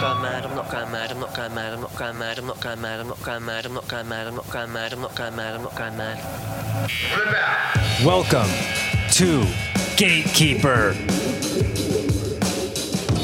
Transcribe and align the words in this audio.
not 0.00 0.12
going 0.14 0.22
mad, 0.22 0.44
I'm 0.44 0.54
not 0.54 0.70
going 0.70 0.92
mad, 0.92 1.10
I'm 1.10 1.18
not 1.20 1.34
going 1.34 1.54
mad, 1.54 1.72
I'm 1.72 1.80
not 1.80 1.96
going 1.96 2.18
mad, 2.18 2.38
I'm 2.38 2.46
not 2.46 2.60
going 2.60 2.80
mad, 2.80 3.00
I'm 3.00 3.08
not 3.08 3.18
going 3.18 3.42
mad, 3.48 3.66
I'm 3.66 3.74
not 3.74 3.88
going 3.88 4.08
mad, 4.08 4.26
I'm 4.28 4.36
not 4.36 4.46
going 4.52 4.72
mad, 4.72 4.92
I'm 4.92 5.00
not 5.00 5.16
going 5.16 5.36
mad, 5.36 5.54
I'm 5.56 5.62
not 5.62 5.76
going 5.76 5.96
mad. 5.96 6.18
Welcome 8.04 8.48
to 9.14 9.44
Gatekeeper, 9.96 10.90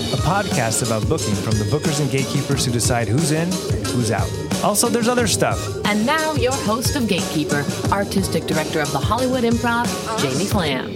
a 0.07 0.19
podcast 0.27 0.85
about 0.85 1.09
booking 1.09 1.35
from 1.37 1.53
the 1.59 1.65
bookers 1.71 2.01
and 2.01 2.11
gatekeepers 2.11 2.65
who 2.67 2.73
decide 2.73 3.07
who's 3.07 3.31
in 3.31 3.45
and 3.45 3.87
who's 3.87 4.11
out. 4.11 4.29
Also, 4.65 4.89
there's 4.89 5.07
other 5.07 5.29
stuff. 5.29 5.65
And 5.85 6.05
now, 6.05 6.35
your 6.35 6.55
host 6.55 6.97
of 6.97 7.07
Gatekeeper, 7.07 7.65
artistic 7.93 8.47
director 8.47 8.81
of 8.81 8.91
the 8.91 8.99
Hollywood 8.99 9.45
Improv, 9.45 9.87
Jamie 10.21 10.47
Flam. 10.47 10.91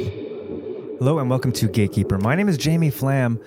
Hello 0.99 1.21
and 1.21 1.31
welcome 1.31 1.53
to 1.53 1.69
Gatekeeper. 1.69 2.19
My 2.19 2.35
name 2.35 2.49
is 2.49 2.59
Jamie 2.59 2.91
Flam, 2.91 3.39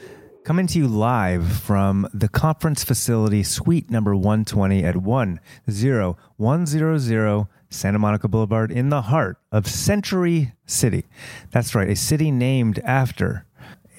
coming 0.43 0.65
to 0.65 0.79
you 0.79 0.87
live 0.87 1.51
from 1.51 2.07
the 2.13 2.27
conference 2.27 2.83
facility, 2.83 3.43
suite 3.43 3.91
number 3.91 4.15
120 4.15 4.83
at 4.83 4.95
10100 4.95 7.47
Santa 7.69 7.99
Monica 7.99 8.27
Boulevard 8.27 8.71
in 8.71 8.89
the 8.89 9.03
heart 9.03 9.37
of 9.51 9.67
Century 9.67 10.53
City. 10.65 11.05
That's 11.51 11.75
right, 11.75 11.89
a 11.89 11.95
city 11.95 12.31
named 12.31 12.79
after 12.79 13.45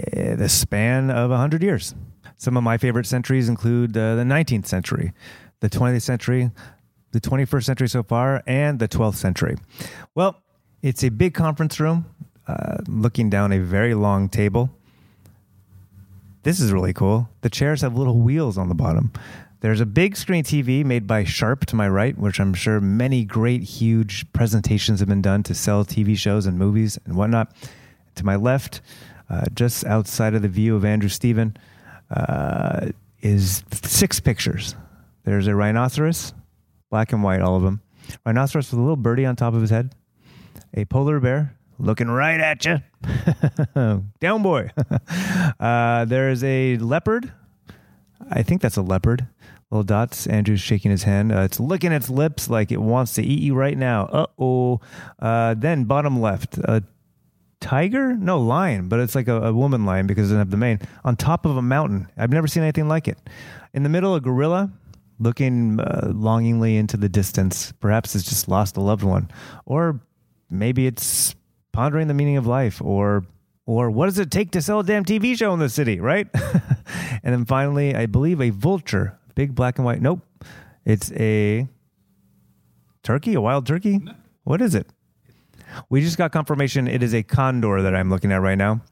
uh, 0.01 0.35
the 0.35 0.49
span 0.49 1.11
of 1.11 1.31
100 1.31 1.63
years. 1.63 1.95
Some 2.37 2.57
of 2.57 2.65
my 2.65 2.77
favorite 2.77 3.07
centuries 3.07 3.49
include 3.49 3.97
uh, 3.97 4.17
the 4.17 4.25
19th 4.25 4.67
century, 4.67 5.13
the 5.61 5.71
20th 5.71 6.03
century, 6.03 6.51
the 7.13 7.21
21st 7.21 7.65
century 7.65 7.89
so 7.89 8.03
far, 8.03 8.43
and 8.47 8.81
the 8.81 8.89
12th 8.89 9.15
century. 9.15 9.57
Well, 10.15 10.43
it's 10.83 11.05
a 11.05 11.11
big 11.11 11.35
conference 11.35 11.79
room 11.79 12.07
uh, 12.49 12.79
looking 12.89 13.31
down 13.31 13.53
a 13.53 13.61
very 13.61 13.95
long 13.95 14.29
table. 14.29 14.71
This 16.43 16.59
is 16.59 16.73
really 16.73 16.93
cool. 16.93 17.29
The 17.43 17.51
chairs 17.51 17.83
have 17.83 17.97
little 17.97 18.19
wheels 18.19 18.59
on 18.59 18.69
the 18.69 18.75
bottom. 18.75 19.13
There's 19.61 19.81
a 19.81 19.87
big 19.87 20.17
screen 20.17 20.43
TV 20.43 20.85
made 20.85 21.07
by 21.07 21.23
Sharp 21.23 21.67
to 21.67 21.77
my 21.77 21.89
right, 21.89 22.19
which 22.19 22.41
I'm 22.41 22.53
sure 22.53 22.81
many 22.81 23.25
great, 23.25 23.63
huge 23.63 24.31
presentations 24.33 24.99
have 24.99 25.09
been 25.09 25.23
done 25.23 25.45
to 25.45 25.55
sell 25.55 25.85
TV 25.85 26.19
shows 26.19 26.47
and 26.47 26.59
movies 26.59 26.99
and 27.05 27.15
whatnot. 27.15 27.55
To 28.17 28.27
my 28.27 28.35
left, 28.35 28.81
uh, 29.31 29.45
just 29.55 29.85
outside 29.85 30.35
of 30.35 30.43
the 30.43 30.49
view 30.49 30.75
of 30.75 30.85
Andrew 30.85 31.09
Stephen, 31.09 31.57
uh, 32.11 32.89
is 33.21 33.63
six 33.71 34.19
pictures. 34.19 34.75
There's 35.23 35.47
a 35.47 35.55
rhinoceros, 35.55 36.35
black 36.91 37.13
and 37.13 37.23
white, 37.23 37.41
all 37.41 37.55
of 37.55 37.63
them. 37.63 37.83
Rhinoceros 38.27 38.73
with 38.73 38.81
a 38.81 38.83
little 38.83 38.97
birdie 38.97 39.27
on 39.27 39.37
top 39.37 39.55
of 39.55 39.61
his 39.61 39.71
head, 39.71 39.95
a 40.75 40.87
polar 40.87 41.21
bear 41.21 41.57
looking 41.83 42.09
right 42.09 42.41
at 42.41 42.65
you. 42.65 42.79
Down, 44.21 44.43
boy. 44.43 44.71
uh, 45.61 46.05
there's 46.05 46.43
a 46.45 46.79
leopard. 46.79 47.33
I 48.31 48.43
think 48.43 48.63
that's 48.63 48.77
a 48.77 48.83
leopard. 48.83 49.27
Little 49.71 49.83
dots. 49.83 50.27
Andrew's 50.27 50.61
shaking 50.61 50.91
his 50.91 51.03
hand. 51.03 51.33
Uh, 51.33 51.41
it's 51.41 51.59
licking 51.59 51.93
its 51.93 52.09
lips 52.09 52.49
like 52.49 52.71
it 52.71 52.81
wants 52.81 53.15
to 53.15 53.23
eat 53.23 53.41
you 53.41 53.55
right 53.55 53.77
now. 53.77 54.07
Uh-oh. 54.07 54.81
Uh 55.19 55.55
Then 55.55 55.85
bottom 55.85 56.21
left, 56.21 56.59
a 56.59 56.85
tiger? 57.61 58.15
No, 58.15 58.41
lion, 58.41 58.89
but 58.89 59.01
it's 59.01 59.15
like 59.15 59.29
a, 59.29 59.49
a 59.49 59.53
woman 59.53 59.85
lion 59.85 60.07
because 60.07 60.31
it 60.31 60.35
doesn't 60.35 60.39
have 60.39 60.51
the 60.51 60.57
mane. 60.57 60.79
On 61.05 61.17
top 61.17 61.47
of 61.47 61.57
a 61.57 61.63
mountain. 61.63 62.09
I've 62.17 62.31
never 62.31 62.47
seen 62.47 62.63
anything 62.63 62.89
like 62.89 63.09
it. 63.09 63.19
In 63.75 63.83
the 63.83 63.89
middle, 63.89 64.15
a 64.15 64.21
gorilla 64.21 64.71
looking 65.19 65.81
uh, 65.81 66.13
longingly 66.15 66.77
into 66.77 66.97
the 66.97 67.09
distance. 67.09 67.73
Perhaps 67.81 68.15
it's 68.15 68.25
just 68.25 68.49
lost 68.49 68.77
a 68.77 68.81
loved 68.81 69.03
one. 69.03 69.31
Or 69.65 70.01
maybe 70.51 70.87
it's 70.87 71.35
pondering 71.73 72.09
the 72.09 72.15
meaning 72.15 72.37
of 72.37 72.47
life 72.47 72.81
or 72.83 73.25
or 73.65 73.91
what 73.91 74.07
does 74.07 74.19
it 74.19 74.31
take 74.31 74.51
to 74.53 74.63
sell 74.63 74.81
a 74.81 74.85
damn 74.85 75.05
TV 75.05 75.37
show 75.37 75.53
in 75.55 75.61
the 75.61 75.69
city, 75.69 76.01
right? 76.01 76.29
and 77.23 77.33
then 77.33 77.45
finally, 77.45 77.95
I 77.95 78.07
believe 78.07 78.41
a 78.41 78.51
vulture, 78.51 79.19
big 79.35 79.55
black 79.55 79.79
and 79.79 79.85
white. 79.85 80.03
Nope. 80.03 80.21
It's 80.85 81.13
a 81.13 81.69
turkey, 83.03 83.35
a 83.35 83.41
wild 83.41 83.67
turkey. 83.67 84.01
What 84.45 84.61
is 84.61 84.75
it? 84.75 84.89
We 85.89 86.01
just 86.01 86.19
got 86.19 86.33
confirmation 86.33 86.89
it 86.89 87.03
is 87.03 87.15
a 87.15 87.23
condor 87.23 87.83
that 87.83 87.95
I'm 87.95 88.11
looking 88.11 88.33
at 88.33 88.43
right 88.43 88.59
now. 88.59 88.83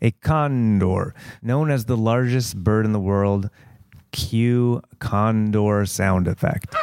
A 0.00 0.12
condor, 0.12 1.14
known 1.42 1.70
as 1.70 1.84
the 1.84 1.96
largest 1.96 2.56
bird 2.56 2.86
in 2.86 2.92
the 2.92 3.00
world. 3.00 3.50
Cue 4.12 4.82
condor 4.98 5.86
sound 5.86 6.26
effect. 6.28 6.74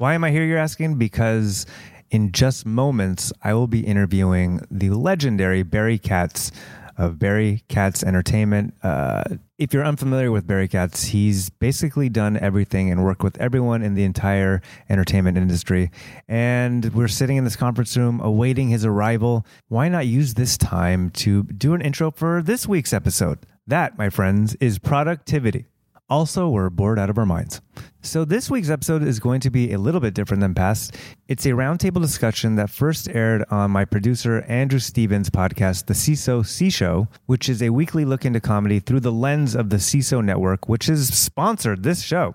Why 0.00 0.14
am 0.14 0.24
I 0.24 0.30
here, 0.30 0.46
you're 0.46 0.56
asking? 0.56 0.94
Because 0.94 1.66
in 2.10 2.32
just 2.32 2.64
moments, 2.64 3.34
I 3.42 3.52
will 3.52 3.66
be 3.66 3.80
interviewing 3.80 4.66
the 4.70 4.88
legendary 4.88 5.62
Barry 5.62 5.98
Katz 5.98 6.52
of 6.96 7.18
Barry 7.18 7.64
Katz 7.68 8.02
Entertainment. 8.02 8.72
Uh, 8.82 9.24
if 9.58 9.74
you're 9.74 9.84
unfamiliar 9.84 10.32
with 10.32 10.46
Barry 10.46 10.68
Katz, 10.68 11.04
he's 11.04 11.50
basically 11.50 12.08
done 12.08 12.38
everything 12.38 12.90
and 12.90 13.04
worked 13.04 13.22
with 13.22 13.38
everyone 13.38 13.82
in 13.82 13.92
the 13.94 14.04
entire 14.04 14.62
entertainment 14.88 15.36
industry. 15.36 15.90
And 16.26 16.94
we're 16.94 17.06
sitting 17.06 17.36
in 17.36 17.44
this 17.44 17.56
conference 17.56 17.94
room 17.94 18.20
awaiting 18.22 18.70
his 18.70 18.86
arrival. 18.86 19.44
Why 19.68 19.90
not 19.90 20.06
use 20.06 20.32
this 20.32 20.56
time 20.56 21.10
to 21.10 21.42
do 21.42 21.74
an 21.74 21.82
intro 21.82 22.10
for 22.10 22.40
this 22.40 22.66
week's 22.66 22.94
episode? 22.94 23.40
That, 23.66 23.98
my 23.98 24.08
friends, 24.08 24.54
is 24.60 24.78
productivity. 24.78 25.66
Also, 26.10 26.48
we're 26.48 26.70
bored 26.70 26.98
out 26.98 27.08
of 27.08 27.16
our 27.18 27.24
minds. 27.24 27.60
So, 28.02 28.24
this 28.24 28.50
week's 28.50 28.68
episode 28.68 29.04
is 29.04 29.20
going 29.20 29.40
to 29.42 29.50
be 29.50 29.72
a 29.72 29.78
little 29.78 30.00
bit 30.00 30.12
different 30.12 30.40
than 30.40 30.54
past. 30.54 30.96
It's 31.28 31.46
a 31.46 31.50
roundtable 31.50 32.00
discussion 32.00 32.56
that 32.56 32.68
first 32.68 33.08
aired 33.08 33.44
on 33.48 33.70
my 33.70 33.84
producer 33.84 34.40
Andrew 34.48 34.80
Stevens' 34.80 35.30
podcast, 35.30 35.86
The 35.86 35.94
SeeSo 35.94 36.44
C 36.44 36.68
Show, 36.68 37.06
which 37.26 37.48
is 37.48 37.62
a 37.62 37.70
weekly 37.70 38.04
look 38.04 38.24
into 38.24 38.40
comedy 38.40 38.80
through 38.80 39.00
the 39.00 39.12
lens 39.12 39.54
of 39.54 39.70
the 39.70 39.76
SeeSo 39.76 40.24
Network, 40.24 40.68
which 40.68 40.86
has 40.86 41.14
sponsored 41.16 41.84
this 41.84 42.02
show. 42.02 42.34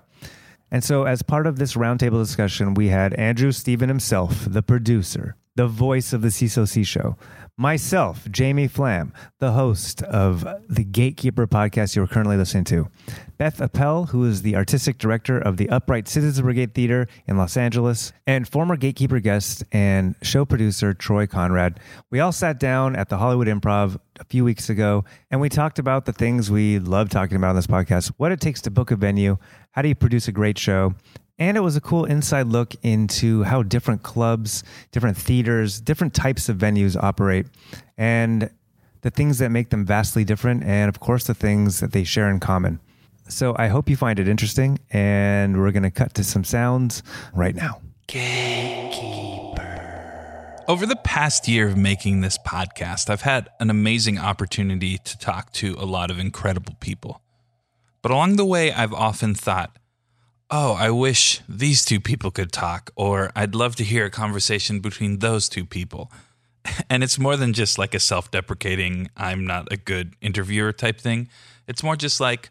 And 0.70 0.82
so, 0.82 1.04
as 1.04 1.22
part 1.22 1.46
of 1.46 1.58
this 1.58 1.74
roundtable 1.74 2.22
discussion, 2.22 2.72
we 2.72 2.88
had 2.88 3.12
Andrew 3.14 3.52
Stephen 3.52 3.90
himself, 3.90 4.46
the 4.48 4.62
producer, 4.62 5.36
the 5.54 5.66
voice 5.66 6.14
of 6.14 6.22
the 6.22 6.28
SeeSo 6.28 6.66
C 6.66 6.82
Show, 6.82 7.18
myself, 7.58 8.30
Jamie 8.30 8.68
Flam, 8.68 9.14
the 9.38 9.52
host 9.52 10.02
of 10.02 10.46
the 10.68 10.84
Gatekeeper 10.84 11.46
podcast 11.46 11.96
you're 11.96 12.06
currently 12.06 12.36
listening 12.36 12.64
to, 12.64 12.88
Beth 13.38 13.60
Appel, 13.60 14.06
who 14.06 14.24
is 14.24 14.42
the 14.42 14.56
artistic 14.56 14.98
director 14.98 15.38
of 15.38 15.56
the 15.56 15.68
Upright 15.70 16.06
Citizens 16.06 16.42
Brigade 16.42 16.74
Theater 16.74 17.08
in 17.26 17.38
Los 17.38 17.56
Angeles, 17.56 18.12
and 18.26 18.46
former 18.46 18.76
Gatekeeper 18.76 19.20
guest 19.20 19.64
and 19.72 20.14
show 20.22 20.44
producer 20.44 20.92
Troy 20.92 21.26
Conrad. 21.26 21.80
We 22.10 22.20
all 22.20 22.32
sat 22.32 22.60
down 22.60 22.94
at 22.94 23.08
the 23.08 23.16
Hollywood 23.16 23.48
Improv 23.48 23.98
a 24.20 24.24
few 24.24 24.44
weeks 24.44 24.68
ago 24.68 25.04
and 25.30 25.40
we 25.40 25.48
talked 25.48 25.78
about 25.78 26.04
the 26.04 26.12
things 26.12 26.50
we 26.50 26.78
love 26.78 27.08
talking 27.08 27.36
about 27.36 27.50
on 27.50 27.56
this 27.56 27.66
podcast 27.66 28.12
what 28.16 28.32
it 28.32 28.40
takes 28.40 28.60
to 28.62 28.70
book 28.70 28.90
a 28.90 28.96
venue, 28.96 29.38
how 29.70 29.82
do 29.82 29.88
you 29.88 29.94
produce 29.94 30.28
a 30.28 30.32
great 30.32 30.58
show, 30.58 30.94
and 31.38 31.56
it 31.56 31.60
was 31.60 31.76
a 31.76 31.80
cool 31.80 32.04
inside 32.04 32.46
look 32.46 32.74
into 32.82 33.42
how 33.42 33.62
different 33.62 34.02
clubs, 34.02 34.64
different 34.92 35.16
theaters, 35.16 35.80
different 35.80 36.14
types 36.14 36.48
of 36.48 36.56
venues 36.56 36.96
operate, 37.00 37.46
and 37.98 38.50
the 39.02 39.10
things 39.10 39.38
that 39.38 39.50
make 39.50 39.70
them 39.70 39.84
vastly 39.84 40.24
different, 40.24 40.64
and 40.64 40.88
of 40.88 40.98
course, 41.00 41.26
the 41.26 41.34
things 41.34 41.80
that 41.80 41.92
they 41.92 42.04
share 42.04 42.30
in 42.30 42.40
common. 42.40 42.80
So 43.28 43.54
I 43.58 43.68
hope 43.68 43.88
you 43.88 43.96
find 43.96 44.18
it 44.18 44.28
interesting, 44.28 44.78
and 44.90 45.58
we're 45.60 45.72
going 45.72 45.82
to 45.82 45.90
cut 45.90 46.14
to 46.14 46.24
some 46.24 46.44
sounds 46.44 47.02
right 47.34 47.54
now. 47.54 47.80
Gatekeeper. 48.06 49.64
Over 50.68 50.86
the 50.86 50.96
past 50.96 51.46
year 51.46 51.68
of 51.68 51.76
making 51.76 52.20
this 52.22 52.38
podcast, 52.38 53.10
I've 53.10 53.22
had 53.22 53.48
an 53.60 53.70
amazing 53.70 54.18
opportunity 54.18 54.98
to 54.98 55.18
talk 55.18 55.52
to 55.54 55.76
a 55.78 55.84
lot 55.84 56.10
of 56.10 56.18
incredible 56.18 56.74
people. 56.80 57.20
But 58.02 58.10
along 58.10 58.36
the 58.36 58.44
way, 58.44 58.72
I've 58.72 58.92
often 58.92 59.34
thought, 59.34 59.76
oh, 60.50 60.74
I 60.74 60.90
wish 60.90 61.40
these 61.48 61.84
two 61.84 62.00
people 62.00 62.30
could 62.30 62.52
talk, 62.52 62.90
or 62.96 63.30
I'd 63.34 63.54
love 63.54 63.76
to 63.76 63.84
hear 63.84 64.04
a 64.04 64.10
conversation 64.10 64.80
between 64.80 65.18
those 65.18 65.48
two 65.48 65.64
people. 65.64 66.10
And 66.90 67.04
it's 67.04 67.18
more 67.18 67.36
than 67.36 67.52
just 67.52 67.78
like 67.78 67.94
a 67.94 68.00
self 68.00 68.30
deprecating, 68.32 69.08
I'm 69.16 69.46
not 69.46 69.72
a 69.72 69.76
good 69.76 70.14
interviewer 70.20 70.72
type 70.72 71.00
thing. 71.00 71.28
It's 71.68 71.84
more 71.84 71.94
just 71.94 72.20
like, 72.20 72.50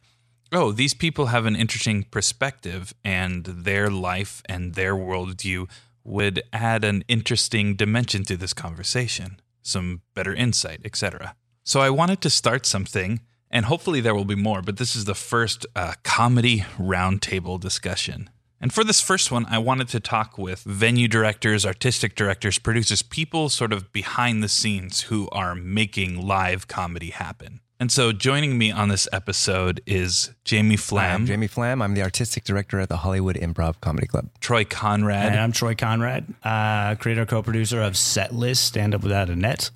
oh, 0.53 0.71
these 0.71 0.94
people 0.94 1.27
have 1.27 1.45
an 1.45 1.57
interesting 1.57 2.03
perspective, 2.03 2.94
and 3.03 3.44
their 3.45 3.89
life 3.89 4.41
and 4.48 4.74
their 4.74 4.95
worldview 4.95 5.69
would 6.06 6.44
add 6.53 6.86
an 6.86 7.03
interesting 7.09 7.75
dimension 7.75 8.24
to 8.24 8.38
this 8.38 8.53
conversation, 8.53 9.41
some 9.62 10.01
better 10.13 10.33
insight, 10.33 10.80
etc. 10.86 11.36
So 11.65 11.81
I 11.81 11.89
wanted 11.89 12.21
to 12.21 12.30
start 12.30 12.65
something 12.65 13.19
and 13.55 13.63
hopefully 13.67 14.01
there 14.01 14.13
will 14.13 14.25
be 14.25 14.35
more, 14.35 14.61
but 14.61 14.75
this 14.75 14.97
is 14.97 15.05
the 15.05 15.15
first 15.15 15.65
uh, 15.77 15.93
comedy 16.03 16.65
roundtable 16.77 17.57
discussion. 17.57 18.29
And 18.59 18.73
for 18.73 18.83
this 18.83 18.99
first 18.99 19.31
one, 19.31 19.45
I 19.49 19.59
wanted 19.59 19.87
to 19.89 20.01
talk 20.01 20.37
with 20.37 20.63
venue 20.63 21.07
directors, 21.07 21.65
artistic 21.65 22.15
directors, 22.15 22.59
producers, 22.59 23.01
people 23.01 23.47
sort 23.47 23.71
of 23.71 23.93
behind 23.93 24.43
the 24.43 24.49
scenes 24.49 25.03
who 25.03 25.29
are 25.31 25.55
making 25.55 26.27
live 26.27 26.67
comedy 26.67 27.11
happen. 27.11 27.61
And 27.79 27.93
so 27.93 28.11
joining 28.11 28.57
me 28.57 28.71
on 28.71 28.89
this 28.89 29.07
episode 29.13 29.81
is 29.85 30.31
Jamie 30.43 30.75
Flam, 30.75 31.21
I'm 31.21 31.25
Jamie 31.25 31.47
Flam. 31.47 31.81
I'm 31.81 31.93
the 31.93 32.01
artistic 32.01 32.43
director 32.43 32.81
at 32.81 32.89
the 32.89 32.97
Hollywood 32.97 33.37
Improv 33.37 33.79
Comedy 33.79 34.07
Club. 34.07 34.31
Troy 34.41 34.65
Conrad, 34.65 35.31
And 35.31 35.39
I'm 35.39 35.53
Troy 35.53 35.75
Conrad, 35.75 36.25
uh, 36.43 36.95
creator, 36.95 37.25
co-producer 37.25 37.81
of 37.81 37.93
Setlist, 37.93 38.57
Stand 38.57 38.93
Up 38.93 39.01
Without 39.01 39.29
a 39.29 39.35
Net, 39.35 39.71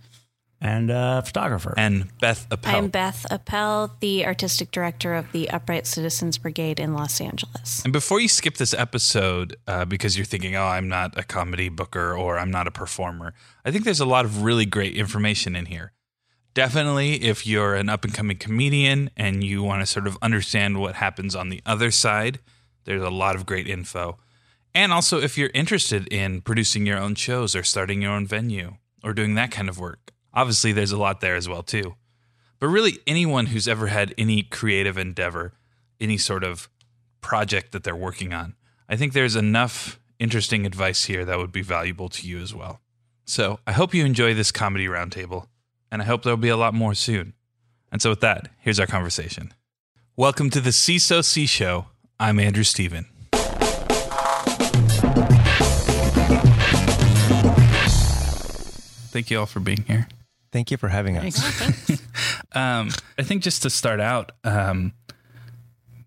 and 0.61 0.91
uh, 0.91 1.21
photographer. 1.21 1.73
and 1.77 2.07
Beth 2.19 2.47
Appel. 2.51 2.75
I'm 2.75 2.87
Beth 2.89 3.25
Appel, 3.31 3.95
the 3.99 4.25
artistic 4.25 4.71
director 4.71 5.13
of 5.13 5.31
the 5.31 5.49
Upright 5.49 5.87
Citizens 5.87 6.37
Brigade 6.37 6.79
in 6.79 6.93
Los 6.93 7.21
Angeles. 7.21 7.81
And 7.83 7.93
before 7.93 8.19
you 8.19 8.27
skip 8.27 8.57
this 8.57 8.73
episode, 8.73 9.55
uh, 9.67 9.85
because 9.85 10.17
you're 10.17 10.25
thinking, 10.25 10.55
oh, 10.55 10.65
I'm 10.65 10.87
not 10.87 11.17
a 11.17 11.23
comedy 11.23 11.69
booker 11.69 12.13
or 12.13 12.37
I'm 12.39 12.51
not 12.51 12.67
a 12.67 12.71
performer, 12.71 13.33
I 13.63 13.71
think 13.71 13.85
there's 13.85 13.99
a 13.99 14.05
lot 14.05 14.25
of 14.25 14.43
really 14.43 14.65
great 14.65 14.95
information 14.95 15.55
in 15.55 15.67
here. 15.67 15.93
Definitely, 16.53 17.23
if 17.23 17.47
you're 17.47 17.75
an 17.75 17.89
up 17.89 18.03
and 18.03 18.13
coming 18.13 18.37
comedian 18.37 19.11
and 19.15 19.43
you 19.43 19.63
want 19.63 19.81
to 19.81 19.85
sort 19.85 20.07
of 20.07 20.17
understand 20.21 20.79
what 20.79 20.95
happens 20.95 21.35
on 21.35 21.49
the 21.49 21.61
other 21.65 21.91
side, 21.91 22.39
there's 22.85 23.03
a 23.03 23.09
lot 23.09 23.35
of 23.35 23.45
great 23.45 23.67
info. 23.67 24.17
And 24.73 24.91
also, 24.91 25.21
if 25.21 25.37
you're 25.37 25.51
interested 25.53 26.11
in 26.11 26.41
producing 26.41 26.85
your 26.85 26.97
own 26.97 27.15
shows 27.15 27.55
or 27.55 27.63
starting 27.63 28.01
your 28.01 28.11
own 28.11 28.27
venue 28.27 28.75
or 29.03 29.13
doing 29.13 29.35
that 29.35 29.51
kind 29.51 29.69
of 29.69 29.79
work, 29.79 30.11
obviously 30.33 30.71
there's 30.71 30.91
a 30.91 30.97
lot 30.97 31.21
there 31.21 31.35
as 31.35 31.47
well, 31.49 31.63
too. 31.63 31.95
But 32.59 32.67
really, 32.67 32.99
anyone 33.07 33.47
who's 33.47 33.67
ever 33.67 33.87
had 33.87 34.13
any 34.17 34.43
creative 34.43 34.97
endeavor, 34.97 35.53
any 35.99 36.17
sort 36.17 36.43
of 36.43 36.69
project 37.21 37.71
that 37.71 37.83
they're 37.83 37.95
working 37.95 38.33
on. 38.33 38.55
I 38.87 38.95
think 38.95 39.13
there's 39.13 39.35
enough 39.35 39.99
interesting 40.19 40.65
advice 40.65 41.05
here 41.05 41.25
that 41.25 41.37
would 41.37 41.51
be 41.51 41.61
valuable 41.61 42.09
to 42.09 42.27
you 42.27 42.39
as 42.39 42.53
well. 42.53 42.81
So 43.25 43.59
I 43.67 43.71
hope 43.71 43.93
you 43.93 44.03
enjoy 44.05 44.33
this 44.33 44.51
comedy 44.51 44.87
roundtable, 44.87 45.47
and 45.91 46.01
I 46.01 46.05
hope 46.05 46.23
there'll 46.23 46.37
be 46.37 46.49
a 46.49 46.57
lot 46.57 46.73
more 46.73 46.93
soon. 46.93 47.33
And 47.91 48.01
so 48.01 48.09
with 48.09 48.21
that, 48.21 48.49
here's 48.59 48.79
our 48.79 48.87
conversation. 48.87 49.53
Welcome 50.15 50.49
to 50.51 50.59
the 50.59 50.71
SeeSo 50.71 51.23
C 51.23 51.45
Show. 51.45 51.87
I'm 52.19 52.39
Andrew 52.39 52.63
Steven. 52.63 53.05
Thank 59.11 59.31
you 59.31 59.39
all 59.39 59.45
for 59.45 59.59
being 59.59 59.83
here. 59.87 60.07
Thank 60.51 60.71
you 60.71 60.77
for 60.77 60.87
having 60.89 61.17
us. 61.17 61.99
Um, 62.53 62.89
I 63.17 63.23
think 63.23 63.43
just 63.43 63.61
to 63.63 63.69
start 63.69 63.99
out, 63.99 64.31
um, 64.43 64.93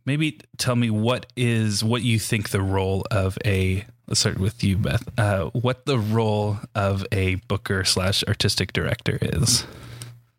maybe 0.05 0.41
tell 0.59 0.75
me 0.75 0.91
what 0.91 1.27
is 1.37 1.85
what 1.85 2.03
you 2.03 2.19
think 2.19 2.51
the 2.51 2.63
role 2.63 3.05
of 3.11 3.39
a. 3.45 3.85
Let's 4.09 4.21
start 4.21 4.39
with 4.39 4.65
you, 4.65 4.77
Beth. 4.77 5.09
Uh, 5.17 5.47
what 5.51 5.87
the 5.87 5.99
role 5.99 6.59
of 6.75 7.07
a 7.13 7.37
booker 7.47 7.85
slash 7.85 8.25
artistic 8.27 8.73
director 8.73 9.19
is? 9.23 9.65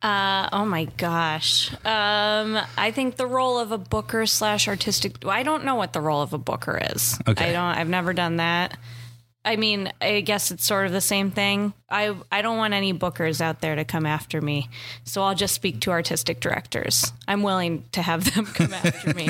Uh, 0.02 0.50
oh 0.52 0.66
my 0.66 0.86
gosh. 0.98 1.72
Um, 1.86 2.60
I 2.78 2.92
think 2.92 3.16
the 3.16 3.26
role 3.26 3.58
of 3.58 3.72
a 3.72 3.78
booker 3.78 4.26
slash 4.26 4.68
artistic. 4.68 5.26
I 5.26 5.44
don't 5.44 5.64
know 5.64 5.76
what 5.76 5.94
the 5.94 6.02
role 6.02 6.22
of 6.22 6.34
a 6.34 6.38
booker 6.38 6.80
is. 6.94 7.18
Okay. 7.26 7.50
I 7.50 7.54
don't. 7.54 7.78
I've 7.78 7.88
never 7.88 8.12
done 8.12 8.36
that. 8.36 8.78
I 9.46 9.58
mean, 9.58 9.92
I 10.00 10.22
guess 10.22 10.52
it's 10.52 10.66
sort 10.66 10.86
of 10.86 10.94
the 10.94 11.02
same 11.02 11.30
thing. 11.30 11.74
I 11.90 12.16
I 12.32 12.42
don't 12.42 12.58
want 12.58 12.74
any 12.74 12.94
bookers 12.94 13.42
out 13.42 13.60
there 13.60 13.76
to 13.76 13.84
come 13.84 14.06
after 14.06 14.42
me, 14.42 14.70
so 15.04 15.22
I'll 15.22 15.36
just 15.36 15.54
speak 15.54 15.82
to 15.82 15.92
artistic 15.92 16.40
directors. 16.40 17.12
I'm 17.28 17.44
willing 17.44 17.84
to 17.92 18.02
have 18.02 18.34
them 18.36 18.46
come 18.46 18.74
after 18.74 19.14
me. 19.14 19.30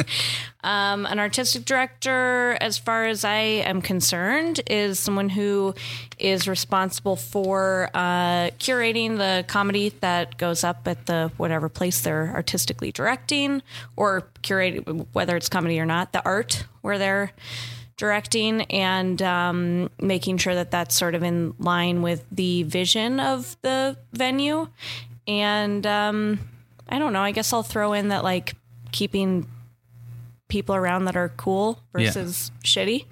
Um, 0.63 1.07
an 1.07 1.17
artistic 1.19 1.65
director, 1.65 2.55
as 2.61 2.77
far 2.77 3.05
as 3.05 3.25
I 3.25 3.39
am 3.39 3.81
concerned, 3.81 4.61
is 4.67 4.99
someone 4.99 5.29
who 5.29 5.73
is 6.19 6.47
responsible 6.47 7.15
for 7.15 7.89
uh, 7.95 8.51
curating 8.59 9.17
the 9.17 9.43
comedy 9.47 9.89
that 10.01 10.37
goes 10.37 10.63
up 10.63 10.87
at 10.87 11.07
the 11.07 11.31
whatever 11.37 11.69
place 11.69 12.01
they're 12.01 12.31
artistically 12.35 12.91
directing, 12.91 13.63
or 13.95 14.27
curating 14.43 15.07
whether 15.11 15.35
it's 15.35 15.49
comedy 15.49 15.79
or 15.79 15.85
not, 15.87 16.13
the 16.13 16.23
art 16.23 16.65
where 16.81 16.99
they're 16.99 17.31
directing 17.97 18.61
and 18.63 19.21
um, 19.21 19.89
making 20.01 20.37
sure 20.37 20.55
that 20.55 20.71
that's 20.71 20.95
sort 20.97 21.15
of 21.15 21.23
in 21.23 21.53
line 21.59 22.01
with 22.01 22.25
the 22.31 22.63
vision 22.63 23.19
of 23.19 23.55
the 23.61 23.97
venue. 24.13 24.67
And 25.27 25.85
um, 25.87 26.39
I 26.89 26.99
don't 26.99 27.13
know. 27.13 27.21
I 27.21 27.31
guess 27.31 27.53
I'll 27.53 27.63
throw 27.63 27.93
in 27.93 28.09
that 28.09 28.23
like 28.23 28.55
keeping 28.91 29.47
people 30.49 30.75
around 30.75 31.05
that 31.05 31.15
are 31.15 31.29
cool 31.29 31.79
Yeah. 31.97 32.11
versus 32.11 32.51
shitty. 32.63 33.05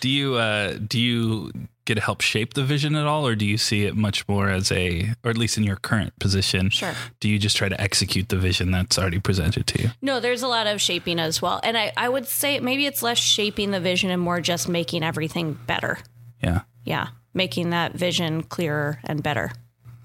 Do 0.00 0.08
you 0.08 0.34
uh, 0.34 0.78
do 0.86 0.98
you 0.98 1.52
get 1.84 1.94
to 1.96 2.00
help 2.00 2.20
shape 2.20 2.54
the 2.54 2.62
vision 2.62 2.94
at 2.94 3.06
all, 3.06 3.26
or 3.26 3.34
do 3.34 3.44
you 3.44 3.58
see 3.58 3.84
it 3.84 3.96
much 3.96 4.26
more 4.28 4.48
as 4.48 4.70
a, 4.70 5.12
or 5.24 5.30
at 5.30 5.36
least 5.36 5.56
in 5.56 5.64
your 5.64 5.76
current 5.76 6.16
position? 6.20 6.70
Sure. 6.70 6.94
Do 7.18 7.28
you 7.28 7.38
just 7.38 7.56
try 7.56 7.68
to 7.68 7.80
execute 7.80 8.28
the 8.28 8.36
vision 8.36 8.70
that's 8.70 8.98
already 8.98 9.18
presented 9.18 9.66
to 9.66 9.82
you? 9.82 9.90
No, 10.00 10.20
there's 10.20 10.42
a 10.42 10.48
lot 10.48 10.66
of 10.66 10.80
shaping 10.80 11.18
as 11.18 11.42
well. 11.42 11.60
And 11.64 11.76
I, 11.76 11.92
I 11.96 12.08
would 12.08 12.26
say 12.26 12.60
maybe 12.60 12.86
it's 12.86 13.02
less 13.02 13.18
shaping 13.18 13.72
the 13.72 13.80
vision 13.80 14.10
and 14.10 14.22
more 14.22 14.40
just 14.40 14.68
making 14.68 15.02
everything 15.02 15.58
better. 15.66 15.98
Yeah. 16.42 16.60
Yeah. 16.84 17.08
Making 17.34 17.70
that 17.70 17.94
vision 17.94 18.42
clearer 18.44 19.00
and 19.04 19.22
better. 19.22 19.50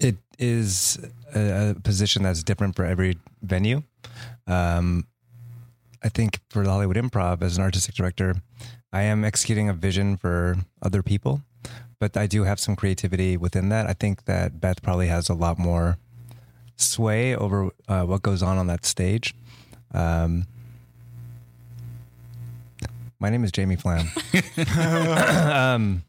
It 0.00 0.16
is 0.38 0.98
a, 1.34 1.70
a 1.70 1.74
position 1.74 2.22
that's 2.22 2.42
different 2.42 2.74
for 2.74 2.84
every 2.84 3.16
venue. 3.42 3.82
Um, 4.46 5.06
I 6.02 6.08
think 6.08 6.40
for 6.50 6.64
the 6.64 6.70
Hollywood 6.70 6.96
Improv, 6.96 7.42
as 7.42 7.56
an 7.56 7.62
artistic 7.62 7.94
director, 7.94 8.34
I 8.92 9.02
am 9.02 9.24
executing 9.24 9.68
a 9.68 9.74
vision 9.74 10.16
for 10.16 10.56
other 10.82 11.02
people, 11.02 11.42
but 11.98 12.16
I 12.16 12.26
do 12.26 12.44
have 12.44 12.58
some 12.60 12.76
creativity 12.76 13.36
within 13.36 13.68
that. 13.70 13.86
I 13.86 13.92
think 13.92 14.24
that 14.24 14.60
Beth 14.60 14.82
probably 14.82 15.08
has 15.08 15.28
a 15.28 15.34
lot 15.34 15.58
more 15.58 15.98
sway 16.76 17.34
over 17.34 17.70
uh, 17.88 18.04
what 18.04 18.22
goes 18.22 18.42
on 18.42 18.58
on 18.58 18.66
that 18.68 18.84
stage. 18.84 19.34
Um, 19.92 20.46
my 23.18 23.30
name 23.30 23.44
is 23.44 23.52
Jamie 23.52 23.76
Flam. 23.76 24.08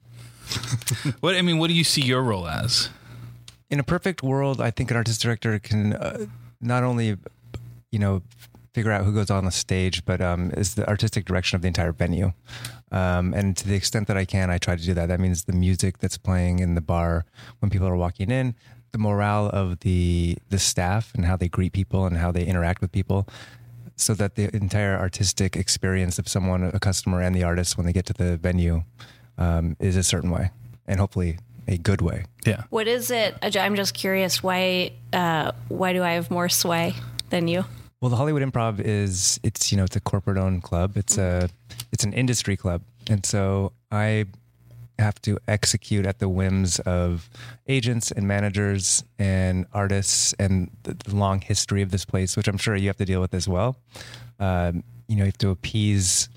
What 1.19 1.35
I 1.35 1.41
mean, 1.41 1.57
what 1.57 1.67
do 1.67 1.73
you 1.73 1.83
see 1.83 2.01
your 2.01 2.23
role 2.23 2.47
as? 2.47 2.89
in 3.69 3.79
a 3.79 3.83
perfect 3.83 4.23
world, 4.23 4.61
I 4.61 4.71
think 4.71 4.91
an 4.91 4.97
artist 4.97 5.21
director 5.21 5.59
can 5.59 5.93
uh, 5.93 6.25
not 6.61 6.83
only, 6.83 7.17
you 7.91 7.99
know, 7.99 8.21
figure 8.77 8.91
out 8.91 9.03
who 9.03 9.11
goes 9.11 9.31
on 9.31 9.43
the 9.43 9.51
stage, 9.51 10.05
but 10.05 10.21
um, 10.21 10.51
is 10.51 10.75
the 10.75 10.87
artistic 10.87 11.25
direction 11.25 11.55
of 11.55 11.63
the 11.63 11.67
entire 11.67 11.91
venue. 11.91 12.31
Um, 12.91 13.33
and 13.33 13.57
to 13.57 13.67
the 13.67 13.73
extent 13.73 14.07
that 14.07 14.17
I 14.17 14.23
can, 14.23 14.51
I 14.51 14.59
try 14.59 14.75
to 14.75 14.83
do 14.83 14.93
that. 14.93 15.07
That 15.07 15.19
means 15.19 15.45
the 15.45 15.53
music 15.53 15.97
that's 15.97 16.19
playing 16.19 16.59
in 16.59 16.75
the 16.75 16.81
bar 16.81 17.25
when 17.57 17.71
people 17.71 17.87
are 17.87 17.97
walking 17.97 18.29
in, 18.29 18.53
the 18.91 18.99
morale 18.99 19.47
of 19.47 19.79
the 19.79 20.37
the 20.49 20.59
staff 20.59 21.11
and 21.15 21.25
how 21.25 21.35
they 21.35 21.49
greet 21.49 21.73
people 21.73 22.05
and 22.05 22.17
how 22.17 22.31
they 22.31 22.45
interact 22.45 22.79
with 22.79 22.91
people, 22.91 23.27
so 23.95 24.13
that 24.13 24.35
the 24.35 24.55
entire 24.55 24.95
artistic 24.95 25.55
experience 25.55 26.19
of 26.19 26.27
someone, 26.27 26.63
a 26.71 26.79
customer, 26.79 27.19
and 27.19 27.35
the 27.35 27.43
artist 27.43 27.77
when 27.77 27.87
they 27.87 27.93
get 27.93 28.05
to 28.05 28.13
the 28.13 28.37
venue, 28.37 28.83
um, 29.39 29.75
is 29.79 29.95
a 29.95 30.03
certain 30.03 30.29
way, 30.29 30.51
and 30.85 30.99
hopefully 30.99 31.39
a 31.67 31.79
good 31.79 32.01
way. 32.01 32.25
Yeah. 32.45 32.65
What 32.69 32.87
is 32.87 33.09
it? 33.09 33.35
I'm 33.41 33.75
just 33.75 33.95
curious. 33.95 34.43
Why? 34.43 34.91
Uh, 35.11 35.53
why 35.67 35.93
do 35.93 36.03
I 36.03 36.11
have 36.11 36.29
more 36.29 36.47
sway 36.47 36.93
than 37.31 37.47
you? 37.47 37.65
Well, 37.99 38.09
the 38.09 38.15
Hollywood 38.15 38.43
Improv 38.43 38.79
is 38.79 39.39
it's 39.41 39.71
you 39.71 39.77
know 39.77 39.83
it's 39.83 39.95
a 39.95 39.99
corporate 39.99 40.37
owned 40.37 40.61
club. 40.61 40.97
It's 40.97 41.17
a 41.17 41.49
it's 41.91 42.03
an 42.03 42.13
industry 42.13 42.55
club, 42.55 42.83
and 43.09 43.25
so 43.25 43.73
I 43.91 44.25
have 44.99 45.19
to 45.23 45.39
execute 45.47 46.05
at 46.05 46.19
the 46.19 46.29
whims 46.29 46.79
of 46.81 47.27
agents 47.67 48.11
and 48.11 48.27
managers 48.27 49.03
and 49.17 49.65
artists 49.73 50.33
and 50.33 50.69
the 50.83 50.93
the 50.93 51.15
long 51.15 51.41
history 51.41 51.81
of 51.81 51.89
this 51.89 52.05
place, 52.05 52.37
which 52.37 52.47
I'm 52.47 52.57
sure 52.57 52.75
you 52.75 52.87
have 52.87 52.97
to 52.97 53.05
deal 53.05 53.19
with 53.19 53.33
as 53.33 53.47
well. 53.47 53.77
Um, 54.39 54.83
you 55.07 55.15
know, 55.15 55.23
you 55.23 55.31
have 55.31 55.39
to 55.39 55.49
appease. 55.49 56.29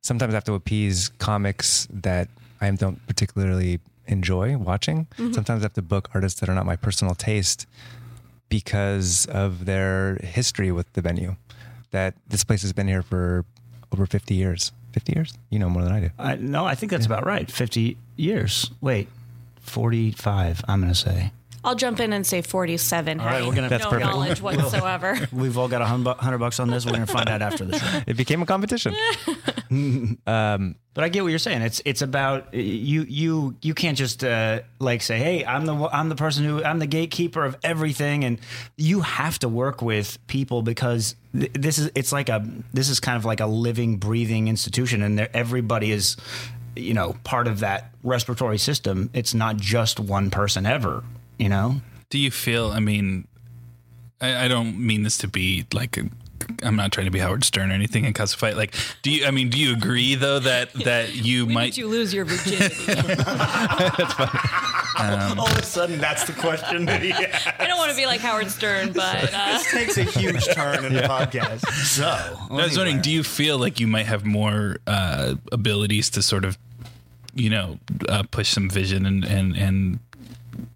Sometimes 0.00 0.32
I 0.32 0.36
have 0.36 0.44
to 0.44 0.54
appease 0.54 1.08
comics 1.18 1.88
that 1.90 2.28
I 2.60 2.70
don't 2.70 3.04
particularly 3.08 3.80
enjoy 4.06 4.56
watching. 4.58 5.08
Sometimes 5.32 5.62
I 5.62 5.64
have 5.64 5.72
to 5.72 5.82
book 5.82 6.08
artists 6.14 6.38
that 6.38 6.48
are 6.48 6.54
not 6.54 6.66
my 6.66 6.76
personal 6.76 7.16
taste 7.16 7.66
because 8.54 9.26
of 9.26 9.64
their 9.64 10.14
history 10.22 10.70
with 10.70 10.92
the 10.92 11.00
venue. 11.00 11.34
That 11.90 12.14
this 12.28 12.44
place 12.44 12.62
has 12.62 12.72
been 12.72 12.86
here 12.86 13.02
for 13.02 13.44
over 13.92 14.06
50 14.06 14.32
years. 14.32 14.70
50 14.92 15.12
years? 15.12 15.34
You 15.50 15.58
know 15.58 15.68
more 15.68 15.82
than 15.82 15.92
I 15.92 16.00
do. 16.00 16.10
I, 16.20 16.36
no, 16.36 16.64
I 16.64 16.76
think 16.76 16.92
that's 16.92 17.04
about 17.04 17.26
right. 17.26 17.50
50 17.50 17.96
years. 18.16 18.70
Wait, 18.80 19.08
45, 19.60 20.64
I'm 20.68 20.80
going 20.82 20.92
to 20.92 20.98
say. 20.98 21.32
I'll 21.64 21.74
jump 21.74 21.98
in 22.00 22.12
and 22.12 22.26
say 22.26 22.42
47. 22.42 23.20
All 23.20 23.26
right, 23.26 23.44
we're 23.46 23.54
gonna- 23.54 23.68
That's 23.68 23.84
no 23.84 23.90
perfect. 23.90 24.10
knowledge 24.10 24.40
whatsoever. 24.42 25.18
We've 25.32 25.56
all 25.58 25.68
got 25.68 25.82
a 25.82 25.86
hun- 25.86 26.04
hundred 26.04 26.38
bucks 26.38 26.60
on 26.60 26.68
this. 26.70 26.84
We're 26.84 26.92
going 26.92 27.06
to 27.06 27.12
find 27.12 27.28
out 27.28 27.42
after 27.42 27.64
the 27.64 27.78
show. 27.78 28.00
It 28.06 28.16
became 28.16 28.42
a 28.42 28.46
competition. 28.46 28.94
But 30.94 31.02
I 31.02 31.08
get 31.08 31.22
what 31.24 31.30
you're 31.30 31.38
saying. 31.40 31.62
It's 31.62 31.82
it's 31.84 32.02
about 32.02 32.54
you 32.54 33.02
you 33.02 33.56
you 33.62 33.74
can't 33.74 33.98
just 33.98 34.22
uh, 34.22 34.60
like 34.78 35.02
say, 35.02 35.18
hey, 35.18 35.44
I'm 35.44 35.66
the 35.66 35.74
I'm 35.74 36.08
the 36.08 36.14
person 36.14 36.44
who 36.44 36.62
I'm 36.62 36.78
the 36.78 36.86
gatekeeper 36.86 37.44
of 37.44 37.56
everything, 37.64 38.24
and 38.24 38.38
you 38.76 39.00
have 39.00 39.38
to 39.40 39.48
work 39.48 39.82
with 39.82 40.18
people 40.28 40.62
because 40.62 41.16
th- 41.36 41.50
this 41.54 41.78
is 41.78 41.90
it's 41.96 42.12
like 42.12 42.28
a 42.28 42.46
this 42.72 42.88
is 42.88 43.00
kind 43.00 43.16
of 43.16 43.24
like 43.24 43.40
a 43.40 43.46
living, 43.46 43.96
breathing 43.96 44.46
institution, 44.48 45.02
and 45.02 45.18
there- 45.18 45.30
everybody 45.34 45.90
is 45.90 46.16
you 46.76 46.94
know 46.94 47.16
part 47.24 47.48
of 47.48 47.60
that 47.60 47.90
respiratory 48.04 48.58
system. 48.58 49.10
It's 49.14 49.34
not 49.34 49.56
just 49.56 49.98
one 49.98 50.30
person 50.30 50.64
ever. 50.66 51.02
You 51.38 51.48
know. 51.48 51.80
Do 52.10 52.18
you 52.18 52.30
feel? 52.30 52.70
I 52.70 52.80
mean, 52.80 53.26
I, 54.20 54.44
I 54.44 54.48
don't 54.48 54.78
mean 54.78 55.02
this 55.02 55.18
to 55.18 55.28
be 55.28 55.66
like. 55.72 55.96
A, 55.98 56.08
I'm 56.62 56.76
not 56.76 56.92
trying 56.92 57.06
to 57.06 57.10
be 57.10 57.20
Howard 57.20 57.42
Stern 57.42 57.70
or 57.70 57.74
anything 57.74 58.04
and 58.04 58.14
cause 58.14 58.34
a 58.34 58.36
fight. 58.36 58.56
Like, 58.56 58.74
do 59.02 59.10
you? 59.10 59.26
I 59.26 59.30
mean, 59.30 59.48
do 59.48 59.58
you 59.58 59.72
agree 59.74 60.14
though 60.14 60.38
that 60.40 60.72
that 60.84 61.14
you 61.14 61.46
When 61.46 61.54
might? 61.54 61.64
did 61.66 61.78
you 61.78 61.88
lose 61.88 62.12
your 62.12 62.24
virginity? 62.24 62.74
All 64.96 65.48
of 65.48 65.58
a 65.58 65.62
sudden, 65.62 65.98
that's 65.98 66.24
the 66.24 66.32
question 66.34 66.84
that 66.86 67.02
he 67.02 67.10
asks. 67.12 67.48
I 67.58 67.66
don't 67.66 67.78
want 67.78 67.90
to 67.90 67.96
be 67.96 68.06
like 68.06 68.20
Howard 68.20 68.50
Stern, 68.50 68.92
but 68.92 69.30
uh, 69.34 69.58
takes 69.72 69.98
a 69.98 70.04
huge 70.04 70.46
turn 70.54 70.84
in 70.84 70.92
the 70.92 71.02
podcast. 71.02 71.66
So, 71.84 72.06
I 72.06 72.54
was 72.54 72.76
wondering, 72.76 73.00
do 73.00 73.10
you 73.10 73.24
feel 73.24 73.58
like 73.58 73.80
you 73.80 73.88
might 73.88 74.06
have 74.06 74.24
more 74.24 74.76
uh, 74.86 75.34
abilities 75.50 76.10
to 76.10 76.22
sort 76.22 76.44
of, 76.44 76.56
you 77.34 77.50
know, 77.50 77.78
uh, 78.08 78.22
push 78.30 78.50
some 78.50 78.70
vision 78.70 79.04
and 79.04 79.24
and 79.24 79.56
and 79.56 79.98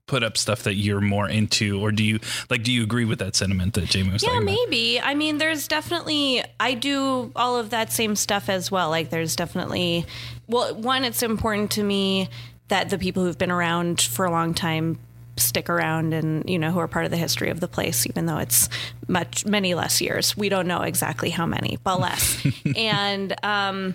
put 0.06 0.22
up 0.22 0.36
stuff 0.36 0.64
that 0.64 0.74
you're 0.74 1.00
more 1.00 1.28
into, 1.28 1.80
or 1.80 1.92
do 1.92 2.04
you 2.04 2.20
like? 2.50 2.62
Do 2.62 2.72
you 2.72 2.82
agree 2.82 3.04
with 3.04 3.18
that 3.20 3.36
sentiment 3.36 3.74
that 3.74 3.86
Jamie 3.86 4.12
was 4.12 4.22
yeah, 4.22 4.30
talking 4.30 4.42
about? 4.42 4.54
maybe. 4.54 5.00
I 5.00 5.14
mean, 5.14 5.38
there's 5.38 5.68
definitely 5.68 6.42
I 6.60 6.74
do 6.74 7.32
all 7.36 7.56
of 7.56 7.70
that 7.70 7.92
same 7.92 8.16
stuff 8.16 8.48
as 8.48 8.70
well. 8.70 8.90
Like, 8.90 9.10
there's 9.10 9.36
definitely 9.36 10.06
well, 10.48 10.74
one, 10.74 11.04
it's 11.04 11.22
important 11.22 11.72
to 11.72 11.82
me 11.82 12.28
that 12.68 12.90
the 12.90 12.98
people 12.98 13.24
who've 13.24 13.38
been 13.38 13.50
around 13.50 14.00
for 14.00 14.24
a 14.24 14.30
long 14.30 14.54
time 14.54 14.98
stick 15.36 15.70
around 15.70 16.12
and 16.12 16.48
you 16.50 16.58
know 16.58 16.70
who 16.70 16.78
are 16.80 16.88
part 16.88 17.04
of 17.04 17.10
the 17.10 17.16
history 17.16 17.48
of 17.50 17.60
the 17.60 17.68
place 17.68 18.06
even 18.06 18.26
though 18.26 18.38
it's 18.38 18.68
much 19.06 19.46
many 19.46 19.72
less 19.72 20.00
years 20.00 20.36
we 20.36 20.48
don't 20.48 20.66
know 20.66 20.82
exactly 20.82 21.30
how 21.30 21.46
many 21.46 21.78
but 21.84 22.00
less 22.00 22.44
and 22.76 23.36
um 23.44 23.94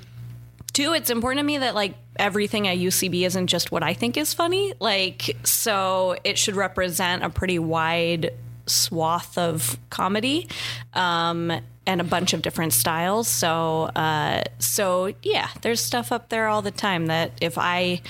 two 0.72 0.94
it's 0.94 1.10
important 1.10 1.40
to 1.40 1.44
me 1.44 1.58
that 1.58 1.76
like 1.76 1.96
everything 2.18 2.68
at 2.68 2.78
ucb 2.78 3.26
isn't 3.26 3.48
just 3.48 3.72
what 3.72 3.84
i 3.84 3.94
think 3.94 4.18
is 4.18 4.34
funny. 4.34 4.74
Like 4.80 5.36
so 5.44 6.16
it 6.24 6.38
should 6.38 6.56
represent 6.56 7.24
a 7.24 7.30
pretty 7.30 7.60
wide 7.60 8.32
swath 8.66 9.38
of 9.38 9.78
comedy 9.90 10.48
um 10.94 11.52
and 11.86 12.00
a 12.00 12.04
bunch 12.04 12.32
of 12.34 12.42
different 12.42 12.72
styles. 12.74 13.28
So 13.28 13.84
uh 13.96 14.44
so 14.60 15.14
yeah 15.22 15.50
there's 15.62 15.82
stuff 15.82 16.12
up 16.12 16.30
there 16.30 16.48
all 16.48 16.62
the 16.62 16.72
time 16.72 17.08
that 17.08 17.32
if 17.42 17.58
i 17.58 18.02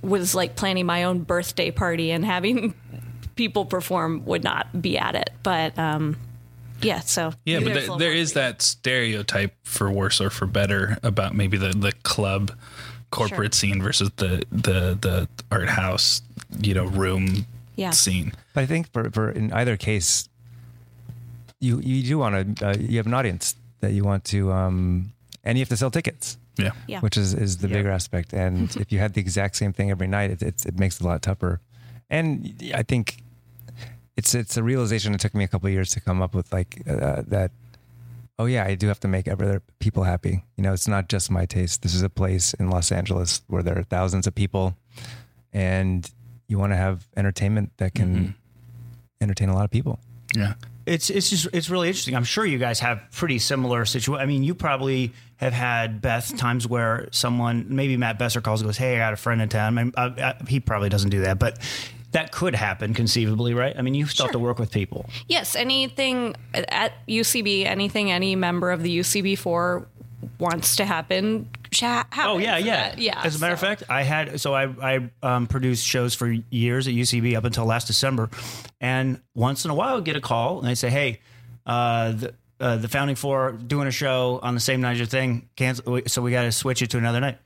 was 0.00 0.34
like 0.34 0.56
planning 0.56 0.86
my 0.86 1.04
own 1.04 1.20
birthday 1.24 1.70
party 1.70 2.10
and 2.10 2.24
having 2.24 2.74
people 3.36 3.64
perform 3.64 4.24
would 4.24 4.44
not 4.44 4.80
be 4.80 4.96
at 4.98 5.14
it. 5.14 5.30
But 5.42 5.78
um 5.78 6.16
yeah 6.80 7.00
so. 7.00 7.32
Yeah, 7.44 7.60
but 7.60 7.74
there, 7.74 7.98
there 7.98 8.12
is 8.12 8.34
that 8.34 8.62
stereotype 8.62 9.54
for 9.64 9.90
worse 9.90 10.20
or 10.20 10.30
for 10.30 10.46
better 10.46 10.96
about 11.02 11.34
maybe 11.34 11.56
the 11.56 11.70
the 11.70 11.92
club 12.02 12.52
corporate 13.10 13.54
scene 13.54 13.80
versus 13.82 14.10
the 14.16 14.44
the 14.50 14.96
the 15.00 15.28
art 15.50 15.68
house, 15.68 16.22
you 16.60 16.74
know, 16.74 16.84
room 16.86 17.46
Yeah. 17.76 17.90
scene. 17.90 18.32
But 18.54 18.62
I 18.62 18.66
think 18.66 18.92
for, 18.92 19.10
for 19.10 19.30
in 19.30 19.52
either 19.52 19.76
case, 19.76 20.28
you 21.60 21.80
you 21.80 22.02
do 22.02 22.18
want 22.18 22.56
to 22.58 22.68
uh, 22.68 22.74
you 22.78 22.96
have 22.98 23.06
an 23.06 23.14
audience 23.14 23.54
that 23.80 23.92
you 23.92 24.04
want 24.04 24.24
to 24.24 24.52
um, 24.52 25.12
and 25.44 25.56
you 25.58 25.62
have 25.62 25.68
to 25.68 25.76
sell 25.76 25.90
tickets. 25.90 26.36
Yeah. 26.58 26.72
Yeah. 26.88 26.98
which 27.00 27.16
is, 27.16 27.34
is 27.34 27.58
the 27.58 27.68
bigger 27.68 27.88
aspect. 27.88 28.32
And 28.32 28.74
if 28.82 28.90
you 28.90 28.98
had 28.98 29.14
the 29.14 29.20
exact 29.20 29.54
same 29.54 29.72
thing 29.72 29.92
every 29.92 30.08
night, 30.08 30.32
it, 30.32 30.42
it, 30.42 30.66
it 30.66 30.76
makes 30.76 30.96
it 31.00 31.04
a 31.04 31.06
lot 31.06 31.22
tougher. 31.22 31.60
And 32.10 32.52
I 32.74 32.82
think 32.82 33.22
it's 34.16 34.34
it's 34.34 34.56
a 34.56 34.62
realization 34.64 35.14
it 35.14 35.20
took 35.20 35.34
me 35.36 35.44
a 35.44 35.48
couple 35.48 35.68
of 35.68 35.72
years 35.72 35.92
to 35.92 36.00
come 36.00 36.20
up 36.20 36.34
with 36.34 36.52
like 36.52 36.82
uh, 36.88 37.22
that. 37.28 37.52
Oh 38.38 38.46
yeah, 38.46 38.64
I 38.64 38.74
do 38.76 38.86
have 38.86 39.00
to 39.00 39.08
make 39.08 39.26
other 39.26 39.62
people 39.80 40.04
happy. 40.04 40.44
You 40.56 40.62
know, 40.62 40.72
it's 40.72 40.86
not 40.86 41.08
just 41.08 41.30
my 41.30 41.44
taste. 41.44 41.82
This 41.82 41.94
is 41.94 42.02
a 42.02 42.08
place 42.10 42.54
in 42.54 42.70
Los 42.70 42.92
Angeles 42.92 43.42
where 43.48 43.62
there 43.62 43.76
are 43.76 43.82
thousands 43.82 44.26
of 44.26 44.34
people, 44.34 44.76
and 45.52 46.08
you 46.46 46.58
want 46.58 46.72
to 46.72 46.76
have 46.76 47.08
entertainment 47.16 47.72
that 47.78 47.94
can 47.94 48.34
entertain 49.20 49.48
a 49.48 49.54
lot 49.54 49.64
of 49.64 49.70
people. 49.70 49.98
Yeah. 50.36 50.54
it's 50.86 51.10
it's 51.10 51.30
just 51.30 51.48
it's 51.52 51.68
really 51.68 51.88
interesting. 51.88 52.14
I'm 52.14 52.24
sure 52.24 52.44
you 52.46 52.58
guys 52.58 52.80
have 52.80 53.02
pretty 53.12 53.38
similar 53.38 53.84
situation. 53.84 54.20
I 54.22 54.26
mean, 54.26 54.42
you 54.44 54.54
probably 54.54 55.12
have 55.36 55.52
had 55.52 56.00
Beth 56.00 56.36
times 56.36 56.66
where 56.66 57.08
someone, 57.12 57.66
maybe 57.68 57.96
Matt 57.96 58.18
Besser 58.18 58.40
calls 58.40 58.60
and 58.60 58.68
goes, 58.68 58.76
"Hey, 58.76 58.96
I 58.96 58.98
got 58.98 59.12
a 59.12 59.16
friend 59.16 59.42
in 59.42 59.48
town." 59.48 59.78
I 59.78 59.82
mean, 59.82 59.92
uh, 59.96 60.00
uh, 60.00 60.32
he 60.46 60.60
probably 60.60 60.88
doesn't 60.90 61.10
do 61.10 61.22
that, 61.22 61.38
but 61.38 61.58
that 62.12 62.32
could 62.32 62.54
happen 62.54 62.94
conceivably, 62.94 63.52
right? 63.54 63.74
I 63.78 63.82
mean, 63.82 63.94
you 63.94 64.06
still 64.06 64.26
have 64.26 64.32
to 64.32 64.38
work 64.38 64.58
with 64.58 64.70
people. 64.72 65.08
Yes, 65.28 65.54
anything 65.54 66.34
at 66.54 66.92
UCB, 67.06 67.66
anything 67.66 68.10
any 68.10 68.34
member 68.34 68.70
of 68.70 68.82
the 68.82 68.98
UCB 69.00 69.36
four 69.38 69.86
wants 70.38 70.76
to 70.76 70.84
happen. 70.84 71.48
Oh 72.16 72.38
yeah, 72.38 72.56
yeah, 72.56 72.92
Uh, 72.92 72.94
yeah. 72.96 73.20
As 73.22 73.36
a 73.36 73.38
matter 73.40 73.52
of 73.52 73.60
fact, 73.60 73.82
I 73.90 74.02
had 74.02 74.40
so 74.40 74.54
I 74.54 74.64
I 74.82 75.10
um, 75.22 75.46
produced 75.46 75.84
shows 75.86 76.14
for 76.14 76.34
years 76.50 76.88
at 76.88 76.94
UCB 76.94 77.36
up 77.36 77.44
until 77.44 77.66
last 77.66 77.86
December, 77.86 78.30
and 78.80 79.20
once 79.34 79.64
in 79.66 79.70
a 79.70 79.74
while 79.74 79.98
I 79.98 80.00
get 80.00 80.16
a 80.16 80.20
call 80.20 80.60
and 80.60 80.66
they 80.68 80.74
say, 80.74 80.88
"Hey, 80.88 81.20
uh, 81.66 82.12
the 82.12 82.34
uh, 82.58 82.76
the 82.76 82.88
Founding 82.88 83.16
Four 83.16 83.52
doing 83.52 83.86
a 83.86 83.90
show 83.92 84.40
on 84.42 84.54
the 84.54 84.60
same 84.60 84.80
night 84.80 84.92
as 84.92 84.98
your 84.98 85.06
thing, 85.06 85.48
cancel, 85.56 86.00
so 86.06 86.22
we 86.22 86.30
got 86.30 86.42
to 86.44 86.52
switch 86.52 86.80
it 86.80 86.90
to 86.90 86.98
another 86.98 87.20
night." 87.20 87.38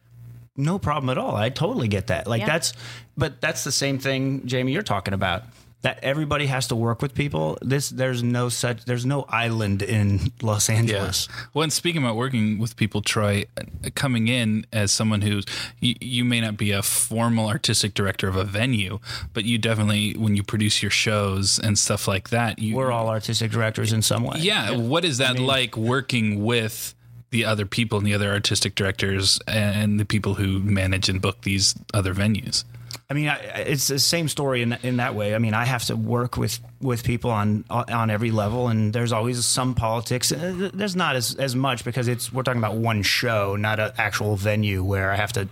No 0.56 0.78
problem 0.78 1.10
at 1.10 1.18
all. 1.18 1.34
I 1.34 1.48
totally 1.48 1.88
get 1.88 2.08
that. 2.08 2.26
Like 2.26 2.40
Yeah. 2.40 2.46
that's, 2.46 2.72
but 3.16 3.40
that's 3.40 3.64
the 3.64 3.72
same 3.72 3.98
thing, 3.98 4.46
Jamie. 4.46 4.72
You're 4.72 4.82
talking 4.82 5.14
about 5.14 5.44
that 5.82 5.98
everybody 6.04 6.46
has 6.46 6.68
to 6.68 6.76
work 6.76 7.02
with 7.02 7.12
people. 7.12 7.58
This 7.60 7.90
there's 7.90 8.22
no 8.22 8.48
such 8.48 8.84
there's 8.84 9.04
no 9.04 9.24
island 9.28 9.82
in 9.82 10.30
Los 10.42 10.68
Angeles. 10.70 11.26
Well, 11.54 11.64
and 11.64 11.72
speaking 11.72 12.02
about 12.02 12.14
working 12.16 12.58
with 12.58 12.76
people, 12.76 13.02
Troy, 13.02 13.46
uh, 13.56 13.90
coming 13.96 14.28
in 14.28 14.64
as 14.72 14.92
someone 14.92 15.22
who's 15.22 15.44
you, 15.80 15.96
you 16.00 16.24
may 16.24 16.40
not 16.40 16.56
be 16.56 16.70
a 16.70 16.82
formal 16.82 17.48
artistic 17.48 17.94
director 17.94 18.28
of 18.28 18.36
a 18.36 18.44
venue, 18.44 19.00
but 19.32 19.44
you 19.44 19.58
definitely 19.58 20.12
when 20.12 20.36
you 20.36 20.42
produce 20.44 20.82
your 20.82 20.90
shows 20.92 21.58
and 21.58 21.76
stuff 21.78 22.06
like 22.06 22.28
that, 22.30 22.60
you 22.60 22.76
We're 22.76 22.92
all 22.92 23.08
artistic 23.08 23.50
directors 23.50 23.92
in 23.92 24.02
some 24.02 24.22
way. 24.22 24.38
yeah. 24.38 24.76
What 24.76 25.04
is 25.04 25.18
that 25.18 25.38
like 25.40 25.76
working 25.76 26.44
with 26.44 26.94
the 27.32 27.44
other 27.44 27.66
people 27.66 27.98
and 27.98 28.06
the 28.06 28.14
other 28.14 28.30
artistic 28.30 28.76
directors 28.76 29.40
and 29.48 29.98
the 29.98 30.04
people 30.04 30.34
who 30.34 30.60
manage 30.60 31.08
and 31.08 31.20
book 31.20 31.42
these 31.42 31.74
other 31.92 32.14
venues? 32.14 32.64
I 33.10 33.14
mean, 33.14 33.34
it's 33.56 33.88
the 33.88 33.98
same 33.98 34.28
story 34.28 34.62
in 34.62 34.72
in 34.82 34.96
that 34.96 35.14
way. 35.14 35.34
I 35.34 35.38
mean, 35.38 35.52
I 35.52 35.64
have 35.64 35.84
to 35.86 35.96
work 35.96 36.38
with 36.38 36.60
with 36.80 37.04
people 37.04 37.30
on 37.30 37.64
on 37.68 38.08
every 38.08 38.30
level, 38.30 38.68
and 38.68 38.92
there's 38.92 39.12
always 39.12 39.44
some 39.44 39.74
politics. 39.74 40.32
Uh, 40.32 40.70
There's 40.72 40.96
not 40.96 41.16
as 41.16 41.34
as 41.34 41.54
much 41.54 41.84
because 41.84 42.08
it's 42.08 42.32
we're 42.32 42.42
talking 42.42 42.60
about 42.60 42.76
one 42.76 43.02
show, 43.02 43.56
not 43.56 43.80
an 43.80 43.92
actual 43.98 44.36
venue 44.36 44.82
where 44.82 45.10
I 45.10 45.16
have 45.16 45.32
to 45.34 45.48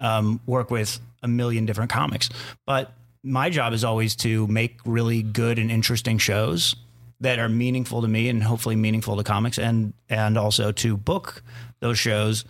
um, 0.00 0.40
work 0.46 0.70
with 0.70 1.00
a 1.22 1.28
million 1.28 1.64
different 1.64 1.90
comics. 1.90 2.28
But 2.66 2.92
my 3.22 3.48
job 3.48 3.72
is 3.72 3.84
always 3.84 4.16
to 4.16 4.46
make 4.48 4.76
really 4.84 5.22
good 5.22 5.58
and 5.58 5.70
interesting 5.70 6.18
shows 6.18 6.74
that 7.22 7.38
are 7.38 7.48
meaningful 7.48 8.02
to 8.02 8.08
me 8.08 8.28
and 8.28 8.42
hopefully 8.42 8.76
meaningful 8.76 9.16
to 9.16 9.24
comics, 9.24 9.58
and 9.58 9.94
and 10.08 10.36
also 10.36 10.70
to 10.72 10.96
book 10.96 11.42
those 11.80 11.98
shows 11.98 12.44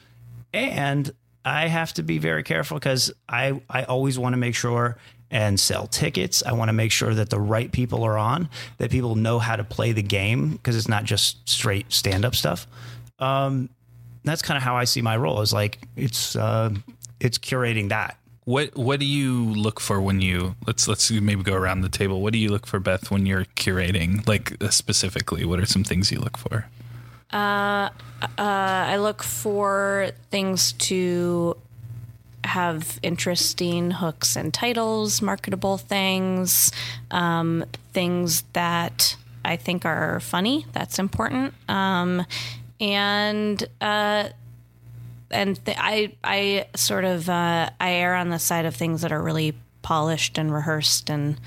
and 0.53 1.13
I 1.45 1.69
have 1.69 1.93
to 1.95 2.03
be 2.03 2.19
very 2.19 2.43
careful 2.43 2.79
because 2.79 3.13
I, 3.29 3.61
I 3.69 3.85
always 3.85 4.19
want 4.19 4.35
to 4.35 4.37
make 4.37 4.55
sure 4.55 4.97
and 5.31 5.59
sell 5.59 5.87
tickets. 5.87 6.43
I 6.45 6.53
want 6.53 6.69
to 6.69 6.75
make 6.75 6.93
sure 6.93 7.15
that 7.15 7.31
the 7.31 7.41
right 7.41 7.73
people 7.73 8.05
are 8.05 8.19
on, 8.19 8.51
that 8.79 8.91
people 8.91 9.17
know 9.17 9.39
how 9.39 9.57
to 9.57 9.65
play 9.65 9.93
the 9.93 10.03
game 10.03 10.53
because 10.53 10.77
it's 10.77 10.89
not 10.89 11.05
just 11.05 11.49
straight 11.49 11.91
stand 11.91 12.25
up 12.25 12.35
stuff. 12.35 12.67
Um, 13.19 13.71
that's 14.25 14.43
kind 14.43 14.57
of 14.57 14.63
how 14.63 14.77
I 14.77 14.85
see 14.85 15.01
my 15.01 15.17
role 15.17 15.41
is 15.41 15.53
like 15.53 15.79
it's 15.97 16.37
uh, 16.37 16.71
it's 17.19 17.39
curating 17.39 17.89
that. 17.89 18.19
What 18.45 18.77
what 18.77 18.99
do 18.99 19.07
you 19.07 19.45
look 19.55 19.79
for 19.79 20.01
when 20.01 20.21
you 20.21 20.57
let's 20.67 20.89
let's 20.89 21.11
maybe 21.11 21.43
go 21.43 21.55
around 21.55 21.83
the 21.83 21.89
table. 21.89 22.21
What 22.21 22.33
do 22.33 22.41
you 22.41 22.51
look 22.51 22.67
for, 22.67 22.81
Beth, 22.81 23.11
when 23.11 23.25
you're 23.25 23.45
curating? 23.57 24.27
Like 24.27 24.61
uh, 24.63 24.71
specifically, 24.71 25.45
what 25.45 25.61
are 25.61 25.67
some 25.67 25.85
things 25.85 26.11
you 26.11 26.19
look 26.19 26.37
for? 26.37 26.67
I 28.93 28.97
look 28.97 29.23
for 29.23 30.11
things 30.31 30.73
to 30.73 31.57
have 32.45 32.99
interesting 33.03 33.93
hooks 33.93 34.37
and 34.37 34.53
titles, 34.53 35.23
marketable 35.23 35.79
things, 35.79 36.73
um, 37.11 37.65
things 37.93 38.43
that 38.53 39.17
I 39.45 39.57
think 39.57 39.85
are 39.85 40.21
funny. 40.21 40.67
That's 40.73 40.99
important. 40.99 41.55
Um, 41.69 42.27
and 42.81 43.65
uh, 43.81 44.31
and 45.33 45.65
th- 45.65 45.77
I 45.81 46.13
I 46.23 46.67
sort 46.77 47.05
of 47.05 47.29
uh, 47.29 47.71
I 47.81 47.93
err 47.93 48.15
on 48.15 48.29
the 48.31 48.39
side 48.39 48.65
of 48.67 48.75
things 48.77 49.03
that 49.03 49.13
are 49.13 49.23
really 49.23 49.55
polished 49.83 50.39
and 50.39 50.53
rehearsed 50.53 51.11
and 51.11 51.39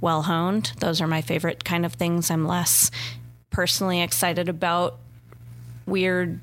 well 0.00 0.22
honed. 0.22 0.72
Those 0.80 1.00
are 1.00 1.06
my 1.06 1.22
favorite 1.22 1.64
kind 1.64 1.84
of 1.86 1.94
things. 1.94 2.30
I'm 2.30 2.46
less 2.46 2.90
personally 3.50 4.00
excited 4.02 4.48
about 4.48 4.98
weird, 5.86 6.40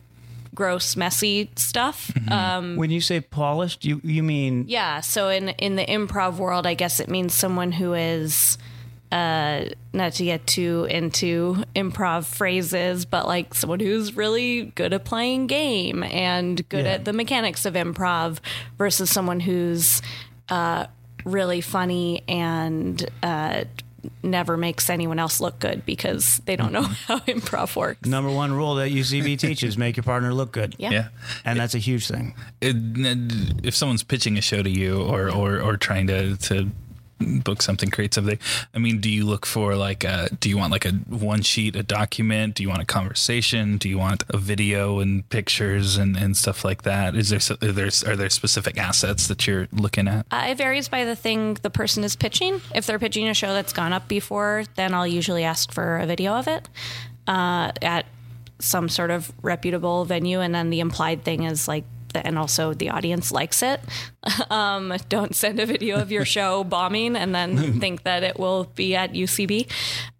gross, 0.53 0.95
messy 0.95 1.49
stuff. 1.55 2.11
Um, 2.31 2.75
When 2.75 2.89
you 2.89 3.01
say 3.01 3.21
polished, 3.21 3.85
you 3.85 4.01
you 4.03 4.23
mean 4.23 4.65
yeah. 4.67 5.01
So 5.01 5.29
in 5.29 5.49
in 5.49 5.75
the 5.75 5.85
improv 5.85 6.37
world, 6.37 6.65
I 6.65 6.73
guess 6.73 6.99
it 6.99 7.09
means 7.09 7.33
someone 7.33 7.71
who 7.73 7.93
is 7.93 8.57
uh, 9.11 9.65
not 9.93 10.13
to 10.13 10.25
get 10.25 10.45
too 10.47 10.85
into 10.89 11.63
improv 11.75 12.25
phrases, 12.25 13.05
but 13.05 13.25
like 13.27 13.53
someone 13.53 13.79
who's 13.79 14.15
really 14.15 14.65
good 14.75 14.93
at 14.93 15.05
playing 15.05 15.47
game 15.47 16.03
and 16.03 16.67
good 16.69 16.85
Yeah. 16.85 16.93
at 16.93 17.05
the 17.05 17.13
mechanics 17.13 17.65
of 17.65 17.75
improv 17.75 18.39
versus 18.77 19.09
someone 19.09 19.39
who's 19.39 20.01
uh, 20.49 20.87
really 21.23 21.61
funny 21.61 22.23
and 22.27 23.03
uh, 23.23 23.63
never 24.21 24.57
makes 24.57 24.89
anyone 24.89 25.17
else 25.17 25.39
look 25.41 25.57
good 25.59 25.83
because 25.85 26.39
they 26.45 26.55
don't 26.55 26.71
know 26.71 26.81
how 27.07 27.19
improv 27.19 27.75
works. 27.75 28.07
Number 28.07 28.29
one 28.31 28.53
rule 28.53 28.75
that 28.75 28.91
UCB 28.91 29.37
teaches: 29.39 29.77
make 29.77 29.95
your 29.97 30.03
partner 30.03 30.33
look 30.33 30.51
good. 30.51 30.75
Yeah. 30.77 30.91
Yeah. 30.91 31.07
and 31.45 31.59
that's 31.59 31.73
a 31.73 31.79
huge 31.79 32.07
thing. 32.07 32.35
It, 32.61 32.75
if 33.63 33.75
someone's 33.75 34.03
pitching 34.03 34.37
a 34.37 34.41
show 34.41 34.61
to 34.61 34.69
you 34.69 35.01
or, 35.03 35.31
or, 35.31 35.59
or 35.61 35.77
trying 35.77 36.07
to, 36.07 36.35
to 36.37 36.69
book 37.19 37.61
something, 37.61 37.89
create 37.89 38.13
something, 38.13 38.37
I 38.73 38.79
mean, 38.79 38.99
do 38.99 39.09
you 39.09 39.25
look 39.25 39.45
for 39.45 39.75
like, 39.75 40.03
a, 40.03 40.29
do 40.39 40.49
you 40.49 40.57
want 40.57 40.71
like 40.71 40.85
a 40.85 40.91
one 40.91 41.41
sheet, 41.41 41.75
a 41.75 41.83
document? 41.83 42.55
Do 42.55 42.63
you 42.63 42.69
want 42.69 42.81
a 42.81 42.85
conversation? 42.85 43.77
Do 43.77 43.87
you 43.87 43.97
want 43.97 44.23
a 44.29 44.37
video 44.37 44.99
and 44.99 45.27
pictures 45.29 45.97
and, 45.97 46.17
and 46.17 46.35
stuff 46.35 46.65
like 46.65 46.83
that? 46.83 47.15
Is 47.15 47.29
there, 47.29 47.39
are 47.61 47.71
there, 47.71 47.89
are 48.05 48.15
there 48.15 48.29
specific 48.29 48.77
assets 48.77 49.27
that 49.27 49.47
you're 49.47 49.67
looking 49.71 50.07
at? 50.07 50.25
Uh, 50.31 50.47
it 50.49 50.57
varies 50.57 50.89
by 50.89 51.05
the 51.05 51.15
thing 51.15 51.55
the 51.61 51.69
person 51.69 52.03
is 52.03 52.15
pitching. 52.15 52.61
If 52.73 52.85
they're 52.85 52.99
pitching 52.99 53.27
a 53.29 53.33
show 53.33 53.53
that's 53.53 53.73
gone 53.73 53.93
up 53.93 54.07
before, 54.07 54.65
then 54.75 54.93
I'll 54.93 55.07
usually 55.07 55.43
ask 55.43 55.71
for 55.71 55.97
a 55.97 56.05
video 56.05 56.33
of 56.33 56.47
it 56.47 56.67
uh, 57.27 57.71
at 57.81 58.05
some 58.59 58.89
sort 58.89 59.11
of 59.11 59.31
reputable 59.41 60.05
venue. 60.05 60.41
And 60.41 60.53
then 60.53 60.69
the 60.69 60.79
implied 60.79 61.23
thing 61.23 61.43
is 61.43 61.67
like, 61.67 61.85
and 62.13 62.37
also 62.37 62.73
the 62.73 62.91
audience 62.91 63.31
likes 63.31 63.61
it. 63.61 63.81
Um, 64.49 64.95
don't 65.09 65.35
send 65.35 65.59
a 65.59 65.65
video 65.65 65.99
of 65.99 66.11
your 66.11 66.23
show 66.23 66.63
bombing 66.75 67.15
and 67.15 67.33
then 67.33 67.79
think 67.79 68.03
that 68.03 68.23
it 68.23 68.39
will 68.39 68.65
be 68.75 68.95
at 68.95 69.13
UCB. 69.13 69.67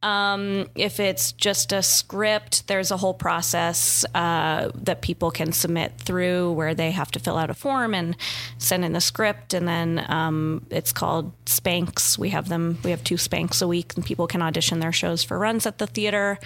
Um, 0.06 0.68
if 0.76 1.00
it's 1.00 1.32
just 1.32 1.72
a 1.72 1.82
script, 1.82 2.68
there's 2.68 2.92
a 2.92 2.98
whole 2.98 3.14
process 3.14 4.06
uh, 4.14 4.70
that 4.76 5.02
people 5.02 5.32
can 5.32 5.52
submit 5.52 5.98
through 5.98 6.52
where 6.52 6.76
they 6.76 6.92
have 6.92 7.12
to 7.12 7.20
fill 7.20 7.38
out 7.38 7.50
a 7.50 7.56
form 7.56 7.96
and 7.96 8.16
send 8.60 8.86
in 8.86 8.94
the 8.94 9.02
script, 9.02 9.56
and 9.56 9.68
then 9.68 10.06
um, 10.08 10.64
it's 10.70 10.94
called 10.94 11.32
Spanks. 11.48 12.20
We 12.20 12.30
have 12.30 12.50
them. 12.50 12.78
We 12.84 12.92
have 12.92 13.04
two 13.04 13.18
Spanks 13.18 13.64
a 13.64 13.68
week, 13.68 13.94
and 13.96 14.06
people 14.06 14.28
can 14.28 14.44
audition 14.44 14.80
their 14.80 14.92
shows 14.92 15.24
for 15.24 15.40
runs 15.40 15.66
at 15.66 15.80
the 15.80 15.88
theater. 15.88 16.38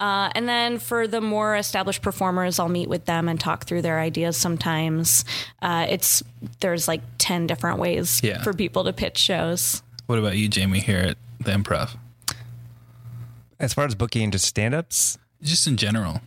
Uh, 0.00 0.30
and 0.34 0.46
then 0.46 0.78
for 0.78 1.08
the 1.08 1.22
more 1.22 1.56
established 1.56 2.02
performers, 2.02 2.58
I'll 2.58 2.68
meet 2.68 2.90
with 2.90 3.06
them 3.06 3.26
and 3.26 3.40
talk 3.40 3.64
through 3.64 3.82
their 3.82 3.98
ideas. 3.98 4.36
Sometimes 4.36 5.24
uh, 5.62 5.86
it's 5.88 6.22
there's 6.60 6.86
like 6.86 6.97
ten 7.18 7.46
different 7.46 7.78
ways 7.78 8.20
Yeah. 8.22 8.42
for 8.42 8.52
people 8.52 8.84
to 8.84 8.92
pitch 8.92 9.18
shows. 9.18 9.82
What 10.06 10.18
about 10.18 10.36
you, 10.36 10.48
Jamie, 10.48 10.80
here 10.80 10.98
at 10.98 11.16
the 11.44 11.52
improv? 11.52 11.96
As 13.60 13.74
far 13.74 13.84
as 13.84 13.94
booking 13.94 14.30
just 14.30 14.44
stand 14.46 14.74
ups, 14.74 15.18
Just 15.42 15.66
in 15.66 15.76
general. 15.76 16.20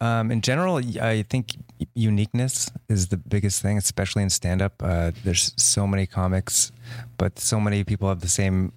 Um, 0.00 0.30
in 0.32 0.40
general, 0.40 0.76
I 1.00 1.22
think 1.30 1.54
uniqueness 1.94 2.70
is 2.88 3.08
the 3.08 3.16
biggest 3.16 3.62
thing, 3.62 3.78
especially 3.78 4.22
in 4.22 4.30
stand 4.30 4.60
up. 4.60 4.82
Uh, 4.82 5.12
there's 5.24 5.52
so 5.56 5.86
many 5.86 6.06
comics, 6.06 6.72
but 7.18 7.38
so 7.38 7.60
many 7.60 7.84
people 7.84 8.08
have 8.08 8.20
the 8.20 8.28
same 8.28 8.72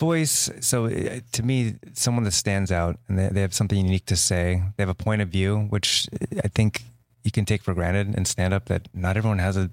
voice. 0.00 0.50
So 0.60 0.86
uh, 0.86 1.20
to 1.32 1.42
me, 1.42 1.76
someone 1.92 2.24
that 2.24 2.32
stands 2.32 2.72
out 2.72 2.98
and 3.08 3.18
they, 3.18 3.28
they 3.28 3.40
have 3.40 3.54
something 3.54 3.78
unique 3.78 4.06
to 4.06 4.16
say, 4.16 4.62
they 4.76 4.82
have 4.82 4.88
a 4.88 4.94
point 4.94 5.22
of 5.22 5.28
view, 5.28 5.66
which 5.70 6.08
I 6.44 6.48
think 6.48 6.82
you 7.24 7.30
can 7.30 7.44
take 7.44 7.62
for 7.62 7.74
granted 7.74 8.14
in 8.16 8.24
stand 8.24 8.52
up 8.54 8.66
that 8.66 8.88
not 8.94 9.16
everyone 9.16 9.38
has 9.38 9.56
a, 9.56 9.70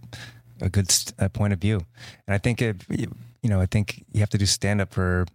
a 0.66 0.70
good 0.70 0.92
st- 0.92 1.32
point 1.34 1.54
of 1.54 1.60
view. 1.60 1.82
And 2.28 2.34
I 2.34 2.38
think, 2.38 2.62
if, 2.62 2.76
you 2.90 3.50
know, 3.50 3.62
I 3.62 3.68
think 3.68 4.04
you 4.12 4.20
have 4.20 4.30
to 4.32 4.38
do 4.38 4.46
stand 4.46 4.82
up 4.82 4.92
for 4.92 5.26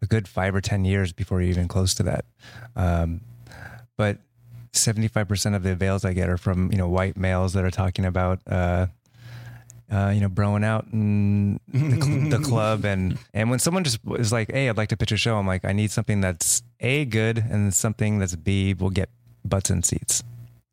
a 0.00 0.06
good 0.06 0.26
five 0.28 0.54
or 0.54 0.60
10 0.60 0.84
years 0.84 1.12
before 1.12 1.40
you're 1.40 1.50
even 1.50 1.68
close 1.68 1.94
to 1.94 2.02
that. 2.04 2.24
Um, 2.76 3.20
but 3.96 4.18
75% 4.72 5.54
of 5.54 5.62
the 5.62 5.72
avails 5.72 6.04
I 6.04 6.12
get 6.12 6.28
are 6.28 6.38
from, 6.38 6.70
you 6.72 6.78
know, 6.78 6.88
white 6.88 7.16
males 7.16 7.52
that 7.52 7.64
are 7.64 7.70
talking 7.70 8.04
about, 8.04 8.40
uh, 8.46 8.86
uh, 9.90 10.10
you 10.14 10.20
know, 10.20 10.28
broing 10.28 10.64
out 10.64 10.86
in 10.92 11.60
the, 11.68 12.00
cl- 12.00 12.30
the 12.30 12.38
club. 12.48 12.84
And, 12.84 13.18
and 13.34 13.50
when 13.50 13.58
someone 13.58 13.84
just 13.84 13.98
is 14.18 14.32
like, 14.32 14.50
Hey, 14.50 14.68
I'd 14.68 14.76
like 14.76 14.88
to 14.88 14.96
pitch 14.96 15.12
a 15.12 15.16
show. 15.16 15.36
I'm 15.36 15.46
like, 15.46 15.64
I 15.64 15.72
need 15.72 15.90
something 15.90 16.20
that's 16.20 16.62
A, 16.80 17.04
good 17.04 17.38
and 17.38 17.74
something 17.74 18.18
that's 18.18 18.34
B, 18.34 18.74
will 18.74 18.90
get 18.90 19.10
butts 19.44 19.70
in 19.70 19.82
seats. 19.82 20.22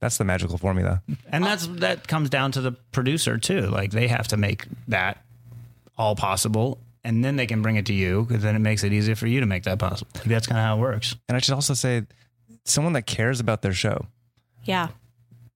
That's 0.01 0.17
the 0.17 0.23
magical 0.23 0.57
formula. 0.57 1.01
And 1.31 1.43
that's 1.43 1.67
that 1.67 2.07
comes 2.07 2.29
down 2.29 2.51
to 2.53 2.61
the 2.61 2.71
producer 2.71 3.37
too. 3.37 3.61
Like 3.67 3.91
they 3.91 4.07
have 4.07 4.27
to 4.29 4.37
make 4.37 4.65
that 4.87 5.23
all 5.97 6.15
possible, 6.15 6.79
and 7.03 7.23
then 7.23 7.35
they 7.35 7.45
can 7.45 7.61
bring 7.61 7.75
it 7.75 7.85
to 7.87 7.93
you 7.93 8.23
because 8.23 8.43
then 8.43 8.55
it 8.55 8.59
makes 8.59 8.83
it 8.83 8.93
easier 8.93 9.15
for 9.15 9.27
you 9.27 9.41
to 9.41 9.45
make 9.45 9.63
that 9.63 9.77
possible. 9.79 10.09
Like, 10.15 10.25
that's 10.25 10.47
kind 10.47 10.59
of 10.59 10.63
how 10.63 10.77
it 10.77 10.79
works. 10.79 11.15
And 11.27 11.35
I 11.35 11.39
should 11.39 11.53
also 11.53 11.73
say 11.73 12.03
someone 12.63 12.93
that 12.93 13.03
cares 13.03 13.39
about 13.39 13.61
their 13.61 13.73
show. 13.73 14.05
Yeah. 14.63 14.89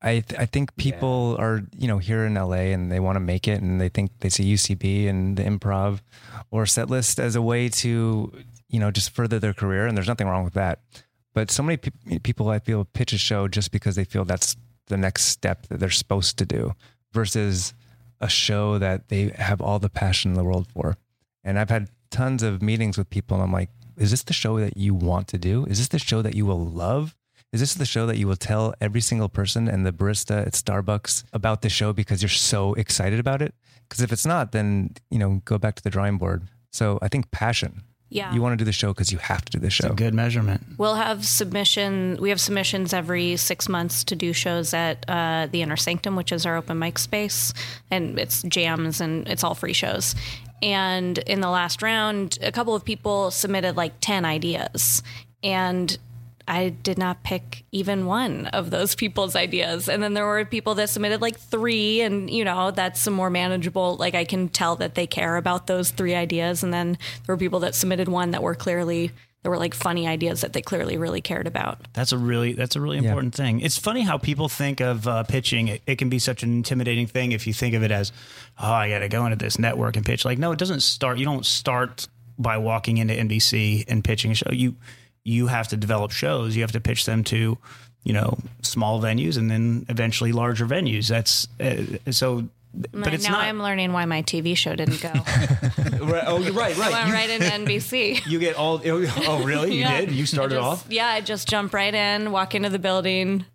I 0.01 0.19
th- 0.19 0.37
I 0.37 0.45
think 0.45 0.75
people 0.75 1.37
are 1.39 1.61
you 1.77 1.87
know 1.87 1.97
here 1.97 2.25
in 2.25 2.33
LA 2.33 2.73
and 2.73 2.91
they 2.91 2.99
want 2.99 3.15
to 3.15 3.21
make 3.21 3.47
it 3.47 3.61
and 3.61 3.79
they 3.79 3.87
think 3.87 4.11
they 4.19 4.27
see 4.29 4.53
UCB 4.53 5.07
and 5.07 5.37
the 5.37 5.43
improv 5.43 6.01
or 6.51 6.65
set 6.65 6.89
list 6.89 7.19
as 7.19 7.37
a 7.37 7.41
way 7.41 7.69
to 7.69 8.33
you 8.67 8.79
know 8.79 8.91
just 8.91 9.11
further 9.11 9.39
their 9.39 9.53
career 9.53 9.87
and 9.87 9.95
there's 9.95 10.09
nothing 10.09 10.27
wrong 10.27 10.43
with 10.43 10.55
that. 10.55 10.79
But 11.33 11.51
so 11.51 11.63
many 11.63 11.77
pe- 11.77 12.19
people 12.19 12.49
I 12.49 12.59
feel 12.59 12.85
pitch 12.85 13.13
a 13.13 13.17
show 13.17 13.47
just 13.47 13.71
because 13.71 13.95
they 13.95 14.03
feel 14.03 14.25
that's 14.25 14.55
the 14.87 14.97
next 14.97 15.25
step 15.25 15.67
that 15.67 15.79
they're 15.79 15.89
supposed 15.89 16.37
to 16.37 16.45
do 16.45 16.73
versus 17.11 17.73
a 18.21 18.29
show 18.29 18.77
that 18.77 19.09
they 19.09 19.29
have 19.35 19.61
all 19.61 19.79
the 19.79 19.89
passion 19.89 20.31
in 20.31 20.35
the 20.35 20.43
world 20.43 20.67
for. 20.73 20.97
And 21.43 21.59
I've 21.59 21.69
had 21.69 21.89
tons 22.11 22.43
of 22.43 22.61
meetings 22.61 22.97
with 22.97 23.09
people 23.09 23.35
and 23.35 23.43
I'm 23.43 23.51
like, 23.51 23.69
is 23.97 24.11
this 24.11 24.23
the 24.23 24.33
show 24.33 24.59
that 24.59 24.77
you 24.77 24.93
want 24.93 25.27
to 25.29 25.37
do? 25.37 25.65
Is 25.65 25.77
this 25.77 25.89
the 25.89 25.99
show 25.99 26.21
that 26.21 26.35
you 26.35 26.45
will 26.45 26.63
love? 26.63 27.15
Is 27.51 27.59
this 27.59 27.75
the 27.75 27.85
show 27.85 28.07
that 28.07 28.17
you 28.17 28.27
will 28.27 28.35
tell 28.35 28.73
every 28.81 29.01
single 29.01 29.29
person 29.29 29.67
and 29.67 29.85
the 29.85 29.91
barista 29.91 30.47
at 30.47 30.53
Starbucks 30.53 31.23
about 31.33 31.61
the 31.61 31.69
show 31.69 31.93
because 31.93 32.21
you're 32.21 32.29
so 32.29 32.73
excited 32.73 33.19
about 33.19 33.41
it? 33.41 33.53
Because 33.87 34.01
if 34.01 34.11
it's 34.11 34.25
not, 34.25 34.53
then, 34.53 34.95
you 35.11 35.19
know, 35.19 35.41
go 35.45 35.59
back 35.59 35.75
to 35.75 35.83
the 35.83 35.91
drawing 35.91 36.17
board. 36.17 36.47
So 36.71 36.97
I 37.01 37.09
think 37.09 37.29
passion. 37.29 37.83
Yeah. 38.13 38.31
You 38.31 38.43
want 38.43 38.53
to 38.53 38.57
do 38.57 38.63
the 38.63 38.71
show 38.71 38.89
because 38.89 39.11
you 39.11 39.17
have 39.17 39.43
to 39.45 39.51
do 39.51 39.59
the 39.59 39.71
show. 39.71 39.85
It's 39.85 39.89
show. 39.89 39.93
a 39.93 39.95
good 39.95 40.13
measurement. 40.13 40.63
We'll 40.77 40.95
have 40.95 41.25
submission. 41.25 42.17
We 42.21 42.29
have 42.29 42.39
submissions 42.39 42.93
every 42.93 43.37
six 43.37 43.67
months 43.67 44.03
to 44.03 44.15
do 44.15 44.33
shows 44.33 44.71
at 44.73 45.03
uh, 45.09 45.47
the 45.51 45.63
Inner 45.63 45.75
Sanctum, 45.75 46.15
which 46.15 46.31
is 46.31 46.45
our 46.45 46.55
open 46.55 46.77
mic 46.77 46.99
space, 46.99 47.53
and 47.89 48.19
it's 48.19 48.43
jams 48.43 49.01
and 49.01 49.27
it's 49.27 49.43
all 49.43 49.55
free 49.55 49.73
shows. 49.73 50.13
And 50.61 51.17
in 51.17 51.41
the 51.41 51.49
last 51.49 51.81
round, 51.81 52.37
a 52.43 52.51
couple 52.51 52.75
of 52.75 52.85
people 52.85 53.31
submitted 53.31 53.75
like 53.75 53.93
ten 53.99 54.25
ideas, 54.25 55.01
and 55.41 55.97
I 56.47 56.69
did 56.69 56.97
not 56.97 57.23
pick 57.23 57.63
even 57.71 58.05
one 58.05 58.47
of 58.47 58.69
those 58.69 58.95
people's 58.95 59.35
ideas. 59.35 59.87
And 59.87 60.03
then 60.03 60.13
there 60.13 60.25
were 60.25 60.43
people 60.45 60.75
that 60.75 60.89
submitted 60.89 61.21
like 61.21 61.39
three, 61.39 62.01
and 62.01 62.29
you 62.29 62.43
know, 62.43 62.71
that's 62.71 63.01
some 63.01 63.13
more 63.13 63.29
manageable. 63.29 63.95
Like 63.95 64.15
I 64.15 64.25
can 64.25 64.49
tell 64.49 64.75
that 64.77 64.95
they 64.95 65.07
care 65.07 65.37
about 65.37 65.67
those 65.67 65.91
three 65.91 66.15
ideas. 66.15 66.63
And 66.63 66.73
then 66.73 66.97
there 67.25 67.33
were 67.33 67.39
people 67.39 67.59
that 67.61 67.75
submitted 67.75 68.09
one 68.09 68.31
that 68.31 68.43
were 68.43 68.55
clearly, 68.55 69.11
there 69.41 69.51
were 69.51 69.57
like 69.57 69.73
funny 69.73 70.07
ideas 70.07 70.41
that 70.41 70.53
they 70.53 70.61
clearly 70.61 70.97
really 70.97 71.21
cared 71.21 71.47
about. 71.47 71.79
That's 71.93 72.11
a 72.11 72.17
really 72.17 72.53
that's 72.53 72.75
a 72.75 72.81
really 72.81 72.97
important 72.97 73.35
thing. 73.35 73.61
It's 73.61 73.77
funny 73.77 74.01
how 74.01 74.17
people 74.17 74.49
think 74.49 74.81
of 74.81 75.07
uh, 75.07 75.23
pitching. 75.23 75.69
It, 75.69 75.81
it 75.87 75.95
can 75.97 76.09
be 76.09 76.19
such 76.19 76.43
an 76.43 76.51
intimidating 76.51 77.07
thing 77.07 77.31
if 77.31 77.47
you 77.47 77.53
think 77.53 77.73
of 77.73 77.83
it 77.83 77.91
as, 77.91 78.11
oh, 78.61 78.71
I 78.71 78.89
got 78.89 78.99
to 78.99 79.09
go 79.09 79.25
into 79.25 79.37
this 79.37 79.57
network 79.57 79.95
and 79.95 80.05
pitch. 80.05 80.25
Like, 80.25 80.39
no, 80.39 80.51
it 80.51 80.59
doesn't 80.59 80.81
start. 80.81 81.17
You 81.19 81.25
don't 81.25 81.45
start 81.45 82.07
by 82.37 82.57
walking 82.57 82.97
into 82.97 83.13
NBC 83.13 83.85
and 83.87 84.03
pitching 84.03 84.31
a 84.31 84.35
show. 84.35 84.51
You 84.51 84.75
you 85.23 85.47
have 85.47 85.67
to 85.69 85.77
develop 85.77 86.11
shows. 86.11 86.55
You 86.55 86.61
have 86.63 86.71
to 86.73 86.79
pitch 86.81 87.05
them 87.05 87.23
to, 87.25 87.57
you 88.03 88.13
know, 88.13 88.37
small 88.61 89.01
venues 89.01 89.37
and 89.37 89.49
then 89.49 89.85
eventually 89.89 90.31
larger 90.31 90.65
venues. 90.65 91.07
That's 91.07 91.47
uh, 91.59 92.11
so. 92.11 92.47
But 92.91 93.13
it's 93.13 93.25
now 93.25 93.33
not. 93.33 93.45
I'm 93.45 93.61
learning 93.61 93.93
why 93.93 94.05
my 94.05 94.23
TV 94.23 94.57
show 94.57 94.75
didn't 94.75 94.99
go. 95.01 95.11
Right, 96.03 96.23
oh, 96.27 96.39
you're 96.39 96.51
right, 96.53 96.75
I 96.75 96.79
right. 96.81 96.91
went 96.91 97.07
You, 97.07 97.13
right 97.13 97.29
into 97.29 97.45
NBC. 97.45 98.25
you 98.27 98.39
get 98.39 98.55
all. 98.57 98.81
Oh, 98.83 99.43
really? 99.43 99.73
You 99.73 99.81
Yeah. 99.81 100.01
did? 100.01 100.11
You 100.11 100.25
started 100.25 100.55
just- 100.55 100.65
off. 100.65 100.85
Yeah, 100.89 101.07
I 101.07 101.21
just 101.21 101.47
jump 101.47 101.73
right 101.73 101.93
in, 101.93 102.31
walk 102.31 102.55
into 102.55 102.69
the 102.69 102.79
building. 102.79 103.45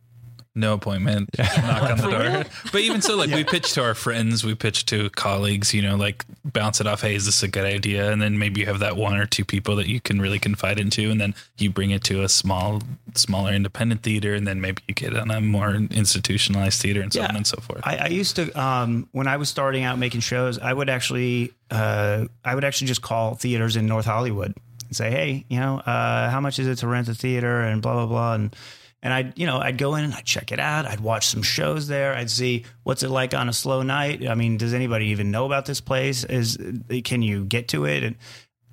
No 0.59 0.75
appointment. 0.75 1.31
Knock 1.39 1.91
on 1.91 1.99
the 1.99 2.11
door. 2.11 2.45
But 2.73 2.81
even 2.81 3.01
so, 3.01 3.17
like 3.17 3.31
we 3.31 3.45
pitch 3.45 3.73
to 3.75 3.83
our 3.83 3.95
friends, 3.95 4.45
we 4.45 4.55
pitch 4.57 4.87
to 4.87 5.09
colleagues, 5.11 5.73
you 5.73 5.81
know, 5.81 5.97
like 5.97 6.25
bounce 6.45 6.81
it 6.81 6.87
off. 6.87 7.03
Hey, 7.03 7.15
is 7.15 7.27
this 7.27 7.45
a 7.45 7.49
good 7.49 7.65
idea? 7.65 8.11
And 8.11 8.21
then 8.21 8.39
maybe 8.39 8.61
you 8.61 8.67
have 8.67 8.81
that 8.81 8.97
one 8.97 9.17
or 9.17 9.25
two 9.25 9.45
people 9.45 9.77
that 9.77 9.87
you 9.87 10.01
can 10.01 10.21
really 10.21 10.41
confide 10.41 10.81
into, 10.81 11.11
and 11.11 11.21
then 11.21 11.35
you 11.59 11.71
bring 11.71 11.93
it 11.93 12.03
to 12.05 12.25
a 12.25 12.29
small, 12.29 12.83
smaller 13.15 13.53
independent 13.53 14.03
theater, 14.03 14.35
and 14.35 14.49
then 14.49 14.61
maybe 14.61 14.83
you 14.89 14.95
get 14.95 15.17
on 15.17 15.31
a 15.31 15.41
more 15.41 15.75
institutionalized 15.75 16.83
theater 16.83 17.01
and 17.01 17.13
so 17.13 17.23
on 17.23 17.37
and 17.37 17.47
so 17.47 17.61
forth. 17.61 17.81
I, 17.85 17.97
I 17.97 18.07
used 18.09 18.35
to 18.37 18.53
um, 18.61 19.09
when 19.13 19.29
I 19.29 19.37
was 19.37 19.49
starting 19.49 19.85
out 19.85 19.99
making 19.99 20.21
shows, 20.21 20.59
I 20.59 20.73
would 20.73 20.91
actually 20.91 21.53
uh, 21.71 22.25
I 22.45 22.57
would 22.57 22.65
actually 22.65 22.89
just 22.89 23.03
call 23.03 23.37
theaters 23.37 23.77
in 23.77 23.87
North 23.87 24.07
Hollywood 24.07 24.57
and 24.89 24.97
say, 24.97 25.11
hey, 25.11 25.45
you 25.49 25.61
know, 25.61 25.79
uh, 25.79 26.31
how 26.31 26.41
much 26.41 26.59
is 26.59 26.67
it 26.67 26.79
to 26.79 26.89
rent 26.89 27.09
a 27.09 27.15
theater 27.15 27.61
and 27.61 27.81
blah 27.81 27.95
blah 27.95 28.07
blah 28.07 28.35
and 28.35 28.57
and 29.03 29.13
I'd 29.15 29.39
you 29.39 29.47
know 29.47 29.59
I'd 29.59 29.79
go 29.79 29.95
in 29.95 30.05
and 30.05 30.15
I'd 30.15 30.25
check 30.25 30.53
it 30.53 30.61
out. 30.61 30.87
I'd 30.87 31.01
watch 31.01 31.27
some 31.27 31.43
shows 31.43 31.89
there. 31.89 32.15
I'd 32.15 32.31
see 32.31 32.65
what's 32.83 33.03
it 33.03 33.11
like 33.11 33.35
on 33.35 33.49
a 33.49 33.53
slow 33.53 33.83
night. 33.83 34.27
I 34.29 34.35
mean, 34.35 34.57
does 34.57 34.75
anybody 34.75 35.07
even 35.07 35.31
know 35.31 35.47
about 35.47 35.67
this 35.67 35.81
place? 35.81 36.25
Is 36.25 36.59
can 37.05 37.23
you 37.23 37.45
get 37.45 37.69
to 37.69 37.85
it? 37.85 38.03
And 38.03 38.17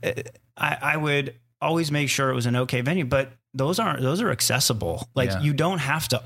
uh, 0.04 0.22
I, 0.58 0.78
I 0.94 0.98
would 0.98 1.36
always 1.62 1.92
make 1.92 2.10
sure 2.10 2.30
it 2.30 2.36
was 2.36 2.46
an 2.46 2.56
okay 2.56 2.82
venue, 2.82 3.06
but 3.06 3.32
those 3.54 3.80
aren't 3.80 4.02
those 4.02 4.22
are 4.22 4.32
accessible. 4.32 5.08
Like 5.16 5.30
Yeah. 5.32 5.42
you 5.42 5.54
don't 5.54 5.80
have 5.80 6.08
to 6.10 6.22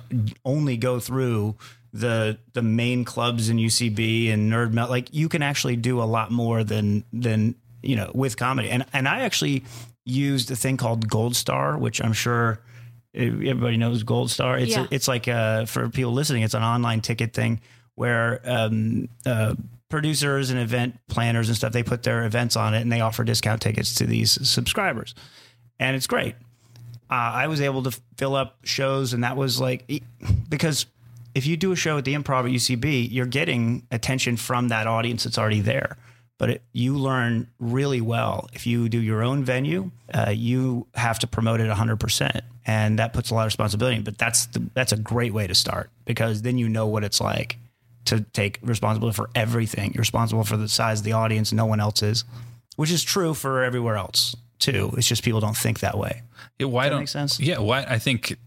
only 0.45 0.77
go 0.77 0.99
through 0.99 1.55
the 1.91 2.38
the 2.53 2.62
main 2.62 3.03
clubs 3.03 3.49
in 3.49 3.57
UCB 3.57 4.31
and 4.31 4.51
Nerd 4.51 4.73
Melt. 4.73 4.89
Like 4.89 5.13
you 5.13 5.27
can 5.29 5.41
actually 5.41 5.75
do 5.75 6.01
a 6.01 6.05
lot 6.05 6.31
more 6.31 6.63
than 6.63 7.03
than 7.12 7.55
you 7.81 7.95
know, 7.95 8.12
with 8.13 8.38
comedy. 8.38 8.69
And 8.69 8.85
and 8.93 9.07
I 9.07 9.21
actually 9.21 9.63
used 10.05 10.51
a 10.51 10.55
thing 10.55 10.77
called 10.77 11.07
Gold 11.09 11.35
Star, 11.35 11.77
which 11.77 12.01
I'm 12.03 12.13
sure 12.13 12.59
everybody 13.13 13.78
knows 13.78 14.04
Gold 14.04 14.30
Star. 14.32 14.58
It's 14.58 14.72
Yeah. 14.76 14.84
a, 14.84 14.88
it's 14.91 15.08
like 15.08 15.28
uh 15.28 15.65
for 15.65 15.89
people 15.89 16.13
listening, 16.13 16.43
it's 16.43 16.54
an 16.54 16.63
online 16.63 17.02
ticket 17.02 17.34
thing 17.34 17.62
where 17.95 18.39
um, 18.45 19.10
uh, 19.26 19.54
producers 19.89 20.52
and 20.52 20.60
event 20.60 20.98
planners 21.10 21.50
and 21.50 21.58
stuff 21.58 21.74
they 21.74 21.84
put 21.84 22.04
their 22.04 22.24
events 22.24 22.56
on 22.56 22.74
it 22.74 22.80
and 22.82 22.91
they 22.91 23.02
offer 23.02 23.24
discount 23.26 23.62
tickets 23.62 23.95
to 23.95 24.06
these 24.06 24.38
subscribers, 24.48 25.15
and 25.80 25.95
it's 25.95 26.08
great. 26.08 26.36
Uh, 27.12 27.15
I 27.15 27.48
was 27.48 27.60
able 27.60 27.84
to 27.84 28.00
fill 28.17 28.36
up 28.36 28.58
shows, 28.63 29.13
and 29.13 29.24
that 29.24 29.36
was 29.36 29.60
like 29.60 29.89
because 30.48 30.86
if 31.36 31.45
you 31.48 31.58
do 31.58 31.72
a 31.72 31.76
show 31.76 31.98
at 31.98 32.06
the 32.06 32.13
Improv 32.15 32.45
at 32.45 32.52
UCB, 32.52 33.08
you're 33.12 33.26
getting 33.26 33.86
attention 33.91 34.38
from 34.38 34.67
that 34.69 34.88
audience 34.88 35.24
that's 35.26 35.38
already 35.38 35.62
there. 35.62 35.98
But 36.39 36.49
it, 36.49 36.62
you 36.73 36.97
learn 36.97 37.47
really 37.60 38.02
well 38.02 38.49
if 38.54 38.65
you 38.65 38.89
do 38.89 38.99
your 38.99 39.21
own 39.21 39.43
venue. 39.43 39.91
Uh, 40.12 40.32
you 40.32 40.88
have 40.95 41.19
to 41.19 41.28
promote 41.28 41.60
it 41.62 41.67
100, 41.67 41.99
percent 41.99 42.43
and 42.69 42.99
that 42.99 43.13
puts 43.13 43.32
a 43.32 43.34
lot 43.34 43.41
of 43.41 43.47
responsibility. 43.47 43.99
But 43.99 44.19
that's 44.19 44.45
the, 44.45 44.69
that's 44.75 44.91
a 44.91 44.97
great 44.97 45.34
way 45.34 45.47
to 45.47 45.56
start 45.56 45.89
because 46.06 46.43
then 46.43 46.60
you 46.60 46.69
know 46.69 46.86
what 46.86 47.04
it's 47.04 47.19
like 47.19 47.58
to 48.06 48.21
take 48.21 48.60
responsibility 48.62 49.15
for 49.15 49.30
everything. 49.34 49.91
You're 49.93 50.02
responsible 50.02 50.43
for 50.43 50.56
the 50.56 50.69
size 50.69 50.99
of 50.99 51.06
the 51.06 51.13
audience, 51.13 51.52
no 51.52 51.65
one 51.65 51.80
else 51.80 52.04
is, 52.04 52.25
which 52.75 52.91
is 52.91 53.04
true 53.04 53.34
for 53.34 53.63
everywhere 53.63 53.97
else 53.97 54.36
too. 54.60 54.93
It's 54.97 55.08
just 55.08 55.23
people 55.23 55.39
don't 55.39 55.58
think 55.58 55.80
that 55.80 55.97
way. 55.97 56.21
Yeah, 56.60 56.67
why 56.67 56.86
that 56.86 56.89
don't 56.91 56.99
make 56.99 57.08
sense? 57.10 57.39
Yeah, 57.39 57.58
why 57.58 57.86
I 57.88 57.97
think 57.97 58.38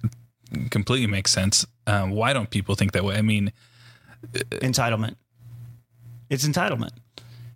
completely 0.70 1.08
makes 1.08 1.32
sense. 1.32 1.66
Um, 1.88 2.10
why 2.10 2.32
don't 2.32 2.48
people 2.48 2.76
think 2.76 2.92
that 2.92 3.04
way? 3.04 3.16
I 3.16 3.22
mean, 3.22 3.52
entitlement. 4.32 5.16
It's 6.30 6.46
entitlement. 6.46 6.92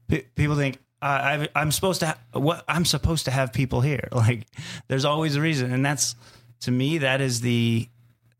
People 0.08 0.56
think 0.56 0.78
I, 1.02 1.48
I'm 1.54 1.70
supposed 1.72 2.00
to. 2.00 2.06
Ha- 2.06 2.18
what 2.32 2.64
I'm 2.68 2.84
supposed 2.84 3.26
to 3.26 3.30
have 3.30 3.52
people 3.52 3.80
here. 3.80 4.08
Like 4.12 4.46
there's 4.88 5.04
always 5.04 5.36
a 5.36 5.40
reason, 5.40 5.72
and 5.72 5.84
that's 5.84 6.16
to 6.60 6.70
me 6.70 6.98
that 6.98 7.20
is 7.20 7.40
the 7.40 7.88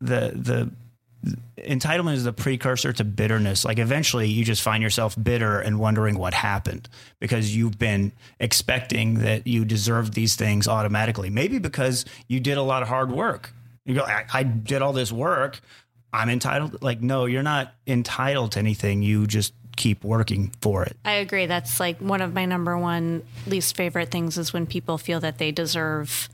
the 0.01 0.31
the 0.35 0.71
entitlement 1.57 2.13
is 2.13 2.23
the 2.23 2.33
precursor 2.33 2.93
to 2.93 3.03
bitterness. 3.03 3.65
Like 3.65 3.79
eventually 3.79 4.27
you 4.27 4.43
just 4.43 4.61
find 4.61 4.81
yourself 4.83 5.15
bitter 5.21 5.59
and 5.59 5.79
wondering 5.79 6.17
what 6.17 6.33
happened 6.33 6.89
because 7.19 7.55
you've 7.55 7.77
been 7.77 8.11
expecting 8.39 9.15
that 9.19 9.47
you 9.47 9.65
deserve 9.65 10.13
these 10.13 10.35
things 10.35 10.67
automatically. 10.67 11.29
Maybe 11.29 11.59
because 11.59 12.05
you 12.27 12.39
did 12.39 12.57
a 12.57 12.61
lot 12.61 12.81
of 12.81 12.87
hard 12.87 13.11
work. 13.11 13.51
You 13.85 13.95
go, 13.95 14.03
I, 14.03 14.25
I 14.33 14.43
did 14.43 14.81
all 14.81 14.93
this 14.93 15.11
work. 15.11 15.59
I'm 16.13 16.29
entitled. 16.29 16.81
Like, 16.81 17.01
no, 17.01 17.25
you're 17.25 17.43
not 17.43 17.73
entitled 17.85 18.53
to 18.53 18.59
anything. 18.59 19.01
You 19.01 19.27
just 19.27 19.53
keep 19.77 20.03
working 20.03 20.51
for 20.61 20.83
it. 20.83 20.97
I 21.05 21.13
agree. 21.13 21.45
That's 21.45 21.79
like 21.79 21.99
one 21.99 22.21
of 22.21 22.33
my 22.33 22.45
number 22.45 22.77
one 22.77 23.23
least 23.45 23.77
favorite 23.77 24.11
things 24.11 24.37
is 24.37 24.51
when 24.51 24.65
people 24.65 24.97
feel 24.97 25.19
that 25.21 25.37
they 25.37 25.51
deserve 25.51 26.27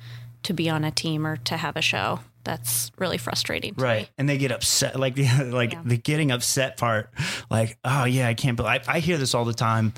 to 0.43 0.53
be 0.53 0.69
on 0.69 0.84
a 0.84 0.89
team 0.91 1.27
or 1.27 1.38
to 1.38 1.58
have 1.58 1.75
a 1.77 1.82
show. 1.82 2.19
That's 2.43 2.91
really 2.97 3.17
frustrating. 3.17 3.75
To 3.75 3.82
Me. 3.86 4.10
And 4.17 4.27
they 4.27 4.38
get 4.38 4.51
upset, 4.51 4.99
like 4.99 5.15
the 5.15 5.25
like 5.45 5.73
Yeah. 5.73 5.82
the 5.86 5.97
getting 5.97 6.32
upset 6.32 6.77
part. 6.77 7.10
Like, 7.49 7.77
oh 7.86 8.06
yeah, 8.06 8.27
I 8.27 8.34
can't 8.34 8.58
believe. 8.58 8.82
I, 8.88 8.95
I 8.95 8.99
hear 8.99 9.17
this 9.17 9.34
all 9.36 9.45
the 9.45 9.53
time, 9.53 9.93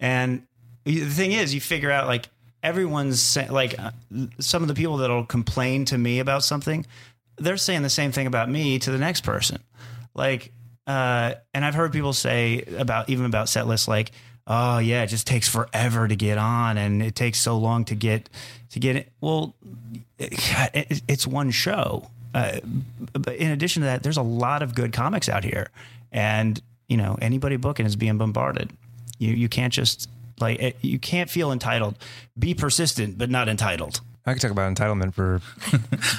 and 0.00 0.42
the 0.84 1.00
thing 1.04 1.32
is, 1.32 1.54
you 1.54 1.60
figure 1.60 1.90
out 1.90 2.06
like 2.06 2.28
everyone's 2.62 3.36
like 3.50 3.78
uh, 3.78 3.92
some 4.40 4.62
of 4.62 4.68
the 4.68 4.74
people 4.74 4.98
that'll 4.98 5.24
complain 5.24 5.84
to 5.86 5.96
me 5.96 6.18
about 6.18 6.42
something, 6.44 6.84
they're 7.38 7.56
saying 7.56 7.82
the 7.82 7.88
same 7.90 8.12
thing 8.12 8.26
about 8.26 8.50
me 8.50 8.78
to 8.80 8.90
the 8.90 8.98
next 8.98 9.22
person. 9.22 9.58
Like, 10.14 10.52
uh, 10.86 11.34
and 11.52 11.64
I've 11.64 11.74
heard 11.74 11.92
people 11.92 12.12
say 12.12 12.62
about 12.78 13.08
even 13.08 13.26
about 13.26 13.48
set 13.48 13.66
lists, 13.66 13.88
like, 13.88 14.12
oh 14.46 14.78
yeah, 14.78 15.02
it 15.02 15.08
just 15.08 15.26
takes 15.26 15.48
forever 15.48 16.06
to 16.06 16.16
get 16.16 16.38
on, 16.38 16.78
and 16.78 17.02
it 17.02 17.14
takes 17.14 17.40
so 17.40 17.58
long 17.58 17.84
to 17.86 17.94
get 17.94 18.28
to 18.70 18.80
get 18.80 18.96
it. 18.96 19.12
Well, 19.20 19.54
it, 20.18 21.02
it's 21.08 21.26
one 21.26 21.50
show. 21.50 22.08
Uh, 22.34 22.60
but 23.12 23.36
in 23.36 23.50
addition 23.50 23.80
to 23.82 23.86
that, 23.86 24.02
there's 24.02 24.18
a 24.18 24.22
lot 24.22 24.62
of 24.62 24.74
good 24.74 24.92
comics 24.92 25.28
out 25.28 25.42
here, 25.42 25.70
and 26.12 26.60
you 26.88 26.96
know 26.96 27.18
anybody 27.20 27.56
booking 27.56 27.86
is 27.86 27.96
being 27.96 28.18
bombarded. 28.18 28.70
You 29.18 29.32
you 29.32 29.48
can't 29.48 29.72
just 29.72 30.08
like 30.40 30.76
you 30.82 30.98
can't 30.98 31.30
feel 31.30 31.50
entitled. 31.50 31.96
Be 32.38 32.54
persistent, 32.54 33.18
but 33.18 33.30
not 33.30 33.48
entitled. 33.48 34.00
I 34.26 34.32
could 34.32 34.42
talk 34.42 34.50
about 34.50 34.74
entitlement 34.74 35.14
for 35.14 35.40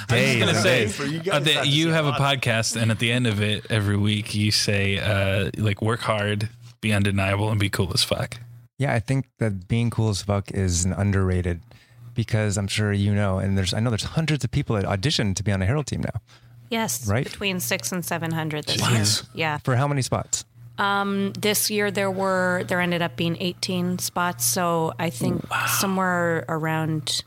days. 0.08 0.42
I 0.42 0.46
was 0.46 0.46
and 0.46 0.46
gonna 0.54 0.62
days. 0.62 0.94
say 0.94 1.06
you 1.08 1.18
guys 1.20 1.34
uh, 1.34 1.38
that 1.40 1.54
have 1.54 1.66
you 1.66 1.88
have 1.90 2.06
a 2.06 2.08
a 2.08 2.10
lot. 2.10 2.20
podcast, 2.20 2.80
and 2.80 2.90
at 2.90 2.98
the 2.98 3.12
end 3.12 3.26
of 3.26 3.42
it, 3.42 3.66
every 3.70 3.96
week 3.96 4.34
you 4.34 4.50
say 4.50 4.98
uh, 4.98 5.50
like 5.58 5.82
work 5.82 6.00
hard, 6.00 6.48
be 6.80 6.92
undeniable, 6.92 7.50
and 7.50 7.60
be 7.60 7.68
cool 7.70 7.90
as 7.92 8.02
fuck. 8.02 8.36
Yeah, 8.78 8.94
I 8.94 9.00
think 9.00 9.26
that 9.38 9.68
being 9.68 9.90
cool 9.90 10.08
as 10.08 10.22
fuck 10.22 10.50
is 10.52 10.84
an 10.84 10.92
underrated 10.92 11.60
because 12.14 12.56
I'm 12.56 12.68
sure 12.68 12.92
you 12.92 13.14
know, 13.14 13.38
and 13.38 13.58
there's 13.58 13.74
I 13.74 13.80
know 13.80 13.90
there's 13.90 14.04
hundreds 14.04 14.42
of 14.44 14.50
people 14.50 14.76
that 14.76 14.84
audition 14.86 15.34
to 15.34 15.42
be 15.42 15.52
on 15.52 15.60
a 15.62 15.66
Herald 15.66 15.86
team 15.86 16.00
now. 16.00 16.20
Yes. 16.70 17.06
Right? 17.08 17.24
Between 17.24 17.60
six 17.60 17.92
and 17.92 18.04
seven 18.04 18.30
hundred 18.30 18.66
this 18.66 18.80
What? 18.80 18.92
year. 18.92 19.04
Yeah. 19.34 19.58
For 19.58 19.76
how 19.76 19.88
many 19.88 20.02
spots? 20.02 20.44
Um, 20.78 21.32
This 21.32 21.70
year 21.70 21.90
there 21.90 22.10
were 22.10 22.62
there 22.68 22.80
ended 22.80 23.02
up 23.02 23.16
being 23.16 23.36
eighteen 23.40 23.98
spots. 23.98 24.46
So 24.46 24.92
I 24.98 25.10
think 25.10 25.44
somewhere 25.78 26.44
around 26.48 27.24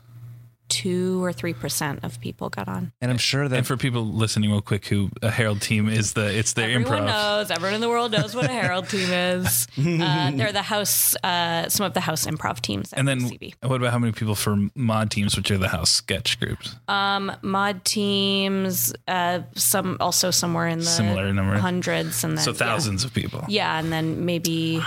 two 0.72 1.22
or 1.22 1.32
three 1.32 1.52
percent 1.52 2.00
of 2.02 2.18
people 2.20 2.48
got 2.48 2.66
on. 2.66 2.90
And 3.00 3.10
I'm 3.10 3.18
sure 3.18 3.46
that 3.48 3.56
And 3.56 3.66
for 3.66 3.76
people 3.76 4.04
listening, 4.06 4.50
real 4.50 4.62
quick, 4.62 4.86
who 4.86 5.10
a 5.20 5.30
Herald 5.30 5.60
team 5.60 5.88
is 5.88 6.14
the 6.14 6.26
it's 6.36 6.54
their 6.54 6.70
Everyone 6.70 7.02
improv. 7.02 7.06
knows. 7.06 7.50
Everyone 7.50 7.74
in 7.74 7.80
the 7.82 7.88
world 7.88 8.12
knows 8.12 8.34
what 8.34 8.46
a 8.46 8.52
Herald 8.52 8.88
team 8.88 9.10
is. 9.12 9.66
Uh, 10.12 10.30
they're 10.32 10.52
the 10.52 10.62
house, 10.62 11.14
uh, 11.22 11.68
some 11.68 11.84
of 11.86 11.92
the 11.94 12.00
house 12.00 12.24
improv 12.26 12.60
teams. 12.60 12.92
At 12.92 12.98
And 13.00 13.06
then 13.08 13.20
UCB. 13.20 13.54
what 13.62 13.76
about 13.76 13.92
how 13.92 13.98
many 13.98 14.12
people 14.12 14.34
for 14.34 14.56
Maude 14.74 15.10
teams, 15.10 15.36
which 15.36 15.50
are 15.50 15.58
the 15.58 15.68
house 15.68 15.90
sketch 15.90 16.40
groups? 16.40 16.74
Um, 16.88 17.30
Maude 17.42 17.84
teams, 17.84 18.92
uh, 19.08 19.40
some 19.54 19.96
also 20.00 20.30
somewhere 20.30 20.68
in 20.68 20.78
the 20.80 20.84
Similar 20.84 21.32
number. 21.32 21.58
hundreds, 21.58 22.24
and 22.24 22.36
then 22.38 22.44
So 22.44 22.50
yeah. 22.52 22.56
thousands 22.56 23.04
of 23.04 23.12
people. 23.12 23.44
Yeah, 23.48 23.78
and 23.78 23.92
then 23.92 24.24
maybe 24.24 24.82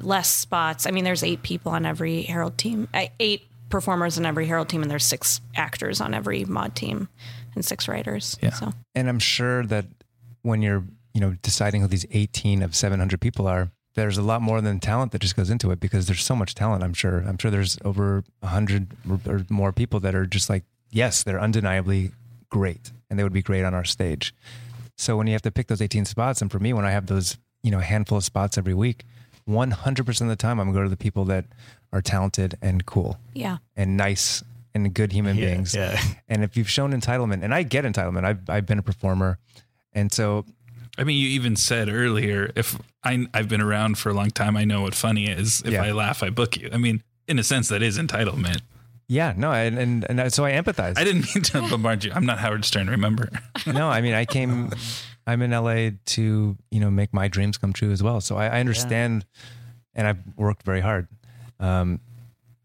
less 0.00 0.28
spots. 0.30 0.86
I 0.86 0.90
mean, 0.90 1.04
there's 1.04 1.22
eight 1.22 1.42
people 1.42 1.72
on 1.72 1.84
every 1.86 2.22
Herald 2.22 2.56
team, 2.58 2.88
uh, 2.94 3.06
eight 3.20 3.42
performers 3.70 4.18
on 4.18 4.26
every 4.26 4.46
Herald 4.46 4.68
team, 4.68 4.82
and 4.82 4.90
there's 4.90 5.06
six 5.06 5.40
actors 5.56 6.00
on 6.00 6.12
every 6.14 6.44
Maude 6.44 6.74
team, 6.76 7.08
and 7.54 7.64
six 7.64 7.88
writers. 7.88 8.36
Yeah. 8.42 8.50
So 8.50 8.72
and 8.94 9.08
I'm 9.08 9.18
sure 9.18 9.64
that 9.66 9.86
when 10.42 10.62
you're, 10.62 10.84
you 11.14 11.20
know, 11.20 11.36
deciding 11.42 11.80
who 11.80 11.86
these 11.86 12.06
18 12.10 12.62
of 12.62 12.74
700 12.76 13.20
people 13.20 13.46
are, 13.46 13.70
there's 13.94 14.18
a 14.18 14.22
lot 14.22 14.40
more 14.42 14.60
than 14.60 14.78
talent 14.80 15.12
that 15.12 15.20
just 15.20 15.36
goes 15.36 15.50
into 15.50 15.70
it 15.70 15.80
because 15.80 16.06
there's 16.06 16.22
so 16.22 16.36
much 16.36 16.54
talent. 16.54 16.82
I'm 16.84 16.94
sure. 16.94 17.18
I'm 17.26 17.36
sure 17.38 17.50
there's 17.50 17.76
over 17.84 18.22
100 18.40 18.94
or- 19.08 19.20
or 19.32 19.46
more 19.50 19.72
people 19.72 20.00
that 20.00 20.14
are 20.14 20.26
just 20.26 20.48
like, 20.48 20.64
yes, 20.90 21.22
they're 21.22 21.40
undeniably 21.40 22.12
great, 22.50 22.92
and 23.08 23.18
they 23.18 23.22
would 23.22 23.32
be 23.32 23.42
great 23.42 23.64
on 23.64 23.74
our 23.74 23.84
stage. 23.84 24.34
So 24.96 25.16
when 25.16 25.26
you 25.26 25.32
have 25.32 25.42
to 25.42 25.50
pick 25.50 25.66
those 25.68 25.80
18 25.80 26.04
spots, 26.04 26.42
and 26.42 26.50
for 26.50 26.58
me, 26.58 26.72
when 26.72 26.84
I 26.84 26.90
have 26.90 27.06
those, 27.06 27.38
you 27.62 27.70
know, 27.70 27.78
handful 27.78 28.18
of 28.18 28.24
spots 28.24 28.58
every 28.58 28.74
week, 28.74 29.04
100% 29.50 30.20
of 30.22 30.28
the 30.28 30.36
time, 30.36 30.58
I'm 30.60 30.66
going 30.66 30.74
to 30.74 30.78
go 30.80 30.84
to 30.84 30.88
the 30.88 30.96
people 30.96 31.24
that 31.26 31.44
are 31.92 32.00
talented 32.00 32.54
and 32.62 32.86
cool 32.86 33.18
yeah, 33.34 33.58
and 33.76 33.96
nice 33.96 34.42
and 34.74 34.94
good 34.94 35.12
human 35.12 35.36
Yeah, 35.36 35.46
beings. 35.54 35.74
yeah. 35.74 36.00
And 36.28 36.44
if 36.44 36.56
you've 36.56 36.70
shown 36.70 36.92
entitlement, 36.92 37.42
and 37.42 37.52
I 37.52 37.64
get 37.64 37.84
entitlement, 37.84 38.24
I've, 38.24 38.48
I've 38.48 38.66
been 38.66 38.78
a 38.78 38.82
performer. 38.82 39.38
And 39.92 40.12
so, 40.12 40.44
I 40.96 41.02
mean, 41.04 41.16
you 41.16 41.28
even 41.30 41.56
said 41.56 41.88
earlier, 41.88 42.52
if 42.54 42.78
I, 43.02 43.26
I've 43.34 43.48
been 43.48 43.60
around 43.60 43.98
for 43.98 44.10
a 44.10 44.14
long 44.14 44.30
time, 44.30 44.56
I 44.56 44.64
know 44.64 44.82
what 44.82 44.94
funny 44.94 45.26
is. 45.26 45.62
If 45.64 45.72
Yeah. 45.72 45.82
I 45.82 45.90
laugh, 45.92 46.22
I 46.22 46.30
book 46.30 46.56
you. 46.56 46.70
I 46.72 46.76
mean, 46.76 47.02
in 47.26 47.38
a 47.40 47.42
sense, 47.42 47.68
that 47.68 47.82
is 47.82 47.98
entitlement. 47.98 48.60
Yeah, 49.10 49.34
no, 49.36 49.50
and, 49.50 49.76
and, 49.76 50.06
and 50.08 50.20
I- 50.20 50.28
so 50.28 50.44
I 50.44 50.52
empathize. 50.52 50.96
I 50.96 51.02
didn't 51.02 51.34
mean 51.34 51.42
to 51.44 51.62
bombard 51.68 52.04
you. 52.04 52.12
I'm 52.14 52.24
not 52.24 52.38
Howard 52.38 52.64
Stern, 52.64 52.88
remember? 52.88 53.28
no, 53.66 53.88
I 53.88 54.00
mean, 54.00 54.14
I 54.14 54.24
came, 54.24 54.70
I'm 55.26 55.42
in 55.42 55.50
LA 55.50 55.90
to, 56.14 56.56
you 56.70 56.80
know, 56.80 56.90
make 56.90 57.12
my 57.12 57.26
dreams 57.26 57.58
come 57.58 57.72
true 57.72 57.90
as 57.90 58.02
well. 58.04 58.20
So 58.20 58.36
I, 58.36 58.46
I 58.46 58.60
understand 58.60 59.26
and 59.96 60.06
I've 60.06 60.18
worked 60.36 60.62
very 60.62 60.80
hard. 60.80 61.08
Um, 61.58 61.98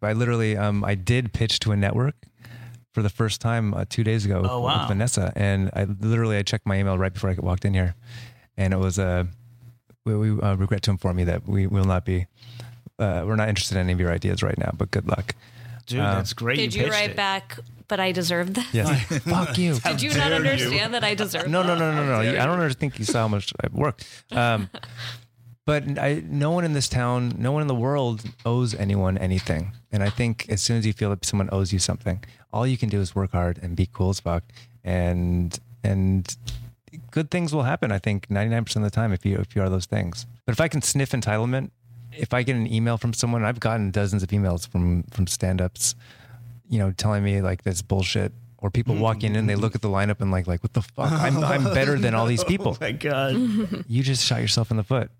I 0.03 0.13
literally, 0.13 0.55
um, 0.55 0.83
I 0.85 0.93
did 0.93 1.33
pitch 1.33 1.59
to 1.61 1.71
a 1.71 1.75
network 1.75 2.15
for 2.93 3.01
the 3.01 3.09
first 3.09 3.41
time 3.41 3.73
uh, 3.73 3.85
two 3.89 4.03
days 4.03 4.23
ago 4.23 4.43
with, 4.43 4.51
Oh, 4.51 4.61
wow. 4.61 4.81
with 4.81 4.89
Vanessa. 4.89 5.33
And 5.35 5.71
I 5.73 5.85
literally, 5.85 6.37
I 6.37 6.43
checked 6.43 6.67
my 6.67 6.77
email 6.77 6.95
right 6.97 7.11
before 7.11 7.31
I 7.31 7.35
walked 7.39 7.65
in 7.65 7.73
here 7.73 7.95
and 8.55 8.71
it 8.71 8.77
was, 8.77 8.99
uh, 8.99 9.23
we, 10.05 10.15
we 10.15 10.39
uh, 10.41 10.53
regret 10.57 10.83
to 10.83 10.91
inform 10.91 11.17
you 11.17 11.25
that 11.25 11.47
we 11.47 11.65
will 11.65 11.85
not 11.85 12.05
be, 12.05 12.27
uh, 12.99 13.23
we're 13.25 13.35
not 13.35 13.49
interested 13.49 13.77
in 13.77 13.81
any 13.81 13.93
of 13.93 13.99
your 13.99 14.11
ideas 14.11 14.43
right 14.43 14.57
now, 14.59 14.69
but 14.77 14.91
good 14.91 15.07
luck. 15.07 15.33
Dude, 15.85 15.99
that's 15.99 16.33
great. 16.33 16.57
did 16.57 16.73
you, 16.73 16.83
pitched 16.83 16.93
write 16.93 17.09
it. 17.11 17.15
back? 17.15 17.59
But 17.87 17.99
I 17.99 18.11
deserved 18.11 18.55
that. 18.55 18.73
Yes. 18.73 19.05
Fuck 19.19 19.59
you. 19.59 19.75
Did 19.79 20.01
you 20.01 20.11
not 20.15 20.31
understand 20.31 20.95
that 20.95 21.03
I 21.03 21.13
deserved? 21.13 21.51
No, 21.51 21.61
that? 21.61 21.77
no, 21.77 21.91
no, 21.91 22.03
no, 22.03 22.19
no. 22.19 22.19
I 22.19 22.43
don't 22.43 22.59
ever 22.59 22.71
think 22.71 22.97
you 22.97 23.05
saw 23.05 23.19
how 23.19 23.27
much 23.27 23.53
I've 23.61 23.73
worked. 23.73 24.07
Um, 24.31 24.71
but 25.65 25.83
I, 25.99 26.23
no 26.25 26.49
one 26.49 26.65
in 26.65 26.73
this 26.73 26.89
town, 26.89 27.35
no 27.37 27.51
one 27.51 27.61
in 27.61 27.67
the 27.67 27.75
world 27.75 28.23
owes 28.43 28.73
anyone 28.73 29.19
anything. 29.19 29.71
And 29.91 30.01
I 30.01 30.09
think 30.09 30.47
as 30.49 30.61
soon 30.61 30.77
as 30.77 30.85
you 30.87 30.93
feel 30.93 31.11
that 31.11 31.23
someone 31.25 31.47
owes 31.51 31.71
you 31.71 31.77
something, 31.77 32.23
all 32.51 32.65
you 32.65 32.75
can 32.75 32.89
do 32.89 33.01
is 33.01 33.13
work 33.13 33.33
hard 33.33 33.59
and 33.61 33.75
be 33.75 33.87
cool 33.91 34.09
as 34.09 34.19
fuck. 34.19 34.43
And 34.83 35.59
and 35.83 36.35
good 37.11 37.29
things 37.29 37.53
will 37.53 37.63
happen. 37.63 37.91
I 37.91 37.99
think 37.99 38.31
ninety 38.31 38.49
nine 38.53 38.65
percent 38.65 38.83
of 38.83 38.91
the 38.91 38.95
time 38.95 39.13
if 39.13 39.25
you 39.25 39.37
if 39.37 39.55
you 39.55 39.61
are 39.61 39.69
those 39.69 39.85
things. 39.85 40.25
But 40.45 40.53
if 40.53 40.61
I 40.61 40.67
can 40.67 40.81
sniff 40.81 41.11
entitlement 41.11 41.69
if 42.17 42.33
I 42.33 42.43
get 42.43 42.55
an 42.55 42.71
email 42.71 42.97
from 42.97 43.13
someone, 43.13 43.43
I've 43.43 43.59
gotten 43.59 43.91
dozens 43.91 44.23
of 44.23 44.29
emails 44.29 44.67
from 44.67 45.03
from 45.11 45.27
stand-ups, 45.27 45.95
you 46.69 46.79
know, 46.79 46.91
telling 46.91 47.23
me 47.23 47.41
like 47.41 47.63
this 47.63 47.81
bullshit. 47.81 48.31
Or 48.59 48.71
people 48.71 48.95
walk 48.95 49.23
in 49.23 49.35
and 49.35 49.47
they 49.47 49.55
look 49.55 49.75
at 49.75 49.81
the 49.83 49.89
lineup 49.89 50.21
and 50.21 50.31
like, 50.31 50.47
like, 50.47 50.63
what 50.63 50.73
the 50.73 50.81
fuck? 50.81 51.11
I'm, 51.11 51.43
I'm 51.43 51.63
better 51.65 51.99
than 51.99 52.15
all 52.15 52.25
these 52.25 52.43
people. 52.43 52.75
my 52.81 52.93
God. 52.93 53.35
You 53.87 54.01
just 54.01 54.25
shot 54.25 54.41
yourself 54.41 54.71
in 54.71 54.77
the 54.77 54.83
foot. 54.83 55.11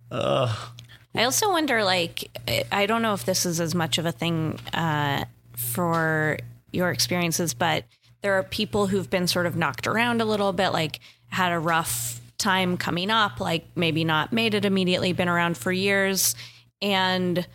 I 1.15 1.23
also 1.23 1.49
wonder, 1.51 1.84
like, 1.84 2.29
I 2.71 2.88
don't 2.88 3.03
know 3.03 3.13
if 3.13 3.23
this 3.25 3.45
is 3.45 3.60
as 3.60 3.75
much 3.75 3.97
of 3.99 4.05
a 4.08 4.12
thing 4.12 4.60
uh, 4.73 5.25
for 5.55 6.39
your 6.71 6.89
experiences, 6.91 7.53
but 7.53 7.84
there 8.21 8.34
are 8.34 8.43
people 8.43 8.88
who've 8.88 9.10
been 9.10 9.27
sort 9.27 9.45
of 9.45 9.55
knocked 9.55 9.86
around 9.86 10.21
a 10.21 10.25
little 10.25 10.51
bit, 10.51 10.69
like 10.69 10.99
had 11.27 11.51
a 11.51 11.60
rough 11.60 12.19
time 12.38 12.77
coming 12.77 13.12
up, 13.12 13.39
like 13.39 13.65
maybe 13.75 14.03
not 14.03 14.34
made 14.34 14.53
it 14.55 14.65
immediately, 14.65 15.13
been 15.13 15.29
around 15.29 15.58
for 15.58 15.71
years. 15.71 16.36
And 16.81 17.47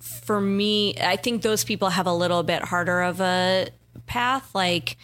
for 0.00 0.40
me, 0.40 0.94
I 1.00 1.16
think 1.16 1.42
those 1.42 1.64
people 1.64 1.90
have 1.90 2.06
a 2.06 2.12
little 2.12 2.42
bit 2.42 2.62
harder 2.62 3.02
of 3.02 3.20
a 3.20 3.68
path, 4.06 4.54
like, 4.54 4.96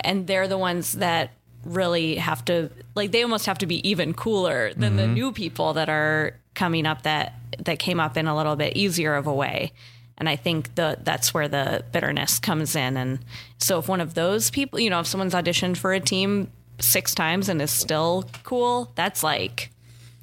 and 0.00 0.26
they're 0.26 0.48
the 0.48 0.58
ones 0.58 0.92
that 0.94 1.30
really 1.66 2.14
have 2.14 2.44
to 2.44 2.70
like 2.94 3.10
they 3.10 3.22
almost 3.22 3.46
have 3.46 3.58
to 3.58 3.66
be 3.66 3.86
even 3.88 4.14
cooler 4.14 4.72
than 4.74 4.96
the 4.96 5.02
mm-hmm. 5.02 5.14
new 5.14 5.32
people 5.32 5.72
that 5.72 5.88
are 5.88 6.38
coming 6.54 6.86
up 6.86 7.02
that 7.02 7.34
that 7.58 7.78
came 7.78 7.98
up 7.98 8.16
in 8.16 8.26
a 8.26 8.36
little 8.36 8.56
bit 8.56 8.76
easier 8.76 9.14
of 9.14 9.26
a 9.26 9.34
way. 9.34 9.72
And 10.18 10.28
i 10.28 10.36
think 10.36 10.76
the 10.76 10.96
that's 11.02 11.34
where 11.34 11.48
the 11.48 11.84
bitterness 11.92 12.38
comes 12.38 12.76
in. 12.76 12.96
And 12.96 13.18
so 13.58 13.80
if 13.80 13.88
one 13.88 14.00
of 14.00 14.14
those 14.14 14.50
people 14.50 14.78
you 14.78 14.90
know 14.90 15.00
if 15.00 15.06
someone's 15.06 15.34
auditioned 15.34 15.76
for 15.76 15.92
a 15.92 16.00
team 16.00 16.50
six 16.78 17.14
times 17.14 17.48
and 17.48 17.60
is 17.60 17.70
still 17.70 18.28
cool 18.42 18.92
that's 18.94 19.22
like 19.22 19.70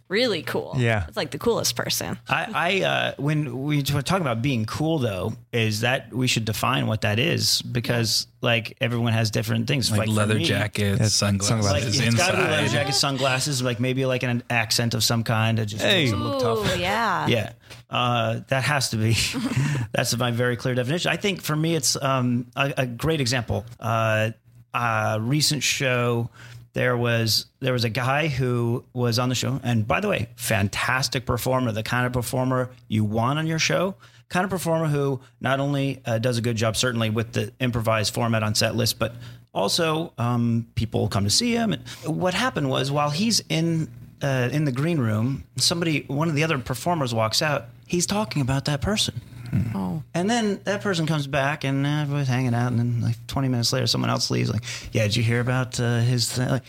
really 0.10 0.44
cool 0.44 0.76
Yeah. 0.78 1.06
it's 1.08 1.18
like 1.18 1.32
the 1.32 1.40
coolest 1.40 1.76
person 1.76 2.20
I, 2.30 2.48
I 2.54 2.82
uh, 2.84 3.14
when 3.18 3.64
we 3.64 3.78
were 3.94 4.02
talking 4.02 4.22
about 4.22 4.42
being 4.42 4.66
cool, 4.66 5.00
though, 5.00 5.34
is 5.52 5.82
that 5.82 6.14
we 6.14 6.28
should 6.28 6.46
define 6.46 6.86
what 6.88 7.02
that 7.02 7.18
is 7.20 7.62
because 7.64 8.28
like 8.42 8.78
everyone 8.82 9.14
has 9.14 9.32
different 9.32 9.68
things. 9.68 9.90
Like, 9.92 10.08
for 10.08 10.12
leather 10.14 10.36
me, 10.36 10.44
jackets, 10.44 11.00
Yeah, 11.00 11.08
sunglasses, 11.08 11.72
Like 11.72 11.84
it's 11.84 12.00
inside. 12.00 12.18
got 12.18 12.32
to 12.32 12.38
be 12.38 12.44
leather 12.44 12.68
jacket, 12.68 12.94
sunglasses, 12.94 13.62
like 13.64 13.80
maybe 13.80 14.06
like 14.06 14.24
an 14.24 14.44
accent 14.50 14.94
of 14.94 15.04
some 15.04 15.24
kind 15.24 15.58
to 15.58 15.66
just 15.66 15.84
makes 15.84 16.12
it 16.12 16.16
look 16.16 16.42
tough. 16.42 16.76
Ooh, 16.76 16.80
yeah 16.80 17.28
Yeah, 17.28 17.54
uh, 17.90 18.42
that 18.50 18.64
has 18.64 18.90
to 18.92 18.98
be. 18.98 19.16
that's 19.94 20.16
my 20.18 20.32
very 20.32 20.58
clear 20.58 20.76
definition. 20.76 21.12
I 21.12 21.18
think 21.18 21.42
for 21.42 21.56
me, 21.56 21.76
it's 21.76 21.96
um, 22.02 22.48
a, 22.56 22.74
a 22.78 22.86
great 22.86 23.22
example. 23.22 23.66
Uh, 23.80 24.32
a 24.76 25.18
recent 25.22 25.64
show. 25.64 26.30
There 26.74 26.98
was 26.98 27.46
there 27.60 27.74
was 27.74 27.84
a 27.84 27.90
guy 27.90 28.28
who 28.28 28.84
was 28.94 29.20
on 29.20 29.30
the 29.30 29.36
show, 29.36 29.60
and 29.64 29.88
by 29.88 30.00
the 30.00 30.08
way, 30.08 30.30
fantastic 30.36 31.26
performer, 31.26 31.72
the 31.72 31.84
kind 31.84 32.06
of 32.06 32.14
performer 32.14 32.72
you 32.88 33.04
want 33.04 33.38
on 33.40 33.46
your 33.46 33.60
show, 33.60 33.96
kind 34.30 34.44
of 34.44 34.50
performer 34.50 34.88
who 34.88 35.22
not 35.40 35.60
only 35.60 36.02
uh, 36.06 36.18
does 36.18 36.38
a 36.40 36.42
good 36.42 36.56
job, 36.56 36.76
certainly 36.76 37.12
with 37.12 37.34
the 37.34 37.54
improvised 37.60 38.14
format 38.14 38.42
on 38.42 38.56
set 38.56 38.76
list, 38.76 38.98
but 38.98 39.14
also 39.54 40.14
um, 40.18 40.68
people 40.74 41.08
come 41.08 41.24
to 41.24 41.30
see 41.30 41.54
him. 41.54 41.74
And 41.74 41.84
what 42.06 42.34
happened 42.34 42.70
was 42.70 42.92
while 42.92 43.12
he's 43.12 43.44
in 43.50 43.88
uh, 44.24 44.50
in 44.52 44.66
the 44.66 44.72
green 44.72 44.98
room, 44.98 45.44
somebody, 45.58 46.06
one 46.08 46.30
of 46.30 46.36
the 46.36 46.44
other 46.44 46.58
performers 46.58 47.14
walks 47.14 47.42
out. 47.42 47.66
He's 47.86 48.06
talking 48.06 48.42
about 48.42 48.66
that 48.66 48.82
person. 48.82 49.22
And 50.14 50.30
then 50.30 50.62
that 50.64 50.82
person 50.82 51.06
comes 51.06 51.28
back 51.28 51.64
and 51.64 51.86
uh, 51.86 51.90
everybody's 51.90 52.28
hanging 52.28 52.54
out. 52.54 52.72
And 52.72 52.80
then, 52.80 53.02
like 53.02 53.16
20 53.28 53.48
minutes 53.48 53.74
later, 53.74 53.88
someone 53.88 54.10
else 54.10 54.30
leaves. 54.32 54.52
Like, 54.52 54.64
yeah, 54.92 55.04
did 55.04 55.16
you 55.16 55.24
hear 55.24 55.40
about 55.40 55.80
uh, 55.80 56.00
his 56.00 56.32
thing? 56.32 56.50
Like, 56.50 56.64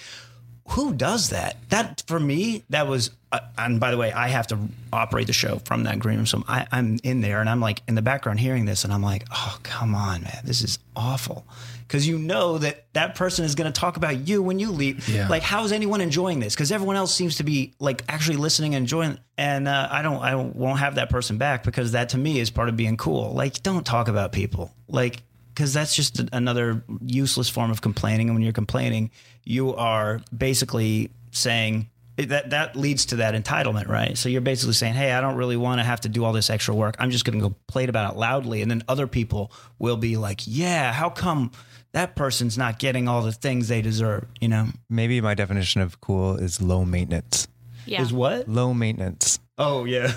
who 0.68 0.94
does 0.94 1.30
that? 1.30 1.56
That, 1.68 2.02
for 2.06 2.18
me, 2.18 2.64
that 2.70 2.86
was, 2.86 3.10
uh, 3.32 3.40
and 3.58 3.78
by 3.78 3.90
the 3.90 3.98
way, 3.98 4.12
I 4.12 4.28
have 4.28 4.46
to 4.48 4.58
operate 4.92 5.26
the 5.26 5.32
show 5.34 5.58
from 5.58 5.82
that 5.84 5.98
green 5.98 6.16
room. 6.16 6.26
So 6.26 6.42
I, 6.48 6.66
I'm 6.72 6.98
in 7.02 7.20
there 7.20 7.40
and 7.40 7.50
I'm 7.50 7.60
like 7.60 7.82
in 7.86 7.94
the 7.94 8.02
background 8.02 8.40
hearing 8.40 8.64
this. 8.64 8.84
And 8.84 8.92
I'm 8.92 9.02
like, 9.02 9.24
oh, 9.30 9.58
come 9.62 9.94
on, 9.94 10.22
man. 10.22 10.40
This 10.44 10.62
is 10.62 10.78
awful. 10.96 11.44
Because 11.86 12.08
you 12.08 12.18
know 12.18 12.58
that 12.58 12.86
that 12.94 13.14
person 13.14 13.44
is 13.44 13.54
going 13.54 13.70
to 13.70 13.78
talk 13.78 13.96
about 13.96 14.26
you 14.26 14.42
when 14.42 14.58
you 14.58 14.70
leave. 14.70 15.08
Yeah. 15.08 15.28
Like, 15.28 15.42
how 15.42 15.64
is 15.64 15.72
anyone 15.72 16.00
enjoying 16.00 16.40
this? 16.40 16.54
Because 16.54 16.72
everyone 16.72 16.96
else 16.96 17.14
seems 17.14 17.36
to 17.36 17.44
be 17.44 17.74
like 17.78 18.02
actually 18.08 18.36
listening 18.36 18.74
and 18.74 18.82
enjoying. 18.82 19.18
And 19.36 19.68
uh, 19.68 19.88
I 19.90 20.02
don't, 20.02 20.22
I 20.22 20.34
won't 20.34 20.78
have 20.78 20.94
that 20.96 21.10
person 21.10 21.38
back 21.38 21.62
because 21.62 21.92
that 21.92 22.10
to 22.10 22.18
me 22.18 22.40
is 22.40 22.50
part 22.50 22.68
of 22.68 22.76
being 22.76 22.96
cool. 22.96 23.32
Like, 23.32 23.62
don't 23.62 23.84
talk 23.84 24.08
about 24.08 24.32
people. 24.32 24.72
Like, 24.88 25.22
because 25.54 25.72
that's 25.72 25.94
just 25.94 26.20
another 26.32 26.82
useless 27.00 27.48
form 27.48 27.70
of 27.70 27.80
complaining. 27.80 28.28
And 28.28 28.36
when 28.36 28.42
you're 28.42 28.52
complaining, 28.52 29.10
you 29.44 29.74
are 29.74 30.20
basically 30.36 31.10
saying 31.30 31.88
that 32.16 32.50
that 32.50 32.76
leads 32.76 33.06
to 33.06 33.16
that 33.16 33.34
entitlement, 33.34 33.88
right? 33.88 34.16
So 34.16 34.28
you're 34.28 34.40
basically 34.40 34.74
saying, 34.74 34.94
"Hey, 34.94 35.12
I 35.12 35.20
don't 35.20 35.36
really 35.36 35.56
want 35.56 35.80
to 35.80 35.84
have 35.84 36.00
to 36.02 36.08
do 36.08 36.24
all 36.24 36.32
this 36.32 36.48
extra 36.48 36.74
work. 36.74 36.96
I'm 36.98 37.10
just 37.10 37.24
going 37.24 37.38
to 37.38 37.48
go 37.48 37.54
play 37.66 37.84
it 37.84 37.88
about 37.88 38.14
it 38.14 38.18
loudly," 38.18 38.62
and 38.62 38.70
then 38.70 38.82
other 38.88 39.06
people 39.06 39.50
will 39.78 39.96
be 39.96 40.16
like, 40.16 40.42
"Yeah, 40.46 40.92
how 40.92 41.10
come?" 41.10 41.50
That 41.94 42.16
person's 42.16 42.58
not 42.58 42.80
getting 42.80 43.06
all 43.06 43.22
the 43.22 43.30
things 43.30 43.68
they 43.68 43.80
deserve, 43.80 44.26
you 44.40 44.48
know? 44.48 44.66
Maybe 44.90 45.20
my 45.20 45.34
definition 45.34 45.80
of 45.80 46.00
cool 46.00 46.36
is 46.36 46.60
low 46.60 46.84
maintenance. 46.84 47.46
yeah 47.86 48.02
Is 48.02 48.12
what? 48.12 48.48
Low 48.48 48.74
maintenance, 48.74 49.38
Oh 49.58 49.84
yeah. 49.84 50.12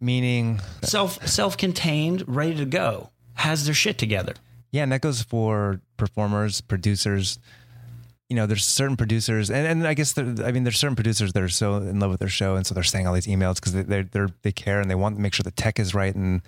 meaning 0.00 0.60
Self 0.82 1.24
self 1.24 1.56
contained, 1.56 2.24
ready 2.26 2.56
to 2.56 2.64
go, 2.64 3.10
has 3.34 3.64
their 3.64 3.74
shit 3.74 3.96
together. 3.96 4.34
Yeah, 4.72 4.82
and 4.82 4.90
that 4.90 5.00
goes 5.00 5.22
for 5.22 5.80
performers, 5.96 6.60
producers. 6.60 7.38
You 8.28 8.34
know, 8.34 8.46
there's 8.46 8.66
certain 8.66 8.96
producers, 8.96 9.50
and, 9.50 9.66
and 9.68 9.86
I 9.86 9.94
guess 9.94 10.14
there, 10.14 10.26
I 10.44 10.50
mean, 10.50 10.64
there's 10.64 10.78
certain 10.78 10.96
producers 10.96 11.32
that 11.32 11.42
are 11.42 11.48
so 11.48 11.76
in 11.76 12.00
love 12.00 12.10
with 12.10 12.20
their 12.20 12.28
show, 12.28 12.56
and 12.56 12.66
so 12.66 12.74
they're 12.74 12.82
saying 12.82 13.06
all 13.06 13.14
these 13.14 13.28
emails 13.28 13.54
because 13.54 13.72
they 13.72 13.82
they 13.82 14.02
they're, 14.02 14.30
they 14.42 14.52
care 14.52 14.80
and 14.80 14.90
they 14.90 14.96
want 14.96 15.14
to 15.14 15.22
make 15.22 15.32
sure 15.32 15.44
the 15.44 15.52
tech 15.52 15.78
is 15.78 15.94
right, 15.94 16.14
and 16.14 16.42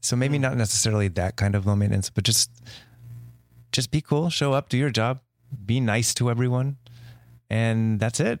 so 0.00 0.16
maybe 0.16 0.38
hmm. 0.38 0.42
not 0.42 0.56
necessarily 0.56 1.08
that 1.08 1.36
kind 1.36 1.54
of 1.54 1.66
low 1.66 1.76
maintenance, 1.76 2.08
but 2.08 2.24
just 2.24 2.50
just 3.72 3.90
be 3.90 4.00
cool, 4.00 4.30
show 4.30 4.52
up, 4.52 4.68
do 4.68 4.76
your 4.76 4.90
job, 4.90 5.20
be 5.66 5.80
nice 5.80 6.14
to 6.14 6.30
everyone, 6.30 6.76
and 7.50 8.00
that's 8.00 8.20
it, 8.20 8.40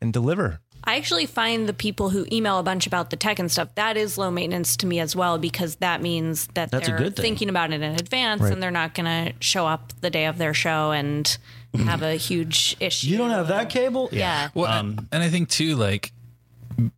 and 0.00 0.12
deliver. 0.12 0.60
I 0.84 0.96
actually 0.96 1.26
find 1.26 1.68
the 1.68 1.72
people 1.74 2.10
who 2.10 2.24
email 2.32 2.58
a 2.58 2.62
bunch 2.62 2.86
about 2.86 3.10
the 3.10 3.16
tech 3.16 3.38
and 3.38 3.50
stuff 3.50 3.74
that 3.74 3.96
is 3.96 4.16
low 4.16 4.30
maintenance 4.30 4.76
to 4.78 4.86
me 4.86 5.00
as 5.00 5.14
well 5.14 5.36
because 5.36 5.74
that 5.76 6.00
means 6.00 6.46
that 6.54 6.70
That's 6.70 6.86
they're 6.86 6.98
thing. 6.98 7.12
thinking 7.12 7.48
about 7.50 7.72
it 7.72 7.82
in 7.82 7.94
advance 7.94 8.40
Right. 8.40 8.52
and 8.52 8.62
they're 8.62 8.70
not 8.70 8.94
going 8.94 9.04
to 9.06 9.34
show 9.40 9.66
up 9.66 9.92
the 10.00 10.08
day 10.08 10.26
of 10.26 10.38
their 10.38 10.54
show 10.54 10.92
and 10.92 11.36
have 11.84 12.02
a 12.02 12.14
huge 12.14 12.76
issue. 12.80 13.08
You 13.08 13.18
don't 13.18 13.30
have 13.30 13.48
that 13.48 13.68
cable? 13.68 14.08
Yeah. 14.12 14.48
Well, 14.54 14.70
Um, 14.72 15.08
and 15.12 15.22
I 15.22 15.28
think 15.28 15.48
too, 15.50 15.74
like 15.76 16.12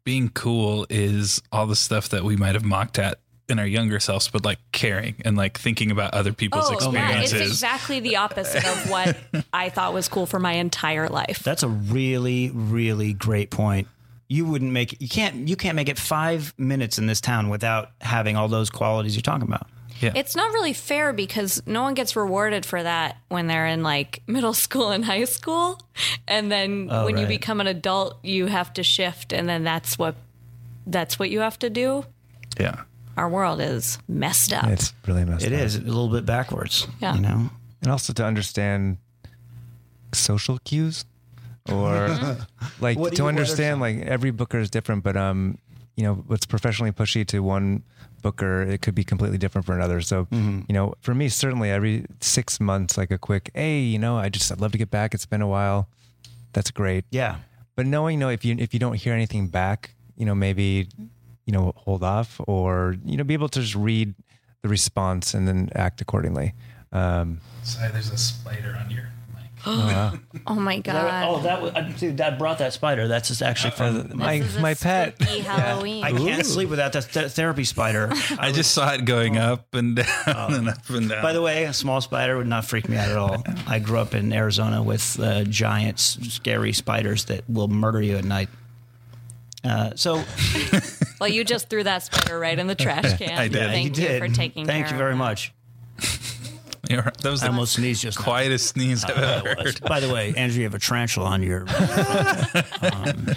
being 0.04 0.28
cool 0.28 0.87
is 0.90 1.42
all 1.50 1.66
the 1.66 1.74
stuff 1.74 2.11
that 2.11 2.22
we 2.22 2.37
might 2.37 2.54
have 2.54 2.64
mocked 2.64 2.98
at 2.98 3.18
in 3.50 3.58
our 3.58 3.66
younger 3.66 4.00
selves, 4.00 4.28
but 4.28 4.44
like 4.44 4.58
caring 4.72 5.16
and 5.24 5.36
like 5.36 5.58
thinking 5.58 5.90
about 5.90 6.14
other 6.14 6.32
people's 6.32 6.66
Oh, 6.70 6.92
yeah, 6.92 7.10
it's 7.20 7.32
experiences. 7.32 7.50
exactly 7.52 8.00
the 8.00 8.16
opposite 8.16 8.64
of 8.64 8.90
what 8.90 9.16
I 9.52 9.68
thought 9.68 9.92
was 9.92 10.08
cool 10.08 10.26
for 10.26 10.38
my 10.38 10.52
entire 10.54 11.08
life. 11.08 11.40
That's 11.44 11.62
a 11.62 11.68
really, 11.68 12.50
really 12.54 13.12
great 13.12 13.50
point. 13.50 13.88
You 14.28 14.46
wouldn't 14.46 14.70
make 14.70 15.00
you 15.00 15.08
can't 15.08 15.48
you 15.48 15.56
can't 15.56 15.74
make 15.74 15.88
it 15.88 15.98
five 15.98 16.54
minutes 16.56 16.98
in 16.98 17.06
this 17.06 17.20
town 17.20 17.48
without 17.48 17.90
having 18.00 18.36
all 18.36 18.46
those 18.48 18.70
qualities 18.70 19.16
you're 19.16 19.22
talking 19.22 19.46
about. 19.48 19.66
Yeah. 20.00 20.12
It's 20.14 20.34
not 20.34 20.52
really 20.52 20.72
fair 20.72 21.12
because 21.12 21.60
no 21.66 21.82
one 21.82 21.92
gets 21.94 22.16
rewarded 22.16 22.64
for 22.64 22.82
that 22.82 23.18
when 23.28 23.48
they're 23.48 23.66
in 23.66 23.82
like 23.82 24.22
middle 24.26 24.54
school 24.54 24.90
and 24.90 25.04
high 25.04 25.24
school. 25.24 25.78
And 26.26 26.50
then 26.50 26.88
oh, 26.90 27.04
when 27.04 27.18
you 27.18 27.26
become 27.26 27.60
an 27.60 27.66
adult, 27.66 28.18
you 28.24 28.46
have 28.46 28.72
to 28.74 28.82
shift 28.82 29.32
and 29.34 29.46
then 29.48 29.62
that's 29.64 29.98
what 29.98 30.14
that's 30.86 31.18
what 31.18 31.28
you 31.28 31.40
have 31.40 31.58
to 31.58 31.68
do. 31.68 32.04
yeah. 32.58 32.84
Our 33.16 33.29
world 33.29 33.61
is 33.61 33.99
messed 34.09 34.53
up. 34.53 34.64
It's 34.68 34.92
really 35.07 35.25
messed 35.25 35.44
It 35.44 35.53
up. 35.53 35.61
is 35.61 35.77
a 35.77 35.81
little 35.81 36.09
bit 36.09 36.25
backwards. 36.27 36.87
Yeah. 37.01 37.14
You 37.14 37.20
know? 37.20 37.51
and 37.83 37.90
also 37.90 38.12
to 38.12 38.25
understand 38.25 38.99
social 40.12 40.59
cues 40.64 41.05
or 41.70 42.09
like 42.81 42.99
What 42.99 43.11
do 43.11 43.16
to 43.16 43.23
you- 43.23 43.25
what 43.25 43.27
are 43.27 43.29
understand 43.29 43.75
some? 43.75 43.81
like 43.81 43.99
every 44.03 44.31
booker 44.31 44.59
is 44.59 44.70
different 44.70 45.03
but 45.05 45.16
um 45.16 45.59
you 45.96 46.05
know 46.05 46.14
what's 46.27 46.46
professionally 46.46 46.92
pushy 46.92 47.27
to 47.29 47.40
one 47.40 47.83
booker 48.23 48.62
it 48.62 48.83
could 48.83 48.94
be 48.94 49.05
completely 49.05 49.38
different 49.38 49.64
for 49.66 49.75
another 49.75 50.01
so 50.01 50.25
Mm-hmm. 50.27 50.61
you 50.68 50.75
know 50.75 50.94
for 51.01 51.14
me 51.14 51.29
certainly 51.29 51.70
every 51.70 52.05
six 52.20 52.61
months 52.61 52.99
like 52.99 53.11
a 53.11 53.18
quick 53.18 53.51
hey 53.55 53.81
you 53.81 53.99
know 53.99 54.16
i 54.18 54.29
just 54.29 54.51
i'd 54.53 54.61
love 54.61 54.73
to 54.73 54.79
get 54.79 54.90
back 54.90 55.14
it's 55.14 55.27
been 55.27 55.42
a 55.42 55.49
while 55.49 55.88
that's 56.53 56.70
great 56.70 57.05
Yeah. 57.11 57.37
but 57.77 57.87
knowing 57.87 58.18
no 58.18 58.29
if 58.29 58.44
you 58.44 58.57
if 58.59 58.75
you 58.75 58.81
don't 58.81 58.94
hear 58.96 59.14
anything 59.14 59.46
back 59.49 59.94
you 60.16 60.27
know 60.27 60.35
maybe 60.35 60.88
you 61.50 61.56
know 61.58 61.72
hold 61.76 62.04
off 62.04 62.40
or 62.46 62.94
you 63.04 63.16
know 63.16 63.24
be 63.24 63.34
able 63.34 63.48
to 63.48 63.60
just 63.60 63.74
read 63.74 64.14
the 64.62 64.68
response 64.68 65.34
and 65.34 65.48
then 65.48 65.68
act 65.74 66.00
accordingly 66.00 66.54
um 66.92 67.40
Sorry, 67.64 67.90
there's 67.90 68.10
a 68.12 68.16
spider 68.16 68.78
on 68.80 68.90
your 68.90 69.08
mic. 69.34 70.20
oh 70.46 70.54
my 70.54 70.78
god. 70.78 71.28
Oh, 71.28 71.40
that 71.42 71.60
was, 71.60 71.72
uh, 71.74 71.92
dude, 71.98 72.16
that 72.16 72.38
brought 72.38 72.58
that 72.58 72.72
spider. 72.72 73.06
That's 73.06 73.28
just 73.28 73.42
actually 73.42 73.72
from 73.72 74.16
my 74.16 74.38
This 74.38 74.48
is 74.48 74.56
a 74.56 74.60
my 74.60 74.74
pet 74.74 75.16
spooky 75.20 75.40
Halloween. 75.56 76.02
I 76.04 76.12
can't 76.12 76.46
sleep 76.46 76.70
without 76.70 76.92
that 76.94 77.12
th- 77.12 77.32
therapy 77.32 77.64
spider. 77.64 78.08
I 78.38 78.52
just 78.52 78.72
saw 78.72 78.94
it 78.94 79.04
going 79.04 79.36
up 79.36 79.74
and 79.74 79.96
down 79.96 80.06
and 80.54 80.68
up 80.70 80.88
and 80.88 81.08
down. 81.10 81.22
By 81.22 81.32
the 81.34 81.42
way, 81.42 81.64
a 81.64 81.74
small 81.74 82.00
spider 82.00 82.38
would 82.38 82.46
not 82.46 82.64
freak 82.64 82.88
me 82.88 82.96
out 82.96 83.10
at 83.10 83.18
all. 83.18 83.44
I 83.66 83.78
grew 83.80 83.98
up 83.98 84.14
in 84.14 84.32
Arizona 84.32 84.82
with 84.82 85.20
uh, 85.20 85.44
giant, 85.44 85.98
scary 86.00 86.72
spiders 86.72 87.26
that 87.26 87.48
will 87.48 87.68
murder 87.68 88.00
you 88.00 88.16
at 88.16 88.24
night. 88.24 88.48
Uh, 89.64 89.90
so, 89.94 90.23
Well, 91.20 91.29
you 91.29 91.44
just 91.44 91.68
threw 91.68 91.83
that 91.85 92.03
spider 92.03 92.38
right 92.38 92.59
in 92.59 92.66
the 92.66 92.75
trash 92.75 93.18
can. 93.18 93.38
I 93.38 93.49
did. 93.49 93.59
Thank 93.68 93.96
you 93.96 94.03
you, 94.03 94.09
did. 94.09 94.23
for 94.23 94.29
taking 94.35 94.64
Thank 94.66 94.87
care 94.87 94.94
you 94.94 94.99
very 94.99 95.12
of 95.12 95.18
much. 95.18 95.53
You're- 96.88 97.03
that 97.23 97.31
was 97.31 97.42
I 97.42 97.46
the 97.46 97.53
almost 97.53 97.75
sneezed 97.75 98.03
just 98.03 98.18
now. 98.18 98.25
quietest 98.25 98.68
sneeze 98.68 99.05
I've 99.05 99.16
ever 99.18 99.55
heard. 99.62 99.81
By 99.83 100.01
the 100.01 100.12
way, 100.12 100.33
Andrew, 100.37 100.59
you 100.59 100.64
have 100.64 100.75
a 100.75 100.79
tarantula 100.79 101.27
on 101.29 101.42
your. 101.42 101.66
Um, 102.81 103.29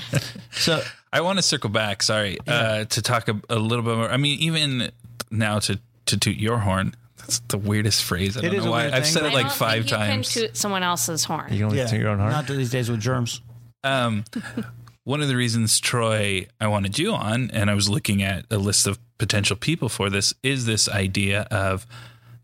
so 0.51 0.81
I 1.11 1.21
want 1.21 1.37
to 1.37 1.43
circle 1.43 1.69
back. 1.69 2.01
Sorry, 2.01 2.37
uh, 2.47 2.85
to 2.85 3.01
talk 3.01 3.27
a, 3.27 3.39
a 3.49 3.57
little 3.59 3.83
bit 3.83 3.95
more. 3.95 4.09
I 4.09 4.17
mean, 4.17 4.39
even 4.39 4.91
now 5.29 5.59
to 5.59 5.79
to 6.07 6.17
toot 6.17 6.37
your 6.37 6.57
horn. 6.59 6.95
That's 7.17 7.39
the 7.47 7.57
weirdest 7.59 8.03
phrase. 8.03 8.37
I 8.37 8.41
don't 8.41 8.55
is 8.55 8.65
know 8.65 8.71
why. 8.71 8.89
I've 8.91 9.05
said 9.05 9.23
it 9.23 9.33
like 9.33 9.45
don't 9.47 9.51
five 9.55 9.83
think 9.83 9.91
you 9.91 9.97
times. 9.97 10.33
can 10.33 10.41
toot 10.43 10.57
someone 10.57 10.81
else's 10.83 11.23
horn. 11.23 11.51
You 11.51 11.57
can 11.59 11.65
only 11.65 11.85
take 11.85 11.99
your 11.99 12.09
own 12.09 12.19
horn. 12.19 12.31
Not 12.31 12.47
these 12.47 12.71
days 12.71 12.89
with 12.89 12.99
germs. 13.01 13.41
Um, 13.83 14.23
one 15.03 15.21
of 15.21 15.27
the 15.27 15.35
reasons 15.35 15.79
Troy 15.79 16.47
I 16.61 16.67
wanted 16.67 16.97
you 16.97 17.13
on, 17.13 17.51
and 17.51 17.69
I 17.69 17.73
was 17.73 17.89
looking 17.89 18.23
at 18.23 18.45
a 18.49 18.57
list 18.57 18.87
of 18.87 18.99
potential 19.17 19.55
people 19.55 19.89
for 19.89 20.09
this, 20.09 20.33
is 20.43 20.65
this 20.65 20.87
idea 20.87 21.41
of 21.51 21.85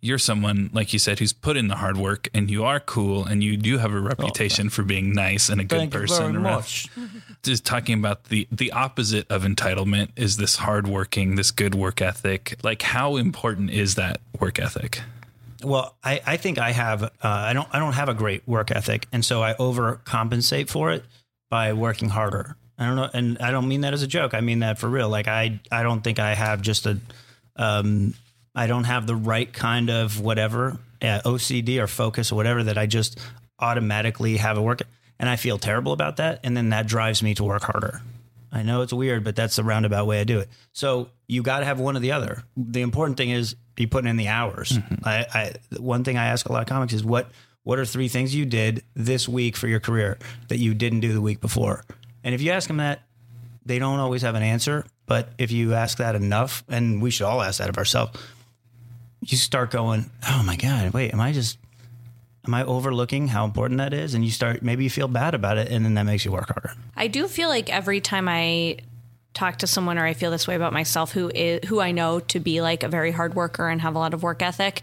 you're 0.02 0.18
someone 0.18 0.70
like 0.72 0.94
you 0.94 1.00
said 1.00 1.20
who's 1.20 1.34
put 1.34 1.58
in 1.58 1.68
the 1.68 1.76
hard 1.76 1.98
work, 1.98 2.30
and 2.34 2.50
you 2.50 2.64
are 2.64 2.80
cool, 2.80 3.26
and 3.26 3.44
you 3.44 3.58
do 3.58 3.78
have 3.78 3.92
a 3.94 4.00
reputation 4.00 4.70
for 4.70 4.84
being 4.84 5.14
nice 5.14 5.50
and 5.50 5.60
a 5.60 5.64
good 5.66 5.78
Thank 5.80 5.94
you 5.94 6.00
person. 6.02 6.34
very 6.34 6.36
around- 6.36 6.44
much. 6.56 6.88
Just 7.44 7.66
talking 7.66 7.98
about 7.98 8.26
the 8.26 8.48
the 8.52 8.72
opposite 8.74 9.30
of 9.32 9.44
entitlement 9.44 10.10
is 10.18 10.36
this 10.38 10.58
hardworking, 10.58 11.36
this 11.36 11.52
good 11.52 11.74
work 11.76 12.02
ethic. 12.02 12.58
Like, 12.64 12.82
how 12.82 13.16
important 13.16 13.72
is 13.72 13.96
that 13.96 14.20
work 14.40 14.60
ethic? 14.60 15.02
Well, 15.64 15.96
I, 16.04 16.22
I 16.26 16.38
think 16.38 16.58
I 16.58 16.72
have. 16.72 17.04
Uh, 17.04 17.10
I 17.24 17.54
don't. 17.54 17.68
I 17.72 17.80
don't 17.80 17.94
have 17.94 18.10
a 18.10 18.14
great 18.14 18.46
work 18.48 18.72
ethic, 18.72 19.08
and 19.14 19.24
so 19.24 19.42
I 19.42 19.54
overcompensate 19.54 20.70
for 20.70 20.92
it 20.92 21.04
by 21.50 21.74
working 21.74 22.10
harder. 22.10 22.56
I 22.78 22.86
don't 22.86 22.96
know, 22.96 23.10
and 23.14 23.38
I 23.40 23.52
don't 23.52 23.68
mean 23.68 23.82
that 23.82 23.94
as 23.94 24.04
a 24.04 24.08
joke. 24.08 24.34
I 24.34 24.42
mean 24.42 24.60
that 24.60 24.80
for 24.80 24.88
real. 24.88 25.10
Like 25.10 25.28
I, 25.28 25.60
I 25.72 25.84
don't 25.84 26.02
think 26.02 26.20
I 26.20 26.34
have 26.34 26.62
just 26.62 26.86
a. 26.86 27.00
Um, 27.56 28.14
I 28.56 28.68
don't 28.68 28.86
have 28.86 29.06
the 29.06 29.16
right 29.16 29.52
kind 29.52 29.90
of 29.90 30.20
whatever 30.22 30.80
uh, 31.02 31.22
OCD 31.26 31.82
or 31.82 31.88
focus 31.88 32.32
or 32.32 32.36
whatever 32.36 32.64
that 32.64 32.78
I 32.78 32.86
just 32.86 33.20
automatically 33.60 34.38
have 34.38 34.58
a 34.58 34.62
work, 34.62 34.82
and 35.20 35.30
I 35.30 35.36
feel 35.36 35.58
terrible 35.58 35.92
about 35.92 36.18
that, 36.18 36.40
and 36.44 36.56
then 36.56 36.70
that 36.70 36.88
drives 36.88 37.22
me 37.22 37.36
to 37.36 37.44
work 37.44 37.64
harder. 37.64 38.02
I 38.52 38.64
know 38.64 38.82
it's 38.82 38.94
weird, 38.94 39.24
but 39.24 39.36
that's 39.36 39.58
the 39.58 39.64
roundabout 39.64 40.08
way 40.08 40.20
I 40.20 40.24
do 40.24 40.40
it. 40.40 40.50
So 40.72 41.10
you 41.28 41.44
got 41.44 41.60
to 41.60 41.66
have 41.66 41.80
one 41.80 41.96
or 41.96 42.00
the 42.00 42.14
other. 42.14 42.44
The 42.58 42.82
important 42.82 43.18
thing 43.18 43.30
is 43.30 43.56
you 43.78 43.88
putting 43.88 44.10
in 44.10 44.18
the 44.18 44.28
hours. 44.28 44.78
I, 45.04 45.26
I 45.34 45.54
one 45.80 46.04
thing 46.04 46.18
I 46.18 46.28
ask 46.28 46.48
a 46.50 46.52
lot 46.52 46.62
of 46.62 46.68
comics 46.68 46.94
is 46.94 47.04
what 47.04 47.30
what 47.64 47.80
are 47.80 47.86
three 47.86 48.08
things 48.08 48.34
you 48.34 48.46
did 48.46 48.84
this 48.96 49.28
week 49.28 49.56
for 49.56 49.68
your 49.68 49.80
career 49.80 50.18
that 50.48 50.58
you 50.58 50.74
didn't 50.74 51.02
do 51.02 51.14
the 51.14 51.22
week 51.22 51.42
before? 51.42 51.84
And 52.24 52.36
if 52.36 52.42
you 52.42 52.52
ask 52.52 52.68
them 52.68 52.78
that, 52.78 53.02
they 53.66 53.80
don't 53.80 54.00
always 54.00 54.22
have 54.24 54.36
an 54.36 54.44
answer. 54.44 54.86
But 55.06 55.30
if 55.38 55.52
you 55.52 55.74
ask 55.74 55.98
that 55.98 56.16
enough, 56.16 56.64
and 56.70 57.02
we 57.02 57.12
should 57.12 57.26
all 57.26 57.42
ask 57.42 57.60
that 57.60 57.70
of 57.70 57.78
ourselves, 57.78 58.18
you 59.22 59.38
start 59.38 59.72
going, 59.72 60.10
"Oh 60.28 60.44
my 60.44 60.56
god, 60.56 60.94
wait, 60.94 61.14
am 61.14 61.20
I 61.20 61.32
just 61.32 61.58
am 62.46 62.54
I 62.54 62.64
overlooking 62.64 63.28
how 63.28 63.46
important 63.46 63.80
that 63.80 63.94
is?" 63.94 64.14
And 64.14 64.24
you 64.24 64.32
start 64.32 64.62
maybe 64.62 64.84
you 64.84 64.90
feel 64.90 65.08
bad 65.08 65.34
about 65.34 65.58
it, 65.58 65.72
and 65.72 65.84
then 65.84 65.96
that 65.96 66.04
makes 66.04 66.26
you 66.26 66.32
work 66.32 66.48
harder. 66.50 66.74
I 66.96 67.08
do 67.08 67.28
feel 67.28 67.50
like 67.50 67.70
every 67.70 68.02
time 68.02 68.28
I 68.28 68.78
talk 69.34 69.58
to 69.58 69.68
someone 69.68 69.98
or 69.98 70.06
I 70.06 70.14
feel 70.14 70.32
this 70.32 70.48
way 70.48 70.56
about 70.56 70.74
myself 70.74 71.12
who 71.12 71.32
is 71.34 71.68
who 71.68 71.80
I 71.80 71.92
know 71.92 72.20
to 72.20 72.40
be 72.40 72.62
like 72.62 72.84
a 72.84 72.88
very 72.88 73.12
hard 73.12 73.36
worker 73.36 73.68
and 73.68 73.82
have 73.82 73.96
a 73.96 74.00
lot 74.00 74.14
of 74.14 74.24
work 74.24 74.42
ethic, 74.42 74.82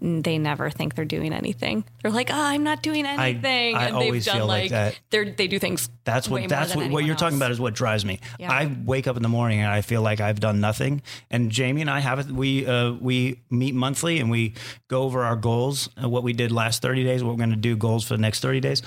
they 0.00 0.38
never 0.38 0.70
think 0.70 0.94
they're 0.94 1.04
doing 1.04 1.32
anything. 1.32 1.84
They're 2.02 2.12
like, 2.12 2.30
"Oh, 2.30 2.36
I'm 2.36 2.62
not 2.62 2.82
doing 2.82 3.04
anything." 3.04 3.74
I 3.74 3.86
and 3.86 3.96
always 3.96 4.24
they've 4.24 4.32
done 4.32 4.36
feel 4.36 4.46
like 4.46 4.70
that. 4.70 4.98
they're 5.10 5.30
they 5.30 5.48
do 5.48 5.58
things 5.58 5.90
That's 6.04 6.28
what 6.28 6.48
that's 6.48 6.76
what, 6.76 6.90
what 6.90 7.04
you're 7.04 7.16
talking 7.16 7.36
about 7.36 7.50
is 7.50 7.60
what 7.60 7.74
drives 7.74 8.04
me. 8.04 8.20
Yeah. 8.38 8.52
I 8.52 8.74
wake 8.84 9.06
up 9.06 9.16
in 9.16 9.22
the 9.22 9.28
morning 9.28 9.60
and 9.60 9.70
I 9.70 9.80
feel 9.80 10.02
like 10.02 10.20
I've 10.20 10.40
done 10.40 10.60
nothing. 10.60 11.02
And 11.30 11.50
Jamie 11.50 11.80
and 11.80 11.90
I 11.90 12.00
have 12.00 12.20
it. 12.20 12.26
We 12.26 12.66
uh, 12.66 12.92
we 12.92 13.40
meet 13.50 13.74
monthly 13.74 14.20
and 14.20 14.30
we 14.30 14.54
go 14.86 15.02
over 15.02 15.24
our 15.24 15.36
goals, 15.36 15.88
uh, 16.02 16.08
what 16.08 16.22
we 16.22 16.32
did 16.32 16.52
last 16.52 16.80
30 16.82 17.04
days, 17.04 17.24
what 17.24 17.32
we're 17.32 17.38
going 17.38 17.50
to 17.50 17.56
do, 17.56 17.76
goals 17.76 18.04
for 18.06 18.14
the 18.14 18.20
next 18.20 18.40
30 18.40 18.60
days, 18.60 18.82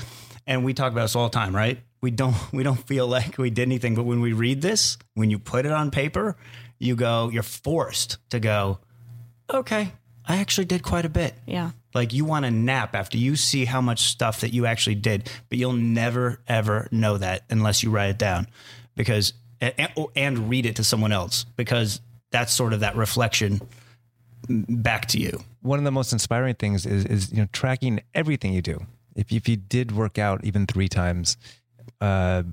and 0.47 0.63
we 0.63 0.73
talk 0.73 0.91
about 0.91 1.03
this 1.03 1.15
all 1.15 1.27
the 1.27 1.33
time, 1.33 1.55
right? 1.55 1.79
We 2.01 2.11
don't 2.11 2.35
we 2.53 2.63
don't 2.63 2.87
feel 2.87 3.07
like 3.07 3.37
we 3.37 3.49
did 3.49 3.63
anything, 3.63 3.95
but 3.95 4.03
when 4.03 4.21
we 4.21 4.33
read 4.33 4.61
this, 4.61 4.97
when 5.15 5.29
you 5.29 5.39
put 5.39 5.65
it 5.65 5.71
on 5.71 5.91
paper, 5.91 6.37
you 6.79 6.95
go, 6.95 7.29
you're 7.29 7.43
forced 7.43 8.17
to 8.29 8.39
go, 8.39 8.79
okay, 9.53 9.91
I 10.25 10.37
actually 10.37 10.65
did 10.65 10.83
quite 10.83 11.05
a 11.05 11.09
bit. 11.09 11.33
Yeah. 11.45 11.71
Like 11.93 12.13
you 12.13 12.25
want 12.25 12.45
to 12.45 12.51
nap 12.51 12.95
after 12.95 13.17
you 13.17 13.35
see 13.35 13.65
how 13.65 13.81
much 13.81 14.01
stuff 14.01 14.41
that 14.41 14.53
you 14.53 14.65
actually 14.65 14.95
did, 14.95 15.29
but 15.49 15.57
you'll 15.57 15.73
never 15.73 16.39
ever 16.47 16.87
know 16.91 17.17
that 17.17 17.43
unless 17.49 17.83
you 17.83 17.89
write 17.89 18.11
it 18.11 18.17
down, 18.17 18.47
because 18.95 19.33
and, 19.59 19.89
and 20.15 20.49
read 20.49 20.65
it 20.65 20.77
to 20.77 20.83
someone 20.83 21.11
else 21.11 21.45
because 21.55 22.01
that's 22.31 22.53
sort 22.53 22.73
of 22.73 22.79
that 22.79 22.95
reflection 22.95 23.61
back 24.47 25.07
to 25.07 25.19
you. 25.19 25.43
one 25.61 25.77
of 25.77 25.85
the 25.85 25.91
most 25.91 26.11
inspiring 26.13 26.55
things 26.55 26.85
is 26.85 27.05
is 27.05 27.31
you 27.31 27.37
know 27.37 27.47
tracking 27.51 28.01
everything 28.13 28.53
you 28.53 28.61
do. 28.61 28.85
If 29.15 29.31
if 29.31 29.47
you 29.49 29.57
did 29.57 29.91
work 29.91 30.17
out 30.17 30.43
even 30.45 30.65
three 30.65 30.87
times, 30.87 31.37
uh, 31.99 32.43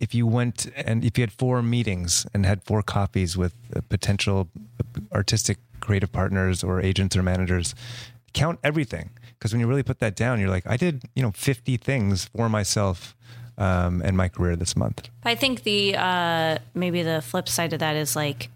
if 0.00 0.14
you 0.14 0.26
went 0.26 0.70
and 0.74 1.04
if 1.04 1.18
you 1.18 1.22
had 1.22 1.32
four 1.32 1.62
meetings 1.62 2.26
and 2.32 2.46
had 2.46 2.64
four 2.64 2.82
coffees 2.82 3.36
with 3.36 3.54
potential 3.88 4.48
artistic 5.12 5.58
creative 5.80 6.12
partners 6.12 6.62
or 6.62 6.80
agents 6.80 7.16
or 7.16 7.22
managers, 7.22 7.74
count 8.32 8.58
everything 8.62 9.10
because 9.40 9.52
when 9.52 9.60
you 9.60 9.66
really 9.66 9.82
put 9.82 10.00
that 10.00 10.14
down, 10.14 10.38
you're 10.38 10.50
like, 10.50 10.66
I 10.66 10.76
did 10.76 11.04
you 11.14 11.22
know 11.22 11.32
50 11.32 11.76
things 11.78 12.26
for 12.26 12.48
myself 12.48 13.16
um, 13.56 14.02
and 14.04 14.16
my 14.16 14.28
career 14.28 14.56
this 14.56 14.76
month. 14.76 15.08
I 15.24 15.34
think 15.34 15.62
the 15.62 15.96
uh, 15.96 16.58
maybe 16.74 17.02
the 17.02 17.22
flip 17.22 17.48
side 17.48 17.72
of 17.72 17.80
that 17.80 17.96
is 17.96 18.14
like 18.14 18.50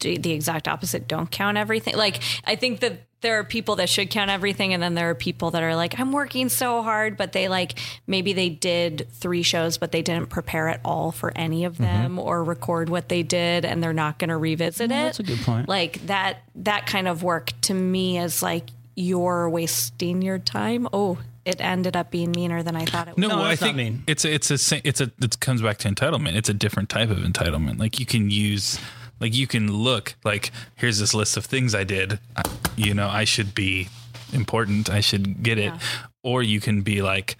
the 0.00 0.32
exact 0.32 0.68
opposite. 0.68 1.08
Don't 1.08 1.30
count 1.30 1.56
everything. 1.56 1.96
Like 1.96 2.20
I 2.44 2.56
think 2.56 2.80
that 2.80 3.00
there 3.20 3.38
are 3.38 3.44
people 3.44 3.76
that 3.76 3.88
should 3.88 4.10
count 4.10 4.30
everything, 4.30 4.72
and 4.72 4.82
then 4.82 4.94
there 4.94 5.10
are 5.10 5.14
people 5.14 5.50
that 5.50 5.62
are 5.62 5.76
like, 5.76 5.98
I'm 5.98 6.12
working 6.12 6.48
so 6.48 6.82
hard, 6.82 7.16
but 7.16 7.32
they 7.32 7.48
like 7.48 7.78
maybe 8.06 8.32
they 8.32 8.48
did 8.48 9.08
three 9.12 9.42
shows, 9.42 9.78
but 9.78 9.92
they 9.92 10.02
didn't 10.02 10.30
prepare 10.30 10.68
at 10.68 10.80
all 10.84 11.12
for 11.12 11.32
any 11.36 11.64
of 11.64 11.74
mm-hmm. 11.74 11.84
them 11.84 12.18
or 12.18 12.42
record 12.42 12.88
what 12.88 13.08
they 13.08 13.22
did, 13.22 13.64
and 13.64 13.82
they're 13.82 13.92
not 13.92 14.18
going 14.18 14.30
to 14.30 14.36
revisit 14.36 14.86
it. 14.86 14.88
that's 14.88 15.20
a 15.20 15.22
good 15.22 15.40
point. 15.40 15.68
Like 15.68 16.06
that 16.06 16.38
that 16.56 16.86
kind 16.86 17.08
of 17.08 17.22
work 17.22 17.52
to 17.62 17.74
me 17.74 18.18
is 18.18 18.42
like 18.42 18.70
you're 18.94 19.48
wasting 19.48 20.22
your 20.22 20.38
time. 20.38 20.88
Oh. 20.92 21.18
It 21.42 21.58
ended 21.58 21.96
up 21.96 22.10
being 22.10 22.32
meaner 22.32 22.62
than 22.62 22.76
I 22.76 22.84
thought 22.84 23.08
it 23.08 23.16
would. 23.16 23.20
No, 23.20 23.28
No, 23.28 23.36
well, 23.38 23.46
I 23.46 23.56
think 23.56 23.74
mean. 23.74 24.04
it's 24.06 24.26
a, 24.26 24.34
it's 24.34 24.50
a 24.50 24.86
it's 24.86 25.00
a 25.00 25.10
it 25.22 25.40
comes 25.40 25.62
back 25.62 25.78
to 25.78 25.88
entitlement. 25.88 26.34
It's 26.34 26.50
a 26.50 26.54
different 26.54 26.90
type 26.90 27.08
of 27.08 27.16
entitlement. 27.16 27.78
Like 27.78 27.98
you 27.98 28.04
can 28.04 28.30
use 28.30 28.78
like 29.20 29.34
you 29.34 29.46
can 29.46 29.72
look 29.72 30.14
like 30.24 30.50
here's 30.76 30.98
this 30.98 31.14
list 31.14 31.36
of 31.36 31.44
things 31.44 31.74
I 31.74 31.84
did. 31.84 32.18
I, 32.36 32.42
you 32.76 32.94
know, 32.94 33.08
I 33.08 33.24
should 33.24 33.54
be 33.54 33.88
important. 34.32 34.88
I 34.90 35.00
should 35.00 35.42
get 35.42 35.58
it. 35.58 35.72
Yeah. 35.74 35.78
Or 36.22 36.42
you 36.42 36.60
can 36.60 36.82
be 36.82 37.02
like 37.02 37.36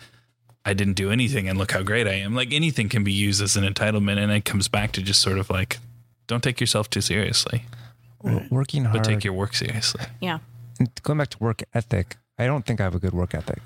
I 0.64 0.74
didn't 0.74 0.94
do 0.94 1.10
anything 1.10 1.48
and 1.48 1.58
look 1.58 1.72
how 1.72 1.82
great 1.82 2.06
I 2.06 2.12
am. 2.14 2.34
Like 2.34 2.52
anything 2.52 2.88
can 2.88 3.02
be 3.02 3.12
used 3.12 3.40
as 3.42 3.56
an 3.56 3.64
entitlement 3.64 4.18
and 4.18 4.30
it 4.30 4.44
comes 4.44 4.68
back 4.68 4.92
to 4.92 5.02
just 5.02 5.20
sort 5.22 5.38
of 5.38 5.48
like 5.50 5.78
don't 6.26 6.42
take 6.42 6.60
yourself 6.60 6.88
too 6.90 7.00
seriously, 7.00 7.64
Working 8.50 8.84
hard. 8.84 8.98
but 8.98 9.04
take 9.04 9.24
your 9.24 9.32
work 9.32 9.54
seriously. 9.54 10.04
Yeah. 10.20 10.38
and 10.78 10.88
going 11.02 11.18
back 11.18 11.30
to 11.30 11.38
work 11.38 11.62
ethic, 11.74 12.16
I 12.38 12.46
don't 12.46 12.64
think 12.66 12.80
I 12.80 12.84
have 12.84 12.94
a 12.94 12.98
good 13.00 13.14
work 13.14 13.34
ethic 13.34 13.58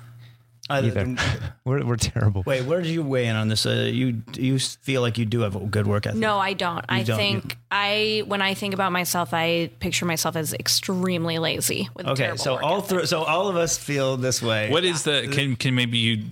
Uh, 0.69 0.81
either. 0.83 1.15
we're 1.65 1.85
we're 1.85 1.95
terrible. 1.95 2.43
Wait, 2.45 2.65
where 2.65 2.81
did 2.81 2.89
you 2.89 3.03
weigh 3.03 3.27
in 3.27 3.35
on 3.35 3.49
this? 3.49 3.65
Uh, 3.65 3.89
you 3.91 4.23
you 4.35 4.57
feel 4.57 5.01
like 5.01 5.17
you 5.17 5.25
do 5.25 5.41
have 5.41 5.55
a 5.55 5.59
good 5.59 5.85
work 5.85 6.07
ethic? 6.07 6.19
No, 6.19 6.37
I 6.39 6.53
don't. 6.53 6.83
I 6.89 7.03
don't. 7.03 7.17
think 7.17 7.57
I 7.69 8.23
when 8.25 8.41
I 8.41 8.55
think 8.55 8.73
about 8.73 8.91
myself, 8.91 9.33
I 9.33 9.69
picture 9.79 10.05
myself 10.05 10.35
as 10.35 10.53
extremely 10.53 11.37
lazy 11.37 11.89
with 11.95 12.07
Okay, 12.07 12.35
so 12.37 12.57
all 12.57 12.81
through, 12.81 13.05
so 13.05 13.23
all 13.23 13.47
of 13.47 13.55
us 13.55 13.77
feel 13.77 14.17
this 14.17 14.41
way. 14.41 14.71
What 14.71 14.83
is 14.83 15.03
the 15.03 15.27
can 15.31 15.55
can 15.55 15.75
maybe 15.75 15.97
you 15.97 16.23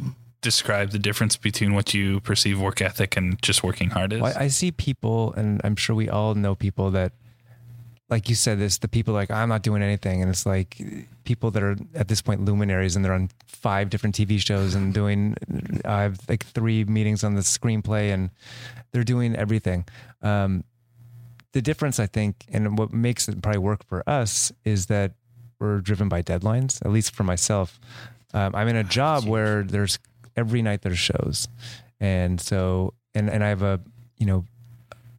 describe 0.44 0.92
the 0.92 1.00
difference 1.00 1.36
between 1.36 1.74
what 1.74 1.96
you 1.96 2.20
perceive 2.20 2.60
work 2.60 2.82
ethic 2.82 3.18
and 3.18 3.42
just 3.42 3.64
working 3.64 3.90
hard 3.90 4.14
is? 4.14 4.22
Well, 4.22 4.34
I 4.36 4.50
see 4.50 4.72
people, 4.72 5.34
and 5.34 5.60
I'm 5.64 5.76
sure 5.76 5.96
we 5.96 6.10
all 6.10 6.36
know 6.36 6.54
people 6.54 6.92
that, 6.92 7.14
like 8.14 8.30
you 8.30 8.36
said, 8.36 8.60
this 8.60 8.78
the 8.78 8.88
people 8.88 9.14
like 9.14 9.32
I'm 9.32 9.50
not 9.50 9.64
doing 9.64 9.82
anything, 9.82 10.22
and 10.22 10.30
it's 10.30 10.46
like 10.46 10.80
people 11.24 11.50
that 11.52 11.64
are 11.64 11.76
at 11.96 12.08
this 12.08 12.22
point 12.22 12.46
luminaries, 12.46 12.96
and 12.96 13.04
they're 13.04 13.14
on 13.14 13.30
five 13.48 13.90
different 13.90 14.16
TV 14.16 14.40
shows 14.40 14.76
and 14.76 14.94
doing. 14.94 15.36
I 15.84 16.04
have 16.04 16.20
like 16.30 16.46
three 16.46 16.84
meetings 16.84 17.24
on 17.24 17.34
the 17.34 17.42
screenplay, 17.42 18.14
and 18.14 18.30
they're 18.92 19.04
doing 19.04 19.36
everything. 19.36 19.86
Um, 20.22 20.64
the 21.54 21.62
difference, 21.62 22.00
I 22.00 22.06
think, 22.06 22.46
and 22.50 22.78
what 22.78 22.94
makes 22.94 23.28
it 23.28 23.42
probably 23.42 23.60
work 23.60 23.84
for 23.88 24.08
us 24.08 24.52
is 24.64 24.86
that 24.88 25.14
we're 25.60 25.80
driven 25.80 26.08
by 26.08 26.22
deadlines. 26.22 26.86
At 26.86 26.92
least 26.92 27.16
for 27.16 27.24
myself, 27.24 27.80
um, 28.36 28.54
I'm 28.54 28.68
in 28.68 28.76
a 28.76 28.84
job 28.84 29.26
where 29.26 29.64
there's 29.64 29.98
every 30.38 30.62
night 30.62 30.84
there's 30.84 31.00
shows, 31.00 31.48
and 32.00 32.40
so 32.40 32.94
and 33.16 33.28
and 33.28 33.44
I 33.44 33.50
have 33.50 33.64
a 33.64 33.80
you 34.20 34.28
know 34.28 34.46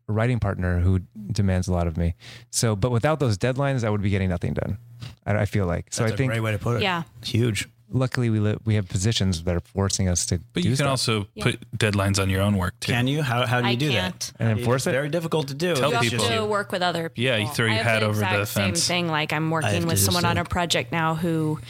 writing 0.07 0.39
partner 0.41 0.81
who 0.81 1.01
demands 1.33 1.69
a 1.69 1.73
lot 1.73 1.87
of 1.87 1.97
me. 1.97 2.15
So, 2.51 2.77
but 2.77 2.91
without 2.91 3.21
those 3.21 3.39
deadlines, 3.39 3.85
I 3.85 3.91
would 3.91 4.03
be 4.03 4.11
getting 4.11 4.29
nothing 4.29 4.55
done. 4.55 4.79
I, 5.27 5.39
I 5.39 5.45
feel 5.47 5.67
like 5.67 5.87
so. 5.91 6.03
That's 6.03 6.13
I 6.13 6.15
a 6.15 6.17
think 6.19 6.31
great 6.33 6.41
way 6.41 6.53
to 6.53 6.59
put 6.59 6.77
it. 6.77 6.83
Yeah. 6.83 7.03
huge. 7.25 7.69
luckily 7.93 8.29
we 8.31 8.41
li- 8.41 8.57
we 8.65 8.75
have 8.75 8.89
positions 8.89 9.45
that 9.45 9.55
are 9.55 9.61
forcing 9.61 10.09
us 10.09 10.27
to. 10.27 10.39
But 10.53 10.63
do 10.63 10.69
you 10.69 10.77
can 10.77 10.85
stuff. 10.85 10.89
also 10.91 11.27
put 11.41 11.61
deadlines 11.79 12.19
on 12.21 12.29
your 12.31 12.43
own 12.43 12.57
work 12.57 12.75
too. 12.81 12.93
Can 12.93 13.07
you? 13.07 13.23
How, 13.23 13.47
how 13.47 13.61
do 13.61 13.67
you 13.69 13.73
I 13.73 13.77
do 13.77 13.91
can't. 13.91 14.21
that? 14.21 14.33
And 14.51 14.59
enforce 14.59 14.87
it? 14.87 14.93
Very 14.93 15.09
difficult 15.11 15.49
to 15.49 15.55
do. 15.55 15.75
Tell 15.77 15.91
you 15.93 15.97
It's 15.99 16.11
have 16.11 16.21
people. 16.21 16.37
to 16.37 16.45
work 16.45 16.73
with 16.73 16.83
other 16.83 17.09
people. 17.09 17.25
Yeah, 17.25 17.37
you 17.37 17.49
throw 17.49 17.67
your 17.67 17.75
I 17.75 17.79
have 17.79 17.87
hat 17.87 18.01
the 18.01 18.07
over 18.07 18.19
the 18.21 18.25
exact 18.27 18.49
same 18.49 18.65
fence. 18.71 18.87
thing. 18.89 19.09
Like 19.09 19.33
I'm 19.33 19.51
working 19.51 19.87
with 19.87 19.99
someone 20.01 20.25
on 20.25 20.39
a 20.39 20.45
project 20.45 20.93
now 20.93 21.15
who 21.15 21.61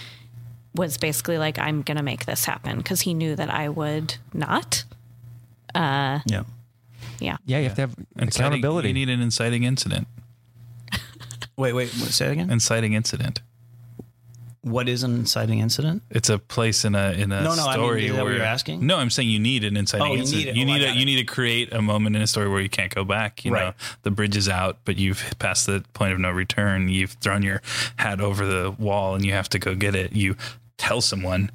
was 0.75 0.97
basically 0.99 1.39
like, 1.39 1.59
I'm 1.59 1.83
gonna 1.83 2.03
make 2.03 2.25
this 2.27 2.45
happen 2.47 2.79
because 2.79 3.03
he 3.03 3.15
knew 3.15 3.37
that 3.37 3.49
I 3.53 3.69
would 3.69 4.17
not. 4.33 4.85
Uh, 5.75 6.21
yeah. 6.27 6.45
Yeah. 7.21 7.37
Yeah, 7.47 7.59
you 7.59 7.65
have 7.65 7.75
to 7.77 7.81
have 7.83 7.95
Inciting- 8.19 8.47
accountability. 8.47 8.89
You 8.89 8.95
need 8.95 9.09
an 9.09 9.21
inciting 9.21 9.65
incident. 9.65 10.07
Wait, 11.57 11.73
wait. 11.73 11.89
what- 11.95 12.11
Say 12.11 12.27
it 12.27 12.33
again. 12.33 12.51
Inciting 12.51 12.95
incident. 12.95 13.41
What 14.63 14.89
is 14.89 15.03
an 15.03 15.15
inciting 15.15 15.59
incident? 15.59 16.03
It's 16.11 16.31
a 16.31 16.39
place 16.39 16.87
in 16.87 16.95
a 16.95 17.13
in 17.13 17.31
a 17.33 17.43
No, 17.43 17.55
no, 17.55 17.65
I 17.67 17.77
mean, 17.77 17.85
story 17.85 18.07
is 18.07 18.13
that 18.13 18.17
what 18.17 18.25
where 18.25 18.35
you're 18.35 18.43
asking? 18.43 18.87
No, 18.87 18.97
I'm 18.97 19.11
saying 19.11 19.29
you 19.29 19.39
need 19.39 19.63
an 19.63 19.77
inciting 19.77 20.07
Oh, 20.07 20.11
you 20.13 20.17
need 20.17 20.21
incident. 20.23 20.49
it. 20.49 20.57
You 20.57 20.65
Oh, 20.67 20.71
I 20.71 20.79
need 20.79 20.83
a 20.83 20.87
got 20.87 20.97
you 20.97 21.05
need 21.05 21.17
to 21.17 21.25
create 21.25 21.73
a 21.75 21.83
moment 21.83 22.17
in 22.17 22.23
a 22.23 22.27
story 22.27 22.49
where 22.49 22.63
you 22.63 22.71
can't 22.71 22.93
go 22.95 23.05
back. 23.05 23.45
You 23.45 23.51
know, 23.51 23.75
the 24.05 24.11
bridge 24.11 24.39
is 24.39 24.49
out, 24.49 24.79
but 24.87 24.97
you've 24.97 25.35
passed 25.39 25.67
the 25.67 25.85
point 25.93 26.15
of 26.15 26.19
no 26.19 26.31
return. 26.31 26.89
You've 26.89 27.11
thrown 27.13 27.43
your 27.43 27.61
hat 27.97 28.23
over 28.23 28.47
the 28.47 28.71
wall, 28.71 29.15
and 29.15 29.23
you 29.23 29.33
have 29.33 29.51
to 29.51 29.59
go 29.59 29.75
get 29.75 29.95
it. 29.95 30.15
You 30.15 30.35
tell 30.79 31.03
someone, 31.03 31.51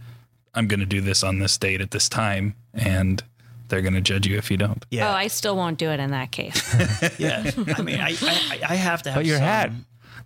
"I'm 0.53 0.68
going 0.68 0.80
to 0.82 0.86
do 0.86 1.01
this 1.01 1.24
on 1.24 1.39
this 1.39 1.57
date 1.57 1.82
at 1.82 1.89
this 1.89 2.10
time," 2.10 2.53
and 2.76 3.24
they're 3.70 3.82
going 3.82 3.93
to 3.93 4.01
judge 4.01 4.28
you 4.28 4.38
if 4.38 4.51
you 4.51 4.57
don't. 4.57 4.86
Yeah. 4.91 5.09
Oh, 5.09 5.13
I 5.13 5.28
still 5.28 5.55
won't 5.55 5.78
do 5.78 5.89
it 5.89 5.99
in 5.99 6.11
that 6.11 6.32
case. 6.32 6.76
yeah. 7.20 7.49
I 7.78 7.82
mean, 7.82 7.99
I, 7.99 8.15
I, 8.22 8.59
I 8.70 8.76
have 8.76 9.03
to 9.03 9.11
have 9.11 9.20
but 9.20 9.26
your 9.26 9.38
some- 9.38 9.45
hat. 9.45 9.72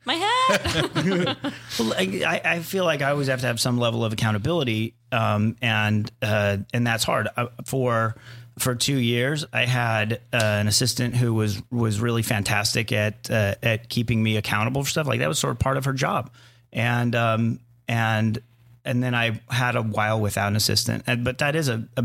My 0.05 0.15
hat. 0.15 1.37
Well, 1.79 1.93
I, 1.97 2.41
I 2.43 2.59
feel 2.59 2.83
like 2.83 3.01
I 3.01 3.11
always 3.11 3.27
have 3.27 3.39
to 3.41 3.47
have 3.47 3.59
some 3.59 3.77
level 3.77 4.03
of 4.03 4.11
accountability, 4.13 4.93
um, 5.11 5.55
and 5.61 6.11
uh, 6.21 6.57
and 6.73 6.85
that's 6.85 7.03
hard. 7.05 7.29
Uh, 7.37 7.47
for 7.65 8.15
for 8.59 8.75
two 8.75 8.97
years, 8.97 9.45
I 9.53 9.65
had 9.65 10.21
uh, 10.33 10.37
an 10.37 10.67
assistant 10.67 11.15
who 11.15 11.33
was 11.33 11.61
was 11.71 11.99
really 12.01 12.21
fantastic 12.21 12.91
at 12.91 13.31
uh, 13.31 13.55
at 13.63 13.87
keeping 13.89 14.21
me 14.21 14.35
accountable 14.37 14.83
for 14.83 14.89
stuff. 14.89 15.07
Like 15.07 15.19
that 15.19 15.27
was 15.29 15.39
sort 15.39 15.51
of 15.51 15.59
part 15.59 15.77
of 15.77 15.85
her 15.85 15.93
job, 15.93 16.29
and 16.73 17.15
um, 17.15 17.59
and 17.87 18.39
and 18.85 19.01
then 19.01 19.15
I 19.15 19.39
had 19.49 19.75
a 19.77 19.81
while 19.81 20.19
without 20.19 20.49
an 20.49 20.55
assistant, 20.57 21.05
and, 21.07 21.23
but 21.23 21.37
that 21.39 21.55
is 21.55 21.69
a, 21.69 21.87
a 21.97 22.03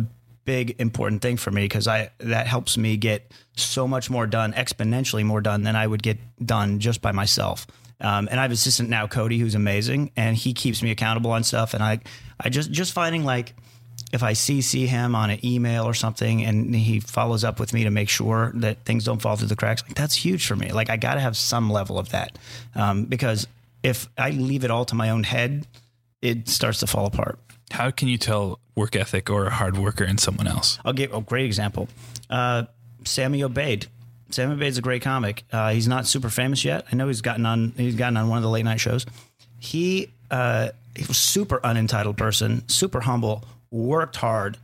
big 0.49 0.75
important 0.81 1.21
thing 1.21 1.37
for 1.37 1.51
me 1.51 1.65
because 1.65 1.87
I 1.87 2.11
that 2.21 2.47
helps 2.47 2.79
me 2.79 2.97
get 2.97 3.31
so 3.55 3.87
much 3.87 4.09
more 4.09 4.27
done, 4.27 4.55
exponentially 4.55 5.23
more 5.23 5.43
done 5.43 5.63
than 5.63 5.77
I 5.77 5.87
would 5.87 6.03
get 6.03 6.17
done 6.43 6.79
just 6.79 7.03
by 7.03 7.13
myself. 7.13 7.67
Um, 8.01 8.29
and 8.31 8.41
I 8.41 8.45
have 8.45 8.51
an 8.51 8.55
assistant 8.55 8.89
now, 8.89 9.07
Cody, 9.07 9.39
who's 9.39 9.55
amazing, 9.55 10.11
and 10.17 10.35
he 10.35 10.55
keeps 10.55 10.83
me 10.83 10.91
accountable 10.91 11.33
on 11.33 11.45
stuff. 11.45 11.75
And 11.75 11.83
I, 11.83 12.01
I 12.41 12.49
just 12.49 12.71
just 12.71 12.95
finding 12.95 13.25
like 13.25 13.55
if 14.11 14.23
I 14.23 14.33
CC 14.33 14.87
him 14.87 15.15
on 15.15 15.29
an 15.29 15.45
email 15.45 15.85
or 15.85 15.93
something, 15.93 16.43
and 16.47 16.75
he 16.75 16.99
follows 17.01 17.45
up 17.45 17.61
with 17.61 17.75
me 17.75 17.85
to 17.85 17.91
make 17.91 18.09
sure 18.09 18.53
that 18.55 18.87
things 18.87 19.05
don't 19.05 19.21
fall 19.21 19.37
through 19.37 19.49
the 19.49 19.57
cracks, 19.57 19.83
like 19.83 19.97
that's 19.97 20.15
huge 20.15 20.47
for 20.47 20.57
me. 20.57 20.73
Like 20.73 20.89
I 20.89 20.97
got 20.97 21.15
to 21.15 21.21
have 21.21 21.37
some 21.37 21.69
level 21.69 21.99
of 21.99 22.09
that 22.09 22.39
um, 22.75 23.05
because 23.05 23.47
if 23.83 24.09
I 24.17 24.31
leave 24.31 24.65
it 24.65 24.71
all 24.71 24.87
to 24.87 24.95
my 24.95 25.11
own 25.11 25.25
head, 25.25 25.67
it 26.23 26.49
starts 26.49 26.81
to 26.81 26.87
fall 26.87 27.05
apart. 27.05 27.39
How 27.71 27.91
can 27.91 28.09
you 28.09 28.19
tell 28.19 28.61
work 28.75 28.97
ethic 28.97 29.31
or 29.31 29.47
a 29.47 29.51
hard 29.51 29.77
worker 29.77 30.05
in 30.05 30.19
someone 30.19 30.47
else? 30.47 30.79
I'll 30.85 30.93
give 30.93 31.13
a 31.13 31.21
great 31.21 31.47
example. 31.47 31.89
Uh, 32.31 32.65
Sammy 33.05 33.41
Obeid. 33.41 33.87
Sammy 34.31 34.55
Obeid's 34.55 34.79
a 34.79 34.83
great 34.83 35.03
comic. 35.03 35.45
Uh, 35.53 35.71
he's 35.73 35.89
not 35.89 36.07
super 36.07 36.31
famous 36.31 36.65
yet. 36.65 36.87
I 36.93 36.97
know 36.97 37.09
he's 37.09 37.23
gotten 37.23 37.47
on. 37.47 37.73
He's 37.77 37.95
gotten 37.95 38.17
on 38.17 38.29
one 38.29 38.39
of 38.39 38.43
the 38.43 38.51
late 38.51 38.65
night 38.65 38.81
shows. 38.81 39.07
He 39.59 40.13
uh, 40.31 40.71
he 40.95 41.05
was 41.07 41.17
super 41.17 41.61
unentitled 41.65 42.17
person, 42.17 42.69
super 42.69 43.01
humble, 43.01 43.45
worked 43.71 44.17
hard, 44.17 44.59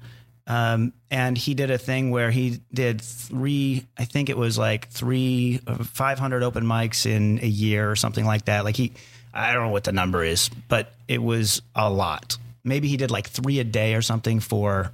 um, 0.47 0.93
and 1.11 1.39
he 1.39 1.55
did 1.55 1.71
a 1.71 1.79
thing 1.79 2.11
where 2.11 2.31
he 2.31 2.61
did 2.73 3.01
three. 3.01 3.87
I 3.97 4.05
think 4.05 4.29
it 4.29 4.37
was 4.37 4.59
like 4.59 4.89
three, 4.91 5.59
five 5.83 6.19
hundred 6.19 6.43
open 6.43 6.65
mics 6.65 7.07
in 7.07 7.39
a 7.43 7.47
year 7.47 7.91
or 7.91 7.97
something 7.97 8.27
like 8.27 8.47
that. 8.47 8.65
Like 8.65 8.77
he, 8.77 8.93
I 9.33 9.55
don't 9.55 9.65
know 9.65 9.73
what 9.73 9.85
the 9.85 9.93
number 9.93 10.23
is, 10.23 10.51
but 10.69 10.93
it 11.09 11.23
was 11.23 11.63
a 11.75 11.91
lot. 11.91 12.37
Maybe 12.65 12.89
he 12.89 12.97
did 12.97 13.11
like 13.11 13.29
three 13.29 13.59
a 13.61 13.65
day 13.65 13.95
or 13.95 14.03
something 14.03 14.41
for 14.41 14.91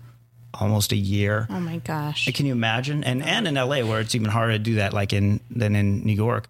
almost 0.52 0.90
a 0.92 0.96
year. 0.96 1.46
oh 1.48 1.60
my 1.60 1.78
gosh. 1.78 2.28
Can 2.34 2.44
you 2.46 2.52
imagine? 2.52 3.04
And 3.04 3.22
and 3.22 3.46
in 3.46 3.54
LA 3.54 3.82
where 3.82 4.00
it's 4.00 4.14
even 4.14 4.28
harder 4.28 4.54
to 4.54 4.58
do 4.58 4.74
that, 4.76 4.92
like 4.92 5.12
in 5.12 5.40
than 5.50 5.76
in 5.76 6.04
New 6.04 6.12
York, 6.12 6.48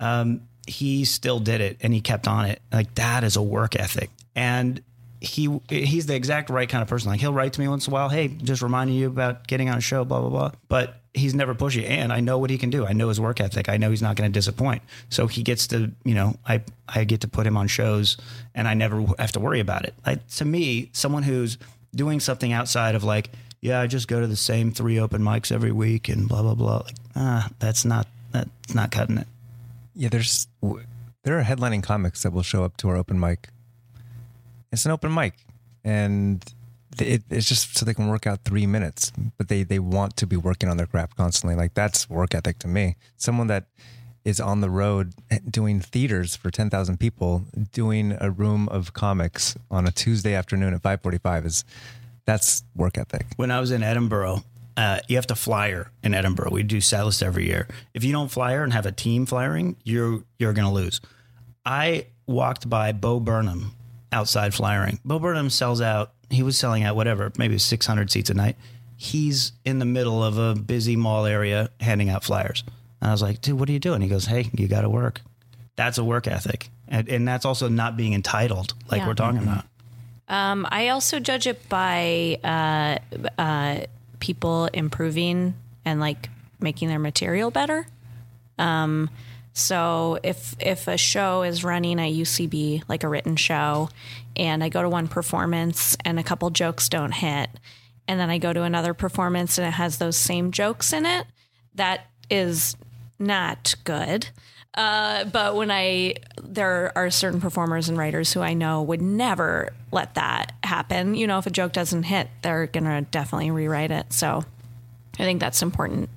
um, 0.00 0.42
he 0.66 1.04
still 1.06 1.40
did 1.40 1.60
it 1.62 1.78
and 1.80 1.94
he 1.94 2.00
kept 2.00 2.28
on 2.28 2.44
it. 2.44 2.60
Like 2.72 2.94
that 2.96 3.24
is 3.24 3.36
a 3.36 3.42
work 3.42 3.74
ethic, 3.74 4.10
and 4.34 4.82
he 5.20 5.60
he's 5.68 6.06
the 6.06 6.14
exact 6.14 6.50
right 6.50 6.68
kind 6.68 6.82
of 6.82 6.88
person. 6.88 7.10
Like 7.10 7.20
he'll 7.20 7.32
write 7.32 7.52
to 7.54 7.60
me 7.60 7.68
once 7.68 7.86
in 7.86 7.92
a 7.92 7.94
while, 7.94 8.08
hey, 8.08 8.28
just 8.28 8.62
reminding 8.62 8.96
you 8.96 9.08
about 9.08 9.46
getting 9.46 9.68
on 9.68 9.78
a 9.78 9.80
show, 9.80 10.04
blah 10.04 10.20
blah 10.20 10.30
blah. 10.30 10.52
But 10.68 11.00
he's 11.14 11.34
never 11.34 11.54
pushy, 11.54 11.88
and 11.88 12.12
I 12.12 12.20
know 12.20 12.38
what 12.38 12.50
he 12.50 12.58
can 12.58 12.70
do. 12.70 12.86
I 12.86 12.92
know 12.92 13.08
his 13.08 13.20
work 13.20 13.40
ethic. 13.40 13.68
I 13.68 13.76
know 13.76 13.90
he's 13.90 14.02
not 14.02 14.16
going 14.16 14.30
to 14.30 14.36
disappoint. 14.36 14.82
So 15.10 15.26
he 15.26 15.42
gets 15.42 15.66
to, 15.68 15.90
you 16.04 16.14
know, 16.14 16.36
I 16.46 16.62
I 16.88 17.04
get 17.04 17.22
to 17.22 17.28
put 17.28 17.46
him 17.46 17.56
on 17.56 17.66
shows, 17.66 18.16
and 18.54 18.68
I 18.68 18.74
never 18.74 19.04
have 19.18 19.32
to 19.32 19.40
worry 19.40 19.60
about 19.60 19.84
it. 19.84 19.94
Like 20.06 20.26
to 20.36 20.44
me, 20.44 20.90
someone 20.92 21.22
who's 21.22 21.58
doing 21.94 22.20
something 22.20 22.52
outside 22.52 22.94
of 22.94 23.04
like, 23.04 23.30
yeah, 23.60 23.80
I 23.80 23.86
just 23.86 24.08
go 24.08 24.20
to 24.20 24.26
the 24.26 24.36
same 24.36 24.72
three 24.72 25.00
open 25.00 25.22
mics 25.22 25.50
every 25.50 25.72
week 25.72 26.08
and 26.08 26.28
blah 26.28 26.42
blah 26.42 26.54
blah. 26.54 26.78
Like, 26.78 26.96
ah, 27.16 27.48
that's 27.58 27.84
not 27.84 28.06
that's 28.30 28.74
not 28.74 28.90
cutting 28.90 29.18
it. 29.18 29.26
Yeah, 29.94 30.10
there's 30.10 30.46
there 31.24 31.38
are 31.38 31.42
headlining 31.42 31.82
comics 31.82 32.22
that 32.22 32.32
will 32.32 32.42
show 32.42 32.64
up 32.64 32.76
to 32.78 32.88
our 32.88 32.96
open 32.96 33.18
mic. 33.18 33.48
It's 34.72 34.84
an 34.84 34.90
open 34.92 35.12
mic, 35.14 35.34
and 35.84 36.44
it, 37.00 37.22
it's 37.30 37.48
just 37.48 37.78
so 37.78 37.84
they 37.84 37.94
can 37.94 38.08
work 38.08 38.26
out 38.26 38.44
three 38.44 38.66
minutes. 38.66 39.12
But 39.36 39.48
they 39.48 39.62
they 39.62 39.78
want 39.78 40.16
to 40.16 40.26
be 40.26 40.36
working 40.36 40.68
on 40.68 40.76
their 40.76 40.86
craft 40.86 41.16
constantly. 41.16 41.56
Like 41.56 41.74
that's 41.74 42.08
work 42.10 42.34
ethic 42.34 42.58
to 42.60 42.68
me. 42.68 42.96
Someone 43.16 43.46
that 43.48 43.66
is 44.24 44.40
on 44.40 44.60
the 44.60 44.68
road 44.68 45.14
doing 45.50 45.80
theaters 45.80 46.36
for 46.36 46.50
ten 46.50 46.68
thousand 46.70 46.98
people, 46.98 47.44
doing 47.72 48.16
a 48.20 48.30
room 48.30 48.68
of 48.68 48.92
comics 48.92 49.56
on 49.70 49.86
a 49.86 49.90
Tuesday 49.90 50.34
afternoon 50.34 50.74
at 50.74 50.82
five 50.82 51.00
forty 51.02 51.18
five 51.18 51.46
is 51.46 51.64
that's 52.24 52.62
work 52.76 52.98
ethic. 52.98 53.26
When 53.36 53.50
I 53.50 53.60
was 53.60 53.70
in 53.70 53.82
Edinburgh, 53.82 54.44
uh, 54.76 55.00
you 55.08 55.16
have 55.16 55.26
to 55.28 55.34
flyer 55.34 55.90
in 56.02 56.12
Edinburgh. 56.12 56.50
We 56.50 56.62
do 56.62 56.80
set 56.80 57.22
every 57.22 57.46
year. 57.46 57.68
If 57.94 58.04
you 58.04 58.12
don't 58.12 58.30
flyer 58.30 58.62
and 58.62 58.72
have 58.72 58.84
a 58.84 58.92
team 58.92 59.24
flyering, 59.24 59.76
you're 59.82 60.22
you're 60.38 60.52
to 60.52 60.68
lose. 60.68 61.00
I 61.64 62.06
walked 62.26 62.68
by 62.68 62.92
Bo 62.92 63.18
Burnham 63.18 63.72
outside 64.12 64.54
flyering. 64.54 64.98
Bo 65.04 65.18
Burnham 65.18 65.50
sells 65.50 65.80
out. 65.80 66.12
He 66.30 66.42
was 66.42 66.58
selling 66.58 66.82
out 66.84 66.96
whatever, 66.96 67.32
maybe 67.38 67.58
600 67.58 68.10
seats 68.10 68.30
a 68.30 68.34
night. 68.34 68.56
He's 68.96 69.52
in 69.64 69.78
the 69.78 69.84
middle 69.84 70.22
of 70.24 70.38
a 70.38 70.54
busy 70.54 70.96
mall 70.96 71.24
area 71.26 71.70
handing 71.80 72.10
out 72.10 72.24
flyers. 72.24 72.64
And 73.00 73.08
I 73.08 73.12
was 73.12 73.22
like, 73.22 73.40
dude, 73.40 73.58
what 73.58 73.68
are 73.68 73.72
you 73.72 73.78
doing? 73.78 74.00
He 74.00 74.08
goes, 74.08 74.26
hey, 74.26 74.50
you 74.52 74.66
got 74.68 74.80
to 74.82 74.90
work. 74.90 75.20
That's 75.76 75.98
a 75.98 76.04
work 76.04 76.26
ethic. 76.26 76.68
And, 76.88 77.08
and 77.08 77.28
that's 77.28 77.44
also 77.44 77.68
not 77.68 77.96
being 77.96 78.12
entitled, 78.12 78.74
like 78.90 79.00
Yeah. 79.02 79.06
we're 79.06 79.14
talking 79.14 79.42
about. 79.42 79.64
Um, 80.28 80.66
I 80.70 80.88
also 80.88 81.20
judge 81.20 81.46
it 81.46 81.68
by 81.68 82.38
uh, 82.44 82.98
uh, 83.40 83.80
people 84.20 84.66
improving 84.66 85.54
and 85.84 86.00
like 86.00 86.28
making 86.60 86.88
their 86.88 86.98
material 86.98 87.50
better. 87.50 87.86
Um, 88.58 89.08
so 89.58 90.18
if 90.22 90.54
if 90.60 90.86
a 90.86 90.96
show 90.96 91.42
is 91.42 91.64
running 91.64 92.00
at 92.00 92.12
UCB, 92.12 92.84
like 92.88 93.02
a 93.02 93.08
written 93.08 93.34
show, 93.34 93.88
and 94.36 94.62
I 94.62 94.68
go 94.68 94.82
to 94.82 94.88
one 94.88 95.08
performance 95.08 95.96
and 96.04 96.18
a 96.18 96.22
couple 96.22 96.48
jokes 96.50 96.88
don't 96.88 97.12
hit, 97.12 97.50
and 98.06 98.20
then 98.20 98.30
I 98.30 98.38
go 98.38 98.52
to 98.52 98.62
another 98.62 98.94
performance 98.94 99.58
and 99.58 99.66
it 99.66 99.72
has 99.72 99.98
those 99.98 100.16
same 100.16 100.52
jokes 100.52 100.92
in 100.92 101.04
it, 101.04 101.26
that 101.74 102.06
is 102.30 102.76
not 103.18 103.74
good. 103.82 104.28
Uh, 104.74 105.24
but 105.24 105.56
when 105.56 105.72
I, 105.72 106.14
there 106.40 106.92
are 106.94 107.10
certain 107.10 107.40
performers 107.40 107.88
and 107.88 107.98
writers 107.98 108.32
who 108.32 108.40
I 108.40 108.54
know 108.54 108.82
would 108.82 109.02
never 109.02 109.72
let 109.90 110.14
that 110.14 110.52
happen. 110.62 111.16
You 111.16 111.26
know, 111.26 111.38
if 111.38 111.46
a 111.46 111.50
joke 111.50 111.72
doesn't 111.72 112.04
hit, 112.04 112.28
they're 112.42 112.68
going 112.68 112.84
to 112.84 113.00
definitely 113.10 113.50
rewrite 113.50 113.90
it. 113.90 114.12
So 114.12 114.44
I 115.18 115.24
think 115.24 115.40
that's 115.40 115.62
important 115.62 116.10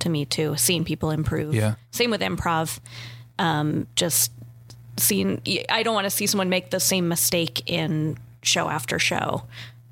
to 0.00 0.08
me 0.08 0.24
too, 0.24 0.56
seeing 0.56 0.84
people 0.84 1.10
improve. 1.10 1.54
Yeah. 1.54 1.74
Same 1.90 2.10
with 2.10 2.20
improv. 2.20 2.78
Um, 3.38 3.86
just 3.94 4.32
seeing, 4.96 5.40
I 5.68 5.82
don't 5.82 5.94
want 5.94 6.06
to 6.06 6.10
see 6.10 6.26
someone 6.26 6.48
make 6.48 6.70
the 6.70 6.80
same 6.80 7.08
mistake 7.08 7.70
in 7.70 8.18
show 8.42 8.68
after 8.68 8.98
show. 8.98 9.44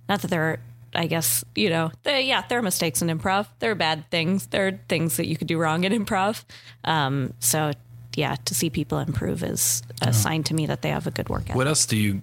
Not 0.08 0.22
that 0.22 0.28
there 0.28 0.60
I 0.96 1.06
guess, 1.06 1.44
you 1.54 1.68
know, 1.68 1.92
they, 2.04 2.22
yeah, 2.22 2.44
there 2.48 2.58
are 2.58 2.62
mistakes 2.62 3.02
in 3.02 3.08
improv. 3.08 3.46
There 3.58 3.70
are 3.70 3.76
bad 3.76 4.10
things. 4.10 4.46
There 4.46 4.66
are 4.66 4.80
things 4.88 5.18
that 5.18 5.26
you 5.26 5.36
could 5.36 5.46
do 5.46 5.58
wrong 5.58 5.84
in 5.84 5.92
improv. 5.92 6.44
Um, 6.84 7.34
so, 7.38 7.72
yeah, 8.14 8.36
to 8.46 8.54
see 8.54 8.70
people 8.70 8.98
improve 8.98 9.42
is 9.42 9.82
a 10.00 10.12
sign 10.12 10.42
to 10.44 10.54
me 10.54 10.64
that 10.66 10.80
they 10.80 10.88
have 10.88 11.06
a 11.06 11.10
good 11.10 11.28
work 11.28 11.42
ethic. 11.42 11.56
What 11.56 11.66
else 11.66 11.84
do 11.84 11.96
you 11.96 12.22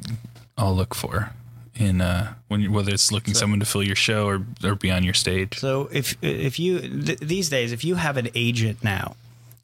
all 0.58 0.74
look 0.76 0.96
for 0.96 1.32
in 1.76 2.02
uh, 2.02 2.34
when 2.48 2.62
you, 2.62 2.72
whether 2.72 2.94
it's 2.94 3.12
looking 3.12 3.34
someone 3.34 3.60
to 3.60 3.66
fill 3.66 3.84
your 3.84 3.96
show 3.96 4.28
or 4.28 4.46
or 4.64 4.76
be 4.76 4.92
on 4.92 5.04
your 5.04 5.14
stage? 5.14 5.58
So 5.60 5.90
if 5.92 6.16
if 6.22 6.60
you 6.60 6.80
th- 6.80 7.20
these 7.20 7.50
days 7.50 7.72
if 7.72 7.84
you 7.84 7.96
have 7.96 8.18
an 8.18 8.30
agent 8.36 8.84
now, 8.84 9.16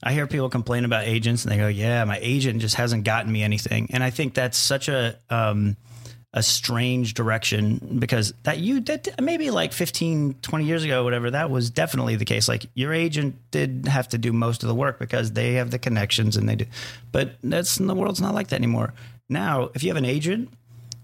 I 0.01 0.14
hear 0.14 0.28
people 0.28 0.49
complain 0.49 0.86
about 0.86 1.05
agents 1.05 1.43
and 1.43 1.51
they 1.51 1.57
go, 1.57 1.68
"Yeah, 1.68 2.03
my 2.05 2.20
agent 2.22 2.62
just 2.62 2.76
hasn't 2.76 3.03
gotten 3.03 3.32
me 3.32 3.43
anything." 3.43 3.89
And 3.91 4.03
I 4.03 4.10
think 4.10 4.34
that's 4.34 4.57
such 4.57 4.88
a 4.88 5.18
um, 5.30 5.78
a 6.34 6.43
strange 6.43 7.16
direction 7.16 7.97
because 7.99 8.34
that 8.43 8.60
you 8.60 8.80
did 8.80 9.10
maybe 9.20 9.49
like 9.49 9.74
15 9.74 10.36
20 10.43 10.66
years 10.66 10.84
ago 10.84 11.03
whatever 11.03 11.32
that 11.32 11.49
was 11.49 11.72
definitely 11.72 12.16
the 12.18 12.26
case 12.26 12.47
like 12.47 12.68
your 12.76 12.93
agent 12.93 13.36
did 13.49 13.88
have 13.88 14.07
to 14.10 14.20
do 14.20 14.32
most 14.32 14.62
of 14.62 14.70
the 14.70 14.76
work 14.76 14.99
because 14.99 15.32
they 15.32 15.53
have 15.53 15.72
the 15.72 15.80
connections 15.80 16.38
and 16.38 16.47
they 16.47 16.55
do 16.55 16.66
but 17.12 17.32
that's 17.43 17.78
the 17.78 17.95
world's 17.95 18.22
not 18.22 18.36
like 18.36 18.49
that 18.49 18.57
anymore 18.57 18.93
now 19.28 19.72
if 19.74 19.82
you 19.82 19.89
have 19.89 19.97
an 19.97 20.05
agent 20.05 20.53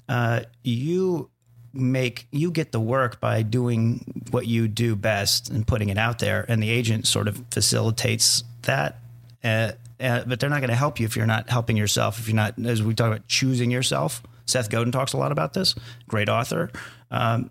uh, 0.08 0.42
you 0.64 1.30
make 1.74 2.28
you 2.32 2.52
get 2.52 2.72
the 2.72 2.80
work 2.80 3.20
by 3.20 3.42
doing 3.42 4.24
what 4.32 4.48
you 4.48 4.68
do 4.68 4.96
best 4.96 5.50
and 5.50 5.68
putting 5.68 5.90
it 5.90 5.98
out 5.98 6.20
there. 6.20 6.46
And 6.48 6.64
the 6.64 6.70
agent 6.70 7.08
sort 7.08 7.28
of 7.28 7.44
facilitates 7.52 8.44
that 8.64 9.00
uh, 9.44 9.74
uh, 10.00 10.24
but 10.26 10.40
they're 10.40 10.50
not 10.50 10.60
going 10.60 10.70
to 10.70 10.76
help 10.76 11.00
you 11.00 11.06
if 11.06 11.16
you're 11.16 11.26
not 11.26 11.50
helping 11.50 11.78
yourself 11.78 12.20
if 12.20 12.28
you're 12.28 12.36
not 12.36 12.56
as 12.66 12.82
we 12.82 12.94
talk 12.94 13.08
about 13.08 13.28
choosing 13.28 13.72
yourself. 13.72 14.24
Seth 14.46 14.70
Godin 14.70 14.92
talks 14.92 15.14
a 15.14 15.18
lot 15.18 15.32
about 15.32 15.54
this 15.54 15.76
great 16.08 16.30
author. 16.30 16.72
Um, 17.10 17.50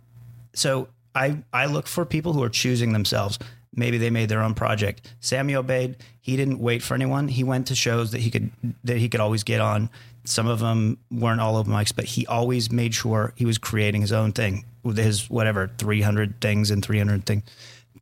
so 0.53 0.89
I, 1.15 1.43
I 1.53 1.67
look 1.67 1.89
for 1.89 2.05
people 2.05 2.33
who 2.33 2.43
are 2.43 2.49
choosing 2.49 2.93
themselves. 2.93 3.39
Maybe 3.75 3.99
they 3.99 4.11
made 4.11 4.29
their 4.29 4.43
own 4.43 4.55
project. 4.55 5.13
Sammy 5.21 5.55
Obeid 5.55 5.97
he 6.25 6.39
didn't 6.39 6.59
wait 6.59 6.83
for 6.83 6.95
anyone. 6.95 7.29
He 7.29 7.45
went 7.45 7.67
to 7.67 7.75
shows 7.75 8.13
that 8.13 8.23
he 8.23 8.31
could 8.31 8.51
that 8.85 8.97
he 8.97 9.11
could 9.11 9.21
always 9.21 9.43
get 9.43 9.61
on 9.61 9.91
some 10.25 10.47
of 10.47 10.59
them 10.61 10.99
weren't 11.11 11.41
all 11.41 11.57
open 11.57 11.73
mics, 11.73 11.95
but 11.95 12.05
he 12.05 12.27
always 12.27 12.71
made 12.73 12.95
sure 12.95 13.33
he 13.37 13.45
was 13.45 13.59
creating 13.59 14.01
his 14.01 14.13
own 14.13 14.33
thing 14.33 14.65
with 14.83 14.97
his 14.97 15.29
whatever 15.29 15.71
300 15.79 16.41
things 16.41 16.71
and 16.71 16.85
300 16.85 17.27
things. 17.27 17.43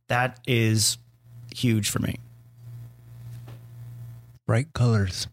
That 0.07 0.39
is 0.47 0.97
huge 1.53 1.89
for 1.89 1.99
me. 1.99 2.19
Bright 4.45 4.73
colors. 4.73 5.27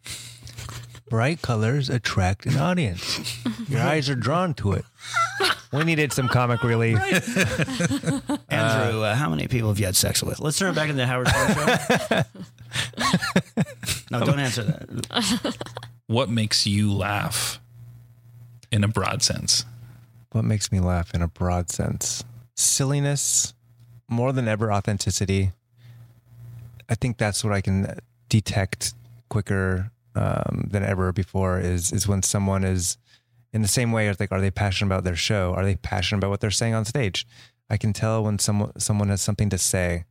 Bright 1.08 1.42
colors 1.42 1.90
attract 1.90 2.46
an 2.46 2.56
audience. 2.56 3.36
Your 3.68 3.80
eyes 3.80 4.08
are 4.08 4.14
drawn 4.14 4.54
to 4.54 4.72
it. 4.72 4.84
We 5.72 5.82
needed 5.84 6.12
some 6.12 6.28
comic 6.28 6.62
relief. 6.62 6.98
Andrew, 8.48 9.02
uh, 9.02 9.14
how 9.14 9.28
many 9.28 9.48
people 9.48 9.68
have 9.68 9.78
you 9.78 9.86
had 9.86 9.96
sex 9.96 10.22
with? 10.22 10.38
Let's 10.40 10.58
turn 10.58 10.72
it 10.72 10.74
back 10.76 10.88
into 10.88 11.00
the 11.00 11.06
Howard 11.06 11.28
Stern 11.28 11.98
show. 12.08 12.22
no, 14.10 14.24
don't 14.24 14.38
answer 14.38 14.62
that. 14.62 15.56
What 16.06 16.28
makes 16.28 16.66
you 16.66 16.92
laugh 16.92 17.60
in 18.72 18.82
a 18.82 18.88
broad 18.88 19.22
sense? 19.22 19.64
What 20.32 20.44
makes 20.44 20.72
me 20.72 20.80
laugh 20.80 21.14
in 21.14 21.22
a 21.22 21.28
broad 21.28 21.70
sense? 21.70 22.24
Silliness, 22.56 23.54
more 24.08 24.32
than 24.32 24.48
ever, 24.48 24.72
authenticity. 24.72 25.52
I 26.88 26.96
think 26.96 27.16
that's 27.16 27.44
what 27.44 27.52
I 27.52 27.60
can 27.60 27.96
detect 28.28 28.94
quicker 29.28 29.92
um, 30.16 30.68
than 30.70 30.82
ever 30.82 31.12
before 31.12 31.60
is 31.60 31.92
is 31.92 32.08
when 32.08 32.22
someone 32.22 32.64
is 32.64 32.98
in 33.52 33.62
the 33.62 33.68
same 33.68 33.92
way 33.92 34.08
as 34.08 34.18
like 34.18 34.32
are 34.32 34.40
they 34.40 34.50
passionate 34.50 34.88
about 34.88 35.04
their 35.04 35.16
show? 35.16 35.54
Are 35.54 35.64
they 35.64 35.76
passionate 35.76 36.18
about 36.18 36.30
what 36.30 36.40
they're 36.40 36.50
saying 36.50 36.74
on 36.74 36.84
stage? 36.84 37.26
I 37.68 37.76
can 37.76 37.92
tell 37.92 38.24
when 38.24 38.38
someone 38.38 38.78
someone 38.78 39.08
has 39.08 39.22
something 39.22 39.48
to 39.50 39.58
say 39.58 40.04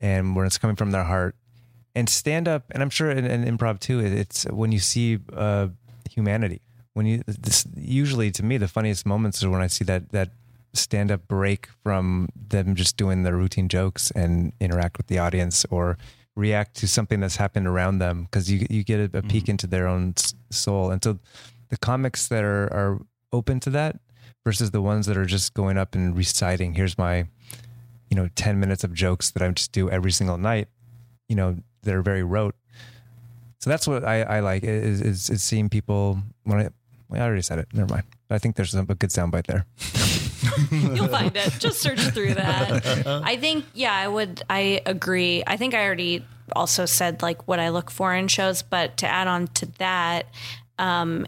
and 0.00 0.36
when 0.36 0.46
it's 0.46 0.58
coming 0.58 0.76
from 0.76 0.90
their 0.90 1.04
heart. 1.04 1.34
And 1.98 2.08
stand 2.08 2.46
up, 2.46 2.62
and 2.70 2.80
I'm 2.80 2.90
sure 2.90 3.10
in, 3.10 3.24
in 3.24 3.58
improv 3.58 3.80
too, 3.80 3.98
it's 3.98 4.44
when 4.44 4.70
you 4.70 4.78
see 4.78 5.18
uh, 5.34 5.66
humanity. 6.08 6.60
When 6.94 7.06
you 7.06 7.24
this 7.26 7.66
usually 7.76 8.30
to 8.30 8.44
me 8.44 8.56
the 8.56 8.68
funniest 8.68 9.04
moments 9.04 9.42
are 9.42 9.50
when 9.50 9.60
I 9.60 9.66
see 9.66 9.84
that 9.86 10.12
that 10.12 10.30
stand 10.74 11.10
up 11.10 11.26
break 11.26 11.66
from 11.82 12.28
them 12.36 12.76
just 12.76 12.96
doing 12.96 13.24
their 13.24 13.34
routine 13.34 13.68
jokes 13.68 14.12
and 14.12 14.52
interact 14.60 14.96
with 14.96 15.08
the 15.08 15.18
audience 15.18 15.64
or 15.70 15.98
react 16.36 16.76
to 16.76 16.86
something 16.86 17.18
that's 17.18 17.34
happened 17.34 17.66
around 17.66 17.98
them 17.98 18.22
because 18.22 18.48
you 18.48 18.64
you 18.70 18.84
get 18.84 19.00
a, 19.00 19.18
a 19.18 19.22
peek 19.22 19.48
into 19.48 19.66
their 19.66 19.88
own 19.88 20.14
soul. 20.50 20.92
And 20.92 21.02
so 21.02 21.18
the 21.68 21.78
comics 21.78 22.28
that 22.28 22.44
are 22.44 22.72
are 22.72 23.00
open 23.32 23.58
to 23.58 23.70
that 23.70 23.98
versus 24.44 24.70
the 24.70 24.80
ones 24.80 25.06
that 25.06 25.16
are 25.16 25.26
just 25.26 25.52
going 25.52 25.76
up 25.76 25.96
and 25.96 26.16
reciting 26.16 26.74
here's 26.74 26.96
my 26.96 27.26
you 28.08 28.16
know 28.16 28.28
10 28.36 28.60
minutes 28.60 28.84
of 28.84 28.94
jokes 28.94 29.32
that 29.32 29.42
I 29.42 29.50
just 29.50 29.72
do 29.72 29.90
every 29.90 30.12
single 30.12 30.38
night, 30.38 30.68
you 31.28 31.34
know, 31.34 31.56
that 31.88 31.96
are 31.96 32.02
very 32.02 32.22
rote. 32.22 32.54
So 33.58 33.70
that's 33.70 33.88
what 33.88 34.04
I, 34.04 34.22
I 34.22 34.40
like 34.40 34.62
is, 34.62 35.00
is 35.00 35.30
is 35.30 35.42
seeing 35.42 35.68
people 35.68 36.18
when 36.44 36.60
I 36.60 36.68
well, 37.08 37.22
I 37.22 37.24
already 37.24 37.42
said 37.42 37.58
it. 37.58 37.68
Never 37.72 37.92
mind. 37.92 38.04
I 38.30 38.38
think 38.38 38.56
there's 38.56 38.74
a, 38.74 38.80
a 38.80 38.94
good 38.94 39.10
soundbite 39.10 39.46
there. 39.46 39.64
You'll 40.94 41.08
find 41.08 41.34
it. 41.34 41.56
Just 41.58 41.80
search 41.80 42.00
through 42.00 42.34
that. 42.34 43.06
I 43.06 43.36
think, 43.36 43.64
yeah, 43.74 43.94
I 43.94 44.06
would, 44.06 44.42
I 44.50 44.82
agree. 44.84 45.42
I 45.46 45.56
think 45.56 45.74
I 45.74 45.84
already 45.84 46.24
also 46.54 46.84
said 46.84 47.22
like 47.22 47.48
what 47.48 47.58
I 47.58 47.70
look 47.70 47.90
for 47.90 48.14
in 48.14 48.28
shows, 48.28 48.62
but 48.62 48.98
to 48.98 49.06
add 49.06 49.26
on 49.26 49.48
to 49.48 49.66
that, 49.78 50.26
um, 50.78 51.26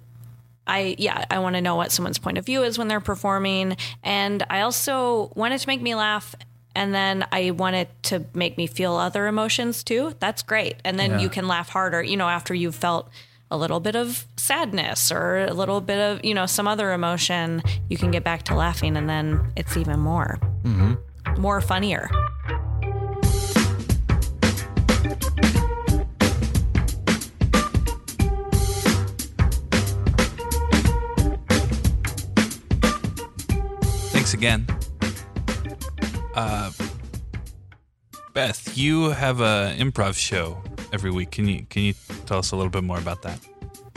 I, 0.66 0.94
yeah, 0.98 1.24
I 1.30 1.38
want 1.38 1.56
to 1.56 1.62
know 1.62 1.76
what 1.76 1.90
someone's 1.90 2.18
point 2.18 2.38
of 2.38 2.44
view 2.44 2.62
is 2.62 2.78
when 2.78 2.88
they're 2.88 3.00
performing. 3.00 3.76
And 4.02 4.44
I 4.50 4.61
also 4.61 5.32
want 5.34 5.54
it 5.54 5.58
to 5.58 5.66
make 5.66 5.80
me 5.80 5.94
laugh. 5.94 6.34
And 6.74 6.94
then 6.94 7.26
I 7.32 7.50
want 7.50 7.76
it 7.76 7.90
to 8.04 8.24
make 8.34 8.56
me 8.56 8.66
feel 8.66 8.94
other 8.94 9.26
emotions 9.26 9.82
too. 9.82 10.14
That's 10.20 10.42
great. 10.42 10.76
And 10.84 10.98
then 10.98 11.18
you 11.18 11.28
can 11.28 11.48
laugh 11.48 11.68
harder, 11.68 12.02
you 12.02 12.16
know, 12.16 12.28
after 12.28 12.54
you've 12.54 12.74
felt 12.74 13.10
a 13.50 13.58
little 13.58 13.80
bit 13.80 13.96
of 13.96 14.24
sadness 14.36 15.10
or 15.10 15.38
a 15.38 15.52
little 15.52 15.80
bit 15.80 15.98
of, 15.98 16.24
you 16.24 16.34
know, 16.34 16.46
some 16.46 16.68
other 16.68 16.92
emotion, 16.92 17.62
you 17.88 17.96
can 17.96 18.12
get 18.12 18.22
back 18.22 18.44
to 18.44 18.54
laughing 18.54 18.96
and 18.96 19.10
then 19.10 19.52
it's 19.56 19.76
even 19.76 19.98
more, 19.98 20.38
mm-hmm. 20.62 21.40
more 21.40 21.60
funnier. 21.60 22.08
Thanks 34.12 34.34
again. 34.34 34.66
Uh, 36.35 36.70
Beth, 38.33 38.76
you 38.76 39.11
have 39.11 39.41
a 39.41 39.74
improv 39.78 40.14
show 40.14 40.62
every 40.93 41.11
week. 41.11 41.33
Can 41.33 41.49
you 41.49 41.66
can 41.68 41.83
you 41.83 41.95
tell 42.26 42.39
us 42.39 42.53
a 42.53 42.57
little 42.57 42.70
bit 42.70 42.85
more 42.85 42.99
about 42.99 43.22
that? 43.22 43.39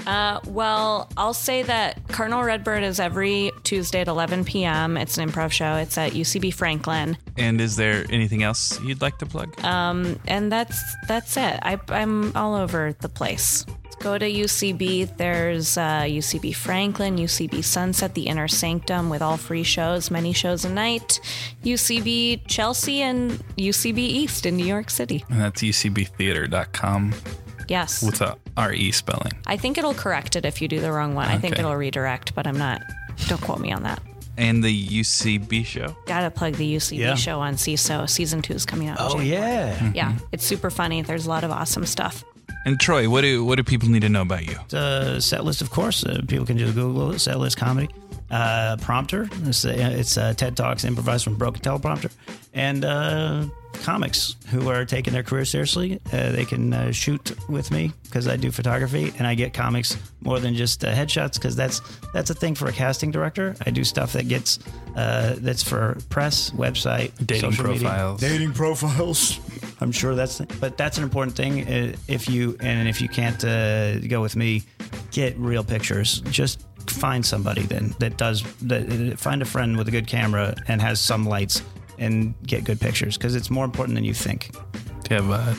Uh, 0.05 0.39
well, 0.47 1.09
I'll 1.17 1.33
say 1.33 1.63
that 1.63 2.07
Cardinal 2.09 2.43
Redbird 2.43 2.83
is 2.83 2.99
every 2.99 3.51
Tuesday 3.63 4.01
at 4.01 4.07
11 4.07 4.43
p.m. 4.45 4.97
It's 4.97 5.17
an 5.17 5.29
improv 5.29 5.51
show. 5.51 5.75
It's 5.75 5.97
at 5.97 6.11
UCB 6.13 6.53
Franklin, 6.53 7.17
And 7.37 7.59
is 7.61 7.75
there 7.75 8.05
anything 8.09 8.43
else 8.43 8.79
you'd 8.81 9.01
like 9.01 9.17
to 9.19 9.25
plug? 9.25 9.53
and 9.63 10.51
that's 10.51 10.81
that's 11.07 11.37
it. 11.37 11.59
I, 11.63 11.79
I'm 11.89 12.35
all 12.35 12.55
over 12.55 12.93
the 12.99 13.09
place. 13.09 13.65
Go 13.99 14.17
to 14.17 14.29
UCB. 14.29 15.15
There's 15.15 15.77
uh, 15.77 16.01
UCB 16.01 16.53
Franklin, 16.55 17.15
UCB 17.15 17.63
Sunset, 17.63 18.13
the 18.15 18.27
Inner 18.27 18.49
Sanctum 18.49 19.09
with 19.09 19.21
all 19.21 19.37
free 19.37 19.63
shows, 19.63 20.11
many 20.11 20.33
shows 20.33 20.65
a 20.65 20.69
night. 20.69 21.21
UCB 21.63 22.45
Chelsea 22.47 23.01
and 23.01 23.31
UCB 23.57 23.97
East 23.99 24.45
in 24.45 24.57
New 24.57 24.65
York 24.65 24.89
City. 24.89 25.23
and 25.29 25.39
that's 25.39 25.61
ucbtheater.com 25.61 27.13
Yes, 27.69 28.03
with 28.03 28.21
a 28.57 28.61
R-E 28.61 28.91
spelling. 28.91 29.31
I 29.47 29.57
think 29.57 29.77
it'll 29.77 29.93
correct 29.93 30.35
it 30.35 30.45
if 30.45 30.61
you 30.61 30.67
do 30.67 30.79
the 30.79 30.91
wrong 30.91 31.15
one. 31.15 31.27
I 31.27 31.37
think 31.37 31.53
Okay. 31.53 31.61
it'll 31.61 31.75
redirect, 31.75 32.35
but 32.35 32.47
I'm 32.47 32.57
not. 32.57 32.81
Don't 33.27 33.41
quote 33.41 33.59
me 33.59 33.71
on 33.71 33.83
that. 33.83 34.01
And 34.37 34.63
the 34.63 34.71
UCB 34.73 35.63
show. 35.63 35.95
Gotta 36.07 36.31
plug 36.31 36.55
the 36.55 36.65
UCB 36.65 36.97
Yeah. 37.01 37.15
show 37.15 37.39
on 37.39 37.53
SeeSo. 37.55 38.09
Season 38.09 38.41
two 38.41 38.53
is 38.53 38.65
coming 38.65 38.87
out. 38.87 38.99
in 38.99 39.05
Oh 39.05 39.17
January. 39.19 39.29
yeah, 39.29 39.91
Yeah, 39.93 40.13
it's 40.31 40.45
super 40.45 40.69
funny. 40.71 41.01
There's 41.03 41.25
a 41.27 41.29
lot 41.29 41.43
of 41.43 41.51
awesome 41.51 41.85
stuff. 41.85 42.23
And 42.65 42.79
Troy, 42.79 43.09
what 43.09 43.21
do 43.21 43.43
what 43.45 43.55
do 43.57 43.63
people 43.63 43.89
need 43.89 44.01
to 44.03 44.09
know 44.09 44.21
about 44.21 44.45
you? 44.47 44.57
uh, 44.77 45.19
set 45.19 45.43
list, 45.43 45.61
of 45.61 45.69
course. 45.69 46.03
Uh, 46.05 46.21
people 46.27 46.45
can 46.45 46.57
just 46.57 46.73
Google 46.73 47.11
it, 47.11 47.19
set 47.19 47.37
list 47.37 47.57
comedy. 47.57 47.89
Uh, 48.33 48.77
prompter. 48.77 49.29
It's, 49.47 49.63
uh, 49.63 49.73
it's 49.77 50.17
uh, 50.17 50.33
TED 50.33 50.57
Talks 50.57 50.85
improvised 50.85 51.23
from 51.23 51.35
broken 51.35 51.61
teleprompter. 51.61 52.11
And 52.53 52.83
uh, 52.83 53.45
comics 53.83 54.35
who 54.49 54.69
are 54.69 54.85
taking 54.85 55.13
their 55.13 55.23
career 55.23 55.45
seriously. 55.45 55.99
Uh, 56.11 56.31
they 56.31 56.45
can 56.45 56.73
uh, 56.73 56.91
shoot 56.91 57.35
with 57.49 57.69
me 57.71 57.91
because 58.03 58.27
I 58.27 58.35
do 58.37 58.51
photography 58.51 59.13
and 59.17 59.27
I 59.27 59.35
get 59.35 59.53
comics 59.53 59.97
more 60.21 60.39
than 60.39 60.55
just 60.55 60.83
uh, 60.83 60.93
headshots 60.93 61.33
because 61.35 61.55
that's 61.55 61.81
that's 62.13 62.29
a 62.29 62.33
thing 62.33 62.55
for 62.55 62.67
a 62.67 62.71
casting 62.71 63.11
director. 63.11 63.55
I 63.65 63.71
do 63.71 63.83
stuff 63.83 64.13
that 64.13 64.27
gets 64.27 64.59
uh, 64.95 65.35
that's 65.37 65.63
for 65.63 65.97
press, 66.09 66.51
website, 66.51 67.11
Dating 67.25 67.51
social 67.51 67.65
media. 67.73 67.81
profiles. 67.89 68.21
dating 68.21 68.53
profiles. 68.53 69.39
I'm 69.81 69.91
sure 69.91 70.15
that's, 70.15 70.39
but 70.59 70.77
that's 70.77 70.97
an 70.97 71.03
important 71.03 71.35
thing. 71.35 71.67
Uh, 71.67 71.95
If 72.07 72.29
you 72.29 72.55
and 72.61 72.87
if 72.87 73.01
you 73.01 73.09
can't 73.09 73.43
uh, 73.43 73.99
go 73.99 74.21
with 74.21 74.35
me, 74.35 74.63
get 75.11 75.37
real 75.37 75.63
pictures. 75.63 76.21
Just 76.29 76.65
find 76.87 77.25
somebody 77.25 77.63
then 77.63 77.93
that 77.99 78.17
does 78.17 78.43
that. 78.61 79.19
Find 79.19 79.41
a 79.41 79.45
friend 79.45 79.77
with 79.77 79.87
a 79.87 79.91
good 79.91 80.07
camera 80.07 80.55
and 80.67 80.81
has 80.81 80.99
some 80.99 81.25
lights, 81.25 81.61
and 81.99 82.33
get 82.45 82.63
good 82.63 82.79
pictures 82.79 83.17
because 83.17 83.35
it's 83.35 83.49
more 83.49 83.65
important 83.65 83.95
than 83.95 84.03
you 84.03 84.13
think. 84.13 84.51
Do 85.03 85.15
you 85.15 85.21
have 85.21 85.29
a 85.29 85.55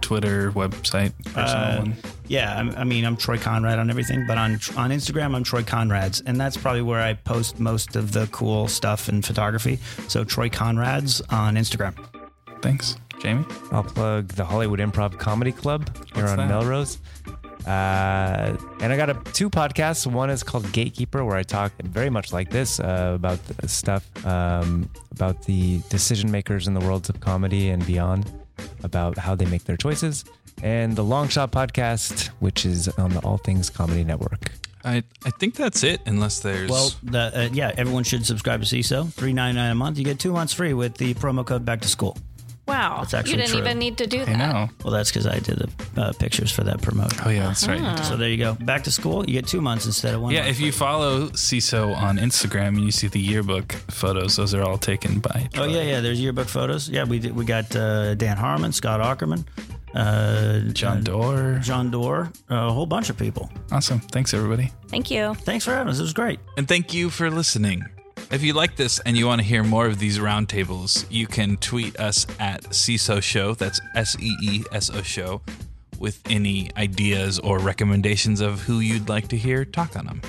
Twitter 0.00 0.50
website? 0.52 1.12
Personal 1.32 1.64
Uh, 1.64 1.78
one? 1.78 1.96
yeah, 2.26 2.56
I'm, 2.58 2.70
I 2.76 2.84
mean, 2.84 3.04
I'm 3.04 3.16
Troy 3.16 3.38
Conrad 3.38 3.78
on 3.78 3.90
everything, 3.90 4.26
but 4.26 4.38
on 4.38 4.52
on 4.76 4.90
Instagram, 4.90 5.34
I'm 5.36 5.44
Troy 5.44 5.62
Conrads, 5.62 6.22
and 6.26 6.40
that's 6.40 6.56
probably 6.56 6.82
where 6.82 7.00
I 7.00 7.14
post 7.14 7.60
most 7.60 7.96
of 7.96 8.12
the 8.12 8.26
cool 8.28 8.66
stuff 8.68 9.08
in 9.08 9.22
photography. 9.22 9.78
So 10.08 10.24
Troy 10.24 10.48
Conrads 10.48 11.20
on 11.32 11.54
Instagram. 11.56 11.94
Thanks, 12.62 12.96
Jamie. 13.20 13.44
I'll 13.72 13.84
plug 13.84 14.28
the 14.28 14.44
Hollywood 14.44 14.80
Improv 14.80 15.18
Comedy 15.18 15.52
Club 15.52 15.88
here 16.14 16.24
What's 16.24 16.32
on 16.32 16.38
that? 16.38 16.48
Melrose. 16.48 16.98
Uh, 17.70 18.56
and 18.80 18.92
I 18.92 18.96
got 18.96 19.10
a, 19.10 19.14
two 19.32 19.48
podcasts. 19.48 20.04
One 20.04 20.28
is 20.28 20.42
called 20.42 20.70
Gatekeeper, 20.72 21.24
where 21.24 21.36
I 21.36 21.44
talk 21.44 21.72
very 21.82 22.10
much 22.10 22.32
like 22.32 22.50
this 22.50 22.80
uh, 22.80 23.12
about 23.14 23.38
the 23.46 23.68
stuff 23.68 24.04
um, 24.26 24.90
about 25.12 25.44
the 25.44 25.80
decision 25.88 26.32
makers 26.32 26.66
in 26.66 26.74
the 26.74 26.80
worlds 26.80 27.08
of 27.08 27.20
comedy 27.20 27.68
and 27.68 27.86
beyond, 27.86 28.28
about 28.82 29.16
how 29.18 29.36
they 29.36 29.46
make 29.46 29.64
their 29.64 29.76
choices. 29.76 30.24
And 30.62 30.96
the 30.96 31.04
Long 31.04 31.28
Shot 31.28 31.52
podcast, 31.52 32.26
which 32.40 32.66
is 32.66 32.88
on 32.98 33.10
the 33.10 33.20
All 33.20 33.38
Things 33.38 33.70
Comedy 33.70 34.02
Network. 34.02 34.50
I, 34.84 35.04
I 35.24 35.30
think 35.30 35.54
that's 35.54 35.84
it, 35.84 36.00
unless 36.06 36.40
there's. 36.40 36.70
Well, 36.70 36.90
the, 37.02 37.18
uh, 37.18 37.48
yeah, 37.52 37.72
everyone 37.76 38.02
should 38.02 38.26
subscribe 38.26 38.62
to 38.62 38.66
SeeSo. 38.66 39.12
Three 39.12 39.32
ninety 39.32 39.56
nine 39.60 39.70
a 39.70 39.74
month. 39.74 39.96
You 39.98 40.04
get 40.04 40.18
two 40.18 40.32
months 40.32 40.54
free 40.54 40.74
with 40.74 40.96
the 40.96 41.14
promo 41.14 41.46
code 41.46 41.64
Back 41.64 41.82
to 41.82 41.88
School. 41.88 42.16
Wow. 42.80 43.04
That's 43.04 43.30
you 43.30 43.36
didn't 43.36 43.50
true. 43.50 43.60
even 43.60 43.78
need 43.78 43.98
to 43.98 44.06
do 44.06 44.24
that. 44.24 44.28
I 44.28 44.36
know. 44.36 44.68
Well, 44.82 44.92
that's 44.92 45.10
because 45.10 45.26
I 45.26 45.38
did 45.38 45.58
the 45.58 46.02
uh, 46.02 46.12
pictures 46.12 46.50
for 46.50 46.64
that 46.64 46.80
promotion. 46.80 47.20
Oh, 47.24 47.28
yeah, 47.28 47.48
that's 47.48 47.66
right. 47.68 47.98
So 48.04 48.16
there 48.16 48.28
you 48.28 48.38
go. 48.38 48.54
Back 48.54 48.84
to 48.84 48.90
school. 48.90 49.24
You 49.26 49.34
get 49.34 49.46
two 49.46 49.60
months 49.60 49.86
instead 49.86 50.14
of 50.14 50.22
one. 50.22 50.32
Yeah, 50.32 50.40
month. 50.40 50.52
if 50.52 50.60
you 50.60 50.72
follow 50.72 51.28
SeeSo 51.30 51.94
on 51.96 52.16
Instagram 52.18 52.68
and 52.68 52.80
you 52.80 52.90
see 52.90 53.08
the 53.08 53.20
yearbook 53.20 53.72
photos, 53.90 54.36
those 54.36 54.54
are 54.54 54.62
all 54.62 54.78
taken 54.78 55.20
by. 55.20 55.48
Oh 55.56 55.64
yeah, 55.64 55.82
yeah. 55.82 56.00
There's 56.00 56.20
yearbook 56.20 56.48
photos. 56.48 56.88
Yeah, 56.88 57.04
we 57.04 57.18
did, 57.18 57.36
we 57.36 57.44
got 57.44 57.74
uh, 57.76 58.14
Dan 58.14 58.36
Harmon, 58.36 58.72
Scott 58.72 59.00
Aukerman, 59.00 59.44
uh, 59.94 60.72
John 60.72 60.98
uh, 60.98 61.00
Doerr. 61.00 61.58
John 61.58 61.90
Doerr, 61.90 62.32
a 62.48 62.72
whole 62.72 62.86
bunch 62.86 63.10
of 63.10 63.18
people. 63.18 63.50
Awesome. 63.70 64.00
Thanks, 64.00 64.32
everybody. 64.32 64.72
Thank 64.88 65.10
you. 65.10 65.34
Thanks 65.34 65.64
for 65.64 65.72
having 65.72 65.90
us. 65.90 65.98
It 65.98 66.02
was 66.02 66.14
great. 66.14 66.40
And 66.56 66.66
thank 66.66 66.94
you 66.94 67.10
for 67.10 67.30
listening. 67.30 67.84
If 68.30 68.44
you 68.44 68.52
like 68.52 68.76
this 68.76 69.00
and 69.00 69.16
you 69.16 69.26
want 69.26 69.40
to 69.40 69.46
hear 69.46 69.64
more 69.64 69.86
of 69.86 69.98
these 69.98 70.20
roundtables, 70.20 71.04
you 71.10 71.26
can 71.26 71.56
tweet 71.56 71.98
us 71.98 72.28
at 72.38 72.62
SeeSo 72.62 73.20
Show. 73.20 73.54
That's 73.54 73.80
S 73.96 74.16
E 74.20 74.36
E 74.40 74.62
S 74.70 74.88
O 74.88 75.02
Show. 75.02 75.42
With 75.98 76.20
any 76.30 76.70
ideas 76.76 77.40
or 77.40 77.58
recommendations 77.58 78.40
of 78.40 78.60
who 78.60 78.78
you'd 78.78 79.08
like 79.08 79.26
to 79.28 79.36
hear 79.36 79.64
talk 79.64 79.96
on 79.96 80.06
them. 80.06 80.22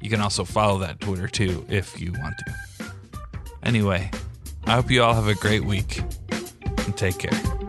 You 0.00 0.10
can 0.10 0.20
also 0.20 0.44
follow 0.44 0.80
that 0.80 0.98
Twitter 0.98 1.28
too 1.28 1.64
if 1.68 2.00
you 2.00 2.12
want 2.12 2.34
to. 2.38 2.92
Anyway, 3.62 4.10
I 4.64 4.72
hope 4.72 4.90
you 4.90 5.04
all 5.04 5.14
have 5.14 5.28
a 5.28 5.34
great 5.34 5.64
week 5.64 6.02
and 6.78 6.96
take 6.96 7.18
care. 7.18 7.59